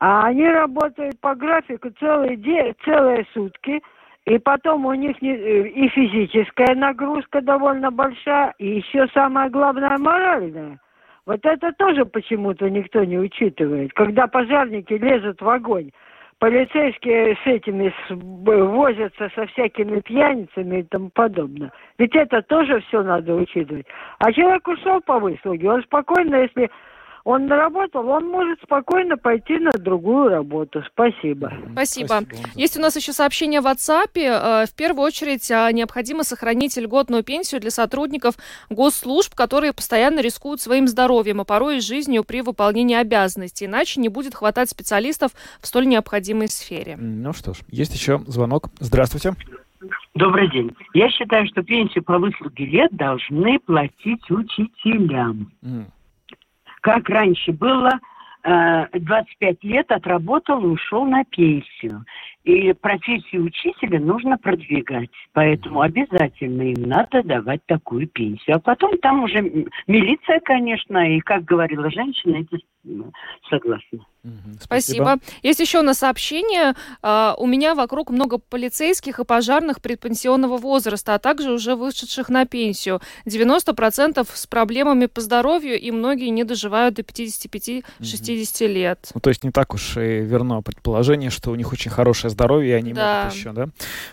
а 0.00 0.26
они 0.26 0.48
работают 0.48 1.20
по 1.20 1.36
графику 1.36 1.90
целые, 2.00 2.34
де, 2.36 2.74
целые 2.84 3.24
сутки– 3.32 3.80
и 4.24 4.38
потом 4.38 4.86
у 4.86 4.94
них 4.94 5.20
не, 5.20 5.34
э, 5.34 5.68
и 5.68 5.88
физическая 5.88 6.74
нагрузка 6.74 7.40
довольно 7.40 7.90
большая, 7.90 8.54
и 8.58 8.76
еще 8.76 9.08
самое 9.14 9.50
главное 9.50 9.98
моральная. 9.98 10.78
Вот 11.26 11.40
это 11.44 11.72
тоже 11.72 12.04
почему-то 12.04 12.68
никто 12.68 13.04
не 13.04 13.18
учитывает. 13.18 13.92
Когда 13.92 14.26
пожарники 14.26 14.94
лезут 14.94 15.40
в 15.40 15.48
огонь, 15.48 15.90
полицейские 16.38 17.36
с 17.36 17.46
этими 17.46 17.94
возятся 18.10 19.30
со 19.34 19.46
всякими 19.46 20.00
пьяницами 20.00 20.80
и 20.80 20.82
тому 20.82 21.10
подобное. 21.10 21.72
Ведь 21.98 22.16
это 22.16 22.42
тоже 22.42 22.80
все 22.80 23.02
надо 23.02 23.34
учитывать. 23.34 23.86
А 24.18 24.32
человек 24.32 24.66
ушел 24.66 25.00
по 25.02 25.20
выслуге, 25.20 25.70
он 25.70 25.82
спокойно, 25.84 26.42
если 26.42 26.68
он 27.24 27.46
наработал, 27.46 28.08
он 28.08 28.26
может 28.26 28.60
спокойно 28.62 29.16
пойти 29.16 29.58
на 29.58 29.70
другую 29.72 30.28
работу. 30.28 30.82
Спасибо. 30.92 31.52
Спасибо. 31.72 32.22
Спасибо. 32.22 32.48
Есть 32.54 32.76
у 32.76 32.80
нас 32.80 32.96
еще 32.96 33.12
сообщение 33.12 33.60
в 33.60 33.66
WhatsApp. 33.66 34.10
Э, 34.16 34.66
в 34.66 34.74
первую 34.74 35.04
очередь 35.04 35.48
а, 35.50 35.70
необходимо 35.70 36.24
сохранить 36.24 36.76
льготную 36.76 37.22
пенсию 37.22 37.60
для 37.60 37.70
сотрудников 37.70 38.34
госслужб, 38.70 39.34
которые 39.34 39.72
постоянно 39.72 40.20
рискуют 40.20 40.60
своим 40.60 40.88
здоровьем, 40.88 41.40
а 41.40 41.44
порой 41.44 41.78
и 41.78 41.80
жизнью 41.80 42.24
при 42.24 42.42
выполнении 42.42 42.96
обязанностей. 42.96 43.66
Иначе 43.66 44.00
не 44.00 44.08
будет 44.08 44.34
хватать 44.34 44.70
специалистов 44.70 45.32
в 45.60 45.66
столь 45.66 45.86
необходимой 45.86 46.48
сфере. 46.48 46.96
Ну 46.98 47.32
что 47.32 47.54
ж, 47.54 47.58
есть 47.68 47.94
еще 47.94 48.20
звонок. 48.26 48.68
Здравствуйте. 48.80 49.34
Добрый 50.14 50.50
день. 50.50 50.70
Я 50.94 51.08
считаю, 51.10 51.46
что 51.46 51.62
пенсию 51.62 52.04
по 52.04 52.18
выслуге 52.18 52.66
лет 52.66 52.90
должны 52.92 53.58
платить 53.60 54.30
учителям. 54.30 55.50
Mm. 55.62 55.86
Как 56.82 57.08
раньше 57.08 57.52
было, 57.52 57.92
25 58.44 59.40
э, 59.40 59.56
лет 59.62 59.90
отработал 59.92 60.60
и 60.62 60.66
ушел 60.66 61.04
на 61.04 61.24
пенсию. 61.24 62.04
И 62.42 62.72
профессию 62.72 63.44
учителя 63.44 64.00
нужно 64.00 64.36
продвигать. 64.36 65.10
Поэтому 65.32 65.80
обязательно 65.80 66.62
им 66.62 66.82
надо 66.82 67.22
давать 67.22 67.64
такую 67.66 68.08
пенсию. 68.08 68.56
А 68.56 68.58
потом 68.58 68.98
там 68.98 69.22
уже 69.22 69.42
милиция, 69.86 70.40
конечно, 70.40 70.98
и, 71.08 71.20
как 71.20 71.44
говорила 71.44 71.88
женщина, 71.88 72.38
это 72.42 72.58
согласна. 73.48 74.06
Спасибо. 74.60 75.04
Спасибо. 75.04 75.18
Есть 75.42 75.60
еще 75.60 75.80
у 75.80 75.82
нас 75.82 75.98
сообщение. 75.98 76.74
Uh, 77.02 77.34
у 77.38 77.46
меня 77.46 77.74
вокруг 77.74 78.10
много 78.10 78.38
полицейских 78.38 79.18
и 79.18 79.24
пожарных 79.24 79.80
предпенсионного 79.80 80.58
возраста, 80.58 81.14
а 81.14 81.18
также 81.18 81.50
уже 81.50 81.74
вышедших 81.74 82.28
на 82.28 82.46
пенсию. 82.46 83.00
90% 83.26 84.26
с 84.32 84.46
проблемами 84.46 85.06
по 85.06 85.20
здоровью, 85.20 85.78
и 85.78 85.90
многие 85.90 86.28
не 86.28 86.44
доживают 86.44 86.94
до 86.94 87.02
55-60 87.02 87.82
угу. 88.64 88.72
лет. 88.72 89.10
Ну, 89.14 89.20
то 89.20 89.30
есть 89.30 89.42
не 89.42 89.50
так 89.50 89.74
уж 89.74 89.96
и 89.96 90.20
верно 90.20 90.62
предположение, 90.62 91.30
что 91.30 91.50
у 91.50 91.54
них 91.56 91.72
очень 91.72 91.90
хорошее 91.90 92.30
здоровье, 92.30 92.70
и 92.70 92.74
они 92.74 92.92
да. 92.92 93.22
могут 93.22 93.36
еще, 93.36 93.52
да? 93.52 93.66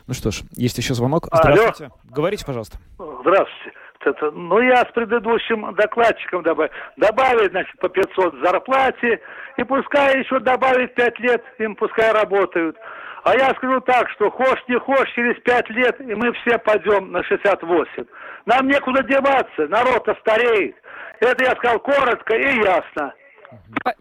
Ну 0.08 0.14
что 0.14 0.32
ж, 0.32 0.42
есть 0.56 0.78
еще 0.78 0.96
звонок. 0.96 1.28
Здравствуйте. 1.32 1.86
Алло. 1.86 1.94
Говорите, 2.10 2.46
пожалуйста. 2.46 2.80
Здравствуйте. 2.98 3.78
Это, 4.06 4.32
ну, 4.32 4.62
я 4.62 4.82
с 4.82 4.92
предыдущим 4.94 5.74
докладчиком 5.76 6.42
добавил. 6.44 6.72
Добавить, 6.96 7.52
значит, 7.52 7.78
по 7.80 7.90
500 7.90 8.36
зарплате, 8.44 9.20
и 9.58 9.64
пускай 9.64 10.20
еще 10.20 10.40
добавить 10.40 10.94
5 10.96 11.20
лет, 11.20 11.44
им 11.58 11.76
пускай 11.76 12.12
работают. 12.14 12.78
А 13.24 13.36
я 13.36 13.50
скажу 13.56 13.82
так, 13.82 14.10
что 14.12 14.32
хошь 14.32 14.64
не 14.70 14.80
хошь, 14.80 15.12
через 15.14 15.38
5 15.42 15.70
лет, 15.72 16.00
и 16.00 16.16
мы 16.16 16.32
все 16.34 16.58
пойдем 16.60 17.12
на 17.12 17.22
68. 17.24 18.06
Нам 18.46 18.68
некуда 18.68 19.04
деваться, 19.04 19.68
народ-то 19.68 20.16
стареет. 20.22 20.76
Это 21.20 21.44
я 21.44 21.52
сказал 21.58 21.80
коротко 21.80 22.36
и 22.36 22.56
ясно. 22.64 23.14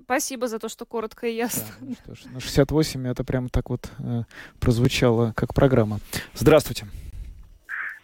Спасибо 0.05 0.47
за 0.47 0.61
то, 0.61 0.69
что 0.69 0.87
коротко 0.87 1.27
и 1.27 1.33
ясно. 1.33 1.65
Да, 1.81 1.87
ну, 1.89 1.95
что 1.95 2.15
ж, 2.15 2.33
на 2.33 2.41
68 2.41 3.09
это 3.09 3.25
прямо 3.25 3.49
так 3.49 3.71
вот 3.71 3.91
э, 3.99 4.23
прозвучало, 4.61 5.33
как 5.35 5.55
программа. 5.55 5.99
Здравствуйте. 6.35 6.87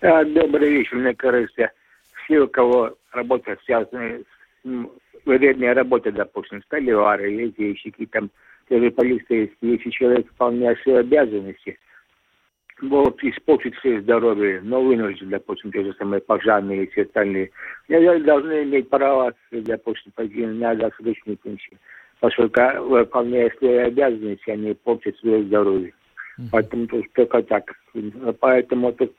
А, 0.01 0.25
добрый 0.25 0.71
вечер, 0.71 0.97
мне 0.97 1.15
кажется 1.15 1.71
все, 2.25 2.41
у 2.41 2.49
кого 2.49 2.97
работа 3.13 3.57
связана 3.65 4.19
с 4.65 4.69
вредной 5.25 5.73
работой, 5.73 6.13
допустим, 6.13 6.63
столяры, 6.63 7.31
литейщики, 7.31 8.07
там, 8.07 8.31
те 8.69 8.81
же 8.81 8.91
полицейские, 8.91 9.57
если 9.61 9.91
человек 9.91 10.27
выполняет 10.31 10.79
свои 10.81 10.97
обязанности, 10.97 11.79
могут 12.81 13.23
испортить 13.23 13.75
свое 13.77 14.01
здоровье, 14.03 14.61
но 14.63 14.83
вынуждены, 14.83 15.31
допустим, 15.31 15.71
те 15.71 15.85
же 15.85 15.95
самые 15.95 16.21
пожарные 16.21 16.85
и 16.85 16.91
все 16.91 17.03
остальные, 17.03 17.51
должны 17.89 18.65
иметь 18.65 18.89
право, 18.89 19.33
допустим, 19.53 20.13
пойти 20.13 20.45
на 20.45 20.75
досрочную 20.75 21.37
пенсию, 21.37 21.79
поскольку, 22.21 22.61
выполняя 22.89 23.51
свои 23.59 23.77
обязанности, 23.77 24.51
они 24.51 24.75
портят 24.75 25.17
свое 25.19 25.45
здоровье. 25.45 25.93
Поэтому 26.51 26.87
тут 26.89 27.07
только 27.13 27.43
так. 27.43 27.73
Поэтому 28.41 28.93
тут, 28.93 29.15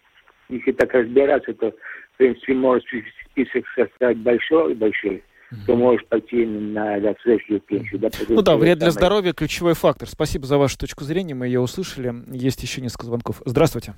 если 0.50 0.74
так 0.74 0.94
разбираться, 0.94 1.54
то 1.54 1.74
в 2.16 2.18
принципе, 2.18 2.54
можешь 2.54 2.84
список 3.30 3.66
составить 3.76 4.18
большой-большой, 4.20 5.18
mm-hmm. 5.52 5.66
то 5.68 5.76
можешь 5.76 6.06
пойти 6.08 6.46
на 6.46 7.00
досрочную 7.02 7.60
пенсию. 7.60 8.00
Да, 8.00 8.10
ну 8.30 8.42
да, 8.42 8.56
вред 8.56 8.80
для 8.80 8.92
здоровья– 8.92 9.34
ключевой 9.36 9.74
фактор. 9.74 10.08
Спасибо 10.08 10.46
за 10.46 10.58
вашу 10.58 10.78
точку 10.78 11.04
зрения, 11.04 11.36
мы 11.36 11.48
ее 11.48 11.60
услышали. 11.60 12.14
Есть 12.28 12.64
еще 12.64 12.82
несколько 12.82 13.06
звонков. 13.06 13.42
Здравствуйте. 13.46 13.96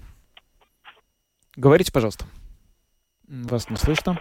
Говорите, 1.56 1.92
пожалуйста. 1.92 2.26
Вас 3.28 3.70
не 3.70 3.78
слышно. 3.78 4.20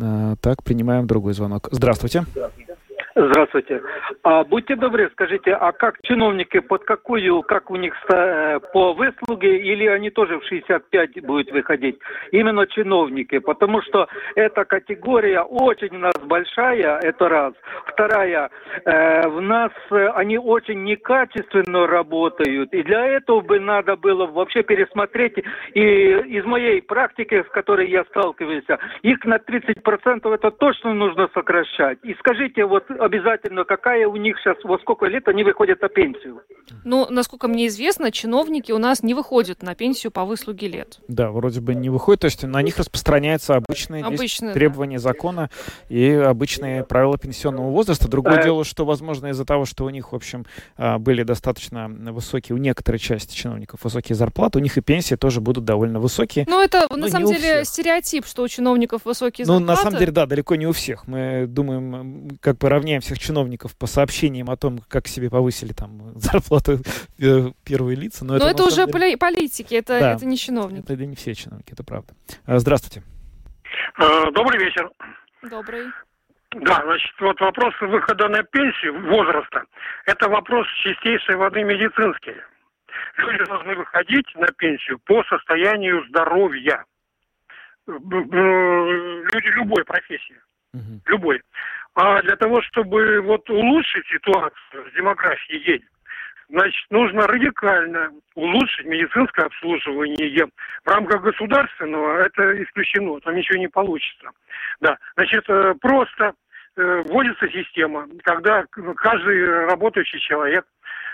А, 0.00 0.36
так, 0.36 0.62
принимаем 0.62 1.08
другой 1.08 1.32
звонок. 1.32 1.68
Здравствуйте. 1.72 2.24
Здравствуйте. 2.30 2.69
Здравствуйте. 3.14 3.82
А, 4.22 4.44
будьте 4.44 4.76
добры, 4.76 5.10
скажите, 5.12 5.52
а 5.52 5.72
как 5.72 6.00
чиновники, 6.02 6.60
под 6.60 6.84
какую, 6.84 7.42
как 7.42 7.70
у 7.70 7.76
них 7.76 7.92
э, 8.12 8.60
по 8.72 8.92
выслуге, 8.92 9.58
или 9.58 9.86
они 9.86 10.10
тоже 10.10 10.38
в 10.38 10.44
65 10.44 11.24
будут 11.24 11.50
выходить? 11.50 11.98
Именно 12.30 12.68
чиновники, 12.68 13.38
потому 13.38 13.82
что 13.82 14.06
эта 14.36 14.64
категория 14.64 15.40
очень 15.40 15.96
у 15.96 15.98
нас 15.98 16.12
большая, 16.22 16.98
это 17.00 17.28
раз. 17.28 17.54
Вторая, 17.86 18.48
э, 18.84 19.28
в 19.28 19.40
нас 19.40 19.72
э, 19.90 20.06
они 20.14 20.38
очень 20.38 20.84
некачественно 20.84 21.88
работают, 21.88 22.72
и 22.72 22.82
для 22.84 23.06
этого 23.06 23.40
бы 23.40 23.58
надо 23.58 23.96
было 23.96 24.26
вообще 24.26 24.62
пересмотреть, 24.62 25.36
и 25.74 25.80
из 25.80 26.44
моей 26.44 26.80
практики, 26.80 27.42
с 27.42 27.50
которой 27.50 27.88
я 27.88 28.04
сталкиваюсь, 28.04 28.64
их 29.02 29.24
на 29.24 29.38
30% 29.38 30.32
это 30.32 30.50
точно 30.52 30.94
нужно 30.94 31.28
сокращать. 31.34 31.98
И 32.04 32.14
скажите, 32.14 32.64
вот 32.66 32.84
обязательно, 33.00 33.64
какая 33.64 34.06
у 34.06 34.16
них 34.16 34.38
сейчас, 34.38 34.56
во 34.62 34.78
сколько 34.78 35.06
лет 35.06 35.26
они 35.28 35.42
выходят 35.42 35.80
на 35.80 35.88
пенсию. 35.88 36.42
Ну, 36.84 37.06
насколько 37.10 37.48
мне 37.48 37.66
известно, 37.66 38.12
чиновники 38.12 38.72
у 38.72 38.78
нас 38.78 39.02
не 39.02 39.14
выходят 39.14 39.62
на 39.62 39.74
пенсию 39.74 40.12
по 40.12 40.24
выслуге 40.24 40.68
лет. 40.68 41.00
Да, 41.08 41.30
вроде 41.30 41.60
бы 41.60 41.74
не 41.74 41.88
выходят, 41.90 42.20
то 42.20 42.26
есть 42.26 42.42
на 42.42 42.62
них 42.62 42.78
распространяются 42.78 43.56
обычные, 43.56 44.04
обычные 44.04 44.52
требования 44.52 44.98
да. 44.98 45.02
закона 45.02 45.50
и 45.88 46.10
обычные 46.10 46.84
правила 46.84 47.18
пенсионного 47.18 47.70
возраста. 47.70 48.08
Другое 48.08 48.40
э... 48.40 48.44
дело, 48.44 48.64
что, 48.64 48.84
возможно, 48.84 49.28
из-за 49.28 49.44
того, 49.44 49.64
что 49.64 49.84
у 49.84 49.90
них, 49.90 50.12
в 50.12 50.14
общем, 50.14 50.44
а, 50.76 50.98
были 50.98 51.22
достаточно 51.22 51.88
высокие, 51.88 52.54
у 52.54 52.58
некоторой 52.58 52.98
части 52.98 53.34
чиновников 53.34 53.82
высокие 53.82 54.14
зарплаты, 54.14 54.58
у 54.58 54.62
них 54.62 54.76
и 54.76 54.80
пенсии 54.80 55.14
тоже 55.14 55.40
будут 55.40 55.64
довольно 55.64 56.00
высокие. 56.00 56.44
Ну, 56.48 56.62
это, 56.62 56.86
на 56.94 57.08
самом 57.08 57.32
деле, 57.32 57.64
стереотип, 57.64 58.26
что 58.26 58.42
у 58.42 58.48
чиновников 58.48 59.04
высокие 59.04 59.46
зарплаты. 59.46 59.64
Ну, 59.64 59.66
на 59.66 59.76
самом 59.76 59.98
деле, 59.98 60.12
да, 60.12 60.26
далеко 60.26 60.54
не 60.54 60.66
у 60.66 60.72
всех. 60.72 61.06
Мы 61.06 61.46
думаем, 61.48 62.38
как 62.40 62.58
бы 62.58 62.68
равняем 62.90 63.00
всех 63.02 63.18
чиновников 63.18 63.76
по 63.76 63.86
сообщениям 63.86 64.50
о 64.50 64.56
том, 64.56 64.80
как 64.88 65.06
себе 65.06 65.30
повысили 65.30 65.72
там 65.72 66.12
зарплату 66.16 66.78
э, 67.20 67.52
первые 67.64 67.96
лица. 67.96 68.24
Но, 68.24 68.34
но 68.34 68.36
это, 68.38 68.48
это 68.48 68.64
уже 68.64 68.86
деле... 68.86 69.16
политики, 69.16 69.74
это, 69.74 70.00
да, 70.00 70.12
это 70.14 70.26
не 70.26 70.36
чиновники. 70.36 70.84
Это, 70.84 70.94
это 70.94 71.06
не 71.06 71.14
все 71.14 71.34
чиновники, 71.34 71.72
это 71.72 71.84
правда. 71.84 72.12
А, 72.46 72.58
здравствуйте. 72.58 73.02
Э, 73.98 74.30
добрый 74.32 74.58
вечер. 74.58 74.90
Добрый. 75.42 75.86
Да, 76.52 76.82
значит, 76.84 77.12
вот 77.20 77.40
вопрос 77.40 77.74
выхода 77.80 78.28
на 78.28 78.42
пенсию 78.42 79.08
возраста, 79.08 79.62
это 80.06 80.28
вопрос 80.28 80.66
чистейшей 80.82 81.36
воды 81.36 81.62
медицинский. 81.62 82.34
Люди 83.18 83.44
должны 83.44 83.76
выходить 83.76 84.26
на 84.34 84.48
пенсию 84.48 84.98
по 85.04 85.22
состоянию 85.24 86.04
здоровья. 86.08 86.84
Люди 87.86 89.46
любой 89.54 89.84
профессии. 89.84 90.40
Угу. 90.74 91.00
Любой. 91.06 91.40
А 91.94 92.22
для 92.22 92.36
того, 92.36 92.62
чтобы 92.62 93.20
вот 93.20 93.48
улучшить 93.50 94.06
ситуацию 94.06 94.88
с 94.90 94.94
демографией 94.94 95.64
денег, 95.64 95.88
значит, 96.48 96.86
нужно 96.90 97.26
радикально 97.26 98.10
улучшить 98.34 98.86
медицинское 98.86 99.46
обслуживание. 99.46 100.46
В 100.84 100.88
рамках 100.88 101.22
государственного 101.22 102.22
это 102.22 102.62
исключено, 102.62 103.20
там 103.20 103.34
ничего 103.34 103.58
не 103.58 103.68
получится. 103.68 104.30
Да, 104.80 104.98
значит, 105.16 105.44
э, 105.48 105.74
просто 105.80 106.32
э, 106.76 107.02
вводится 107.08 107.48
система, 107.48 108.06
когда 108.22 108.64
каждый 108.96 109.66
работающий 109.66 110.20
человек 110.20 110.64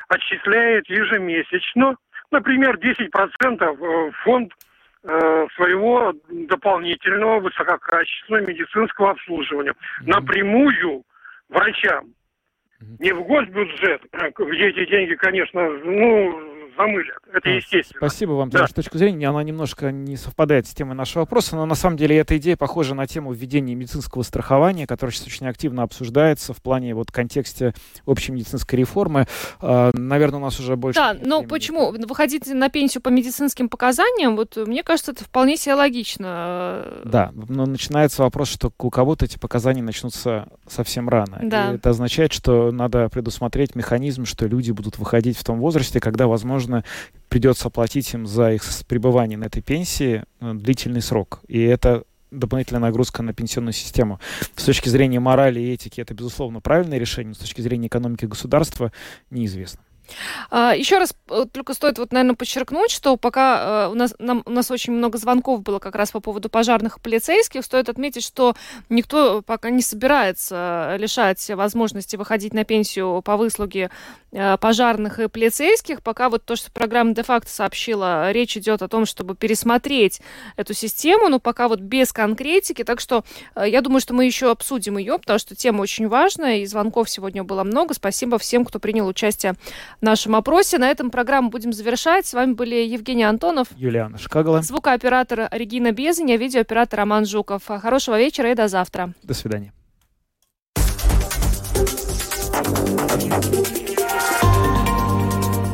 отчисляет 0.08 0.88
ежемесячно, 0.88 1.96
например, 2.30 2.76
10% 2.76 3.76
в 3.76 4.12
фонд 4.24 4.52
Э, 4.52 4.65
своего 5.54 6.12
дополнительного 6.28 7.40
высококачественного 7.40 8.46
медицинского 8.46 9.10
обслуживания 9.10 9.70
mm-hmm. 9.72 10.06
напрямую 10.06 11.02
врачам. 11.48 12.06
Не 12.98 13.12
в 13.12 13.22
госбюджет, 13.22 14.02
где 14.12 14.68
эти 14.68 14.90
деньги, 14.90 15.14
конечно, 15.14 15.68
ну, 15.70 16.55
замылят. 16.76 17.18
Это 17.32 17.48
естественно. 17.50 17.98
Спасибо 17.98 18.32
вам 18.32 18.50
за 18.50 18.58
вашу 18.58 18.74
точку 18.74 18.98
зрения. 18.98 19.28
Она 19.28 19.42
немножко 19.42 19.90
не 19.92 20.16
совпадает 20.16 20.66
с 20.66 20.74
темой 20.74 20.94
нашего 20.94 21.22
вопроса, 21.22 21.56
но 21.56 21.66
на 21.66 21.74
самом 21.74 21.96
деле 21.96 22.16
эта 22.16 22.36
идея 22.38 22.56
похожа 22.56 22.94
на 22.94 23.06
тему 23.06 23.32
введения 23.32 23.74
медицинского 23.74 24.22
страхования, 24.22 24.86
которая 24.86 25.12
сейчас 25.12 25.26
очень 25.26 25.46
активно 25.46 25.82
обсуждается 25.82 26.52
в 26.52 26.62
плане 26.62 26.94
вот 26.94 27.10
контексте 27.10 27.74
общей 28.04 28.32
медицинской 28.32 28.78
реформы. 28.78 29.26
А, 29.60 29.90
наверное, 29.94 30.38
у 30.38 30.42
нас 30.42 30.58
уже 30.60 30.76
больше... 30.76 30.98
Да, 30.98 31.16
но 31.20 31.42
почему? 31.42 31.92
Выходить 31.92 32.46
на 32.46 32.68
пенсию 32.68 33.02
по 33.02 33.08
медицинским 33.08 33.68
показаниям, 33.68 34.36
вот 34.36 34.56
мне 34.56 34.82
кажется, 34.82 35.12
это 35.12 35.24
вполне 35.24 35.56
себе 35.56 35.74
логично. 35.74 36.86
Да, 37.04 37.32
но 37.34 37.66
начинается 37.66 38.22
вопрос, 38.22 38.48
что 38.48 38.72
у 38.78 38.90
кого-то 38.90 39.24
эти 39.24 39.38
показания 39.38 39.82
начнутся 39.82 40.48
совсем 40.66 41.08
рано. 41.08 41.38
Да. 41.42 41.72
И 41.72 41.76
это 41.76 41.90
означает, 41.90 42.32
что 42.32 42.70
надо 42.70 43.08
предусмотреть 43.08 43.74
механизм, 43.74 44.24
что 44.24 44.46
люди 44.46 44.70
будут 44.70 44.98
выходить 44.98 45.38
в 45.38 45.44
том 45.44 45.58
возрасте, 45.60 46.00
когда, 46.00 46.26
возможно, 46.26 46.65
придется 47.28 47.70
платить 47.70 48.12
им 48.14 48.26
за 48.26 48.52
их 48.52 48.62
пребывание 48.86 49.38
на 49.38 49.44
этой 49.44 49.62
пенсии 49.62 50.24
э, 50.40 50.54
длительный 50.54 51.02
срок. 51.02 51.40
И 51.48 51.60
это 51.60 52.04
дополнительная 52.30 52.80
нагрузка 52.80 53.22
на 53.22 53.32
пенсионную 53.32 53.72
систему. 53.72 54.20
С 54.56 54.64
точки 54.64 54.88
зрения 54.88 55.20
морали 55.20 55.60
и 55.60 55.72
этики 55.72 56.00
это, 56.00 56.14
безусловно, 56.14 56.60
правильное 56.60 56.98
решение, 56.98 57.34
с 57.34 57.38
точки 57.38 57.60
зрения 57.60 57.88
экономики 57.88 58.24
государства 58.24 58.92
неизвестно. 59.30 59.80
А, 60.50 60.74
Еще 60.74 60.98
раз 60.98 61.14
э, 61.28 61.46
только 61.52 61.74
стоит, 61.74 61.98
вот, 61.98 62.12
наверное, 62.12 62.36
подчеркнуть, 62.36 62.90
что 62.90 63.16
пока 63.16 63.86
э, 63.86 63.90
у 63.90 63.94
нас, 63.94 64.14
нам, 64.18 64.42
у 64.46 64.50
нас 64.50 64.70
очень 64.70 64.92
много 64.92 65.18
звонков 65.18 65.62
было 65.62 65.78
как 65.78 65.94
раз 65.94 66.10
по 66.10 66.20
поводу 66.20 66.48
пожарных 66.48 66.98
и 66.98 67.00
полицейских, 67.00 67.64
стоит 67.64 67.88
отметить, 67.88 68.24
что 68.24 68.54
никто 68.88 69.42
пока 69.42 69.70
не 69.70 69.82
собирается 69.82 70.96
лишать 70.98 71.48
возможности 71.50 72.16
выходить 72.16 72.54
на 72.54 72.64
пенсию 72.64 73.22
по 73.22 73.36
выслуге 73.36 73.90
э, 74.32 74.56
пожарных 74.58 75.18
и 75.18 75.28
полицейских. 75.28 76.02
Пока 76.02 76.28
вот 76.28 76.44
то, 76.44 76.56
что 76.56 76.70
программа 76.70 77.14
де-факто 77.14 77.50
сообщила, 77.50 78.30
речь 78.32 78.56
идет 78.56 78.82
о 78.82 78.88
том, 78.88 79.06
чтобы 79.06 79.34
пересмотреть 79.34 80.20
эту 80.56 80.74
систему, 80.74 81.28
но 81.28 81.38
пока 81.40 81.68
вот 81.68 81.80
без 81.80 82.12
конкретики. 82.12 82.84
Так 82.84 83.00
что 83.00 83.24
я 83.56 83.80
думаю, 83.80 84.00
что 84.00 84.14
мы 84.14 84.24
еще 84.24 84.50
обсудим 84.50 84.98
ее, 84.98 85.18
потому 85.18 85.38
что 85.38 85.54
тема 85.54 85.82
очень 85.82 86.08
важная, 86.08 86.58
и 86.58 86.66
звонков 86.66 87.08
сегодня 87.10 87.44
было 87.44 87.64
много. 87.64 87.94
Спасибо 87.94 88.38
всем, 88.38 88.64
кто 88.64 88.78
принял 88.78 89.06
участие 89.06 89.54
нашем 90.00 90.34
опросе. 90.34 90.78
На 90.78 90.88
этом 90.88 91.10
программу 91.10 91.50
будем 91.50 91.72
завершать. 91.72 92.26
С 92.26 92.34
вами 92.34 92.52
были 92.52 92.76
Евгений 92.76 93.24
Антонов, 93.24 93.68
Юлиана 93.76 94.18
Шкагала, 94.18 94.62
звукооператор 94.62 95.48
Регина 95.50 95.92
Безеня, 95.92 96.36
видеооператор 96.36 97.00
Роман 97.00 97.26
Жуков. 97.26 97.62
Хорошего 97.66 98.18
вечера 98.18 98.50
и 98.50 98.54
до 98.54 98.68
завтра. 98.68 99.12
До 99.22 99.34
свидания. 99.34 99.72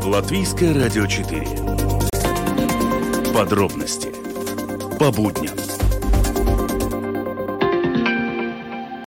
Латвийское 0.05 0.75
радио 0.75 1.07
4. 1.07 1.47
Подробности 3.35 4.13
по 4.99 5.11
будням. 5.11 5.72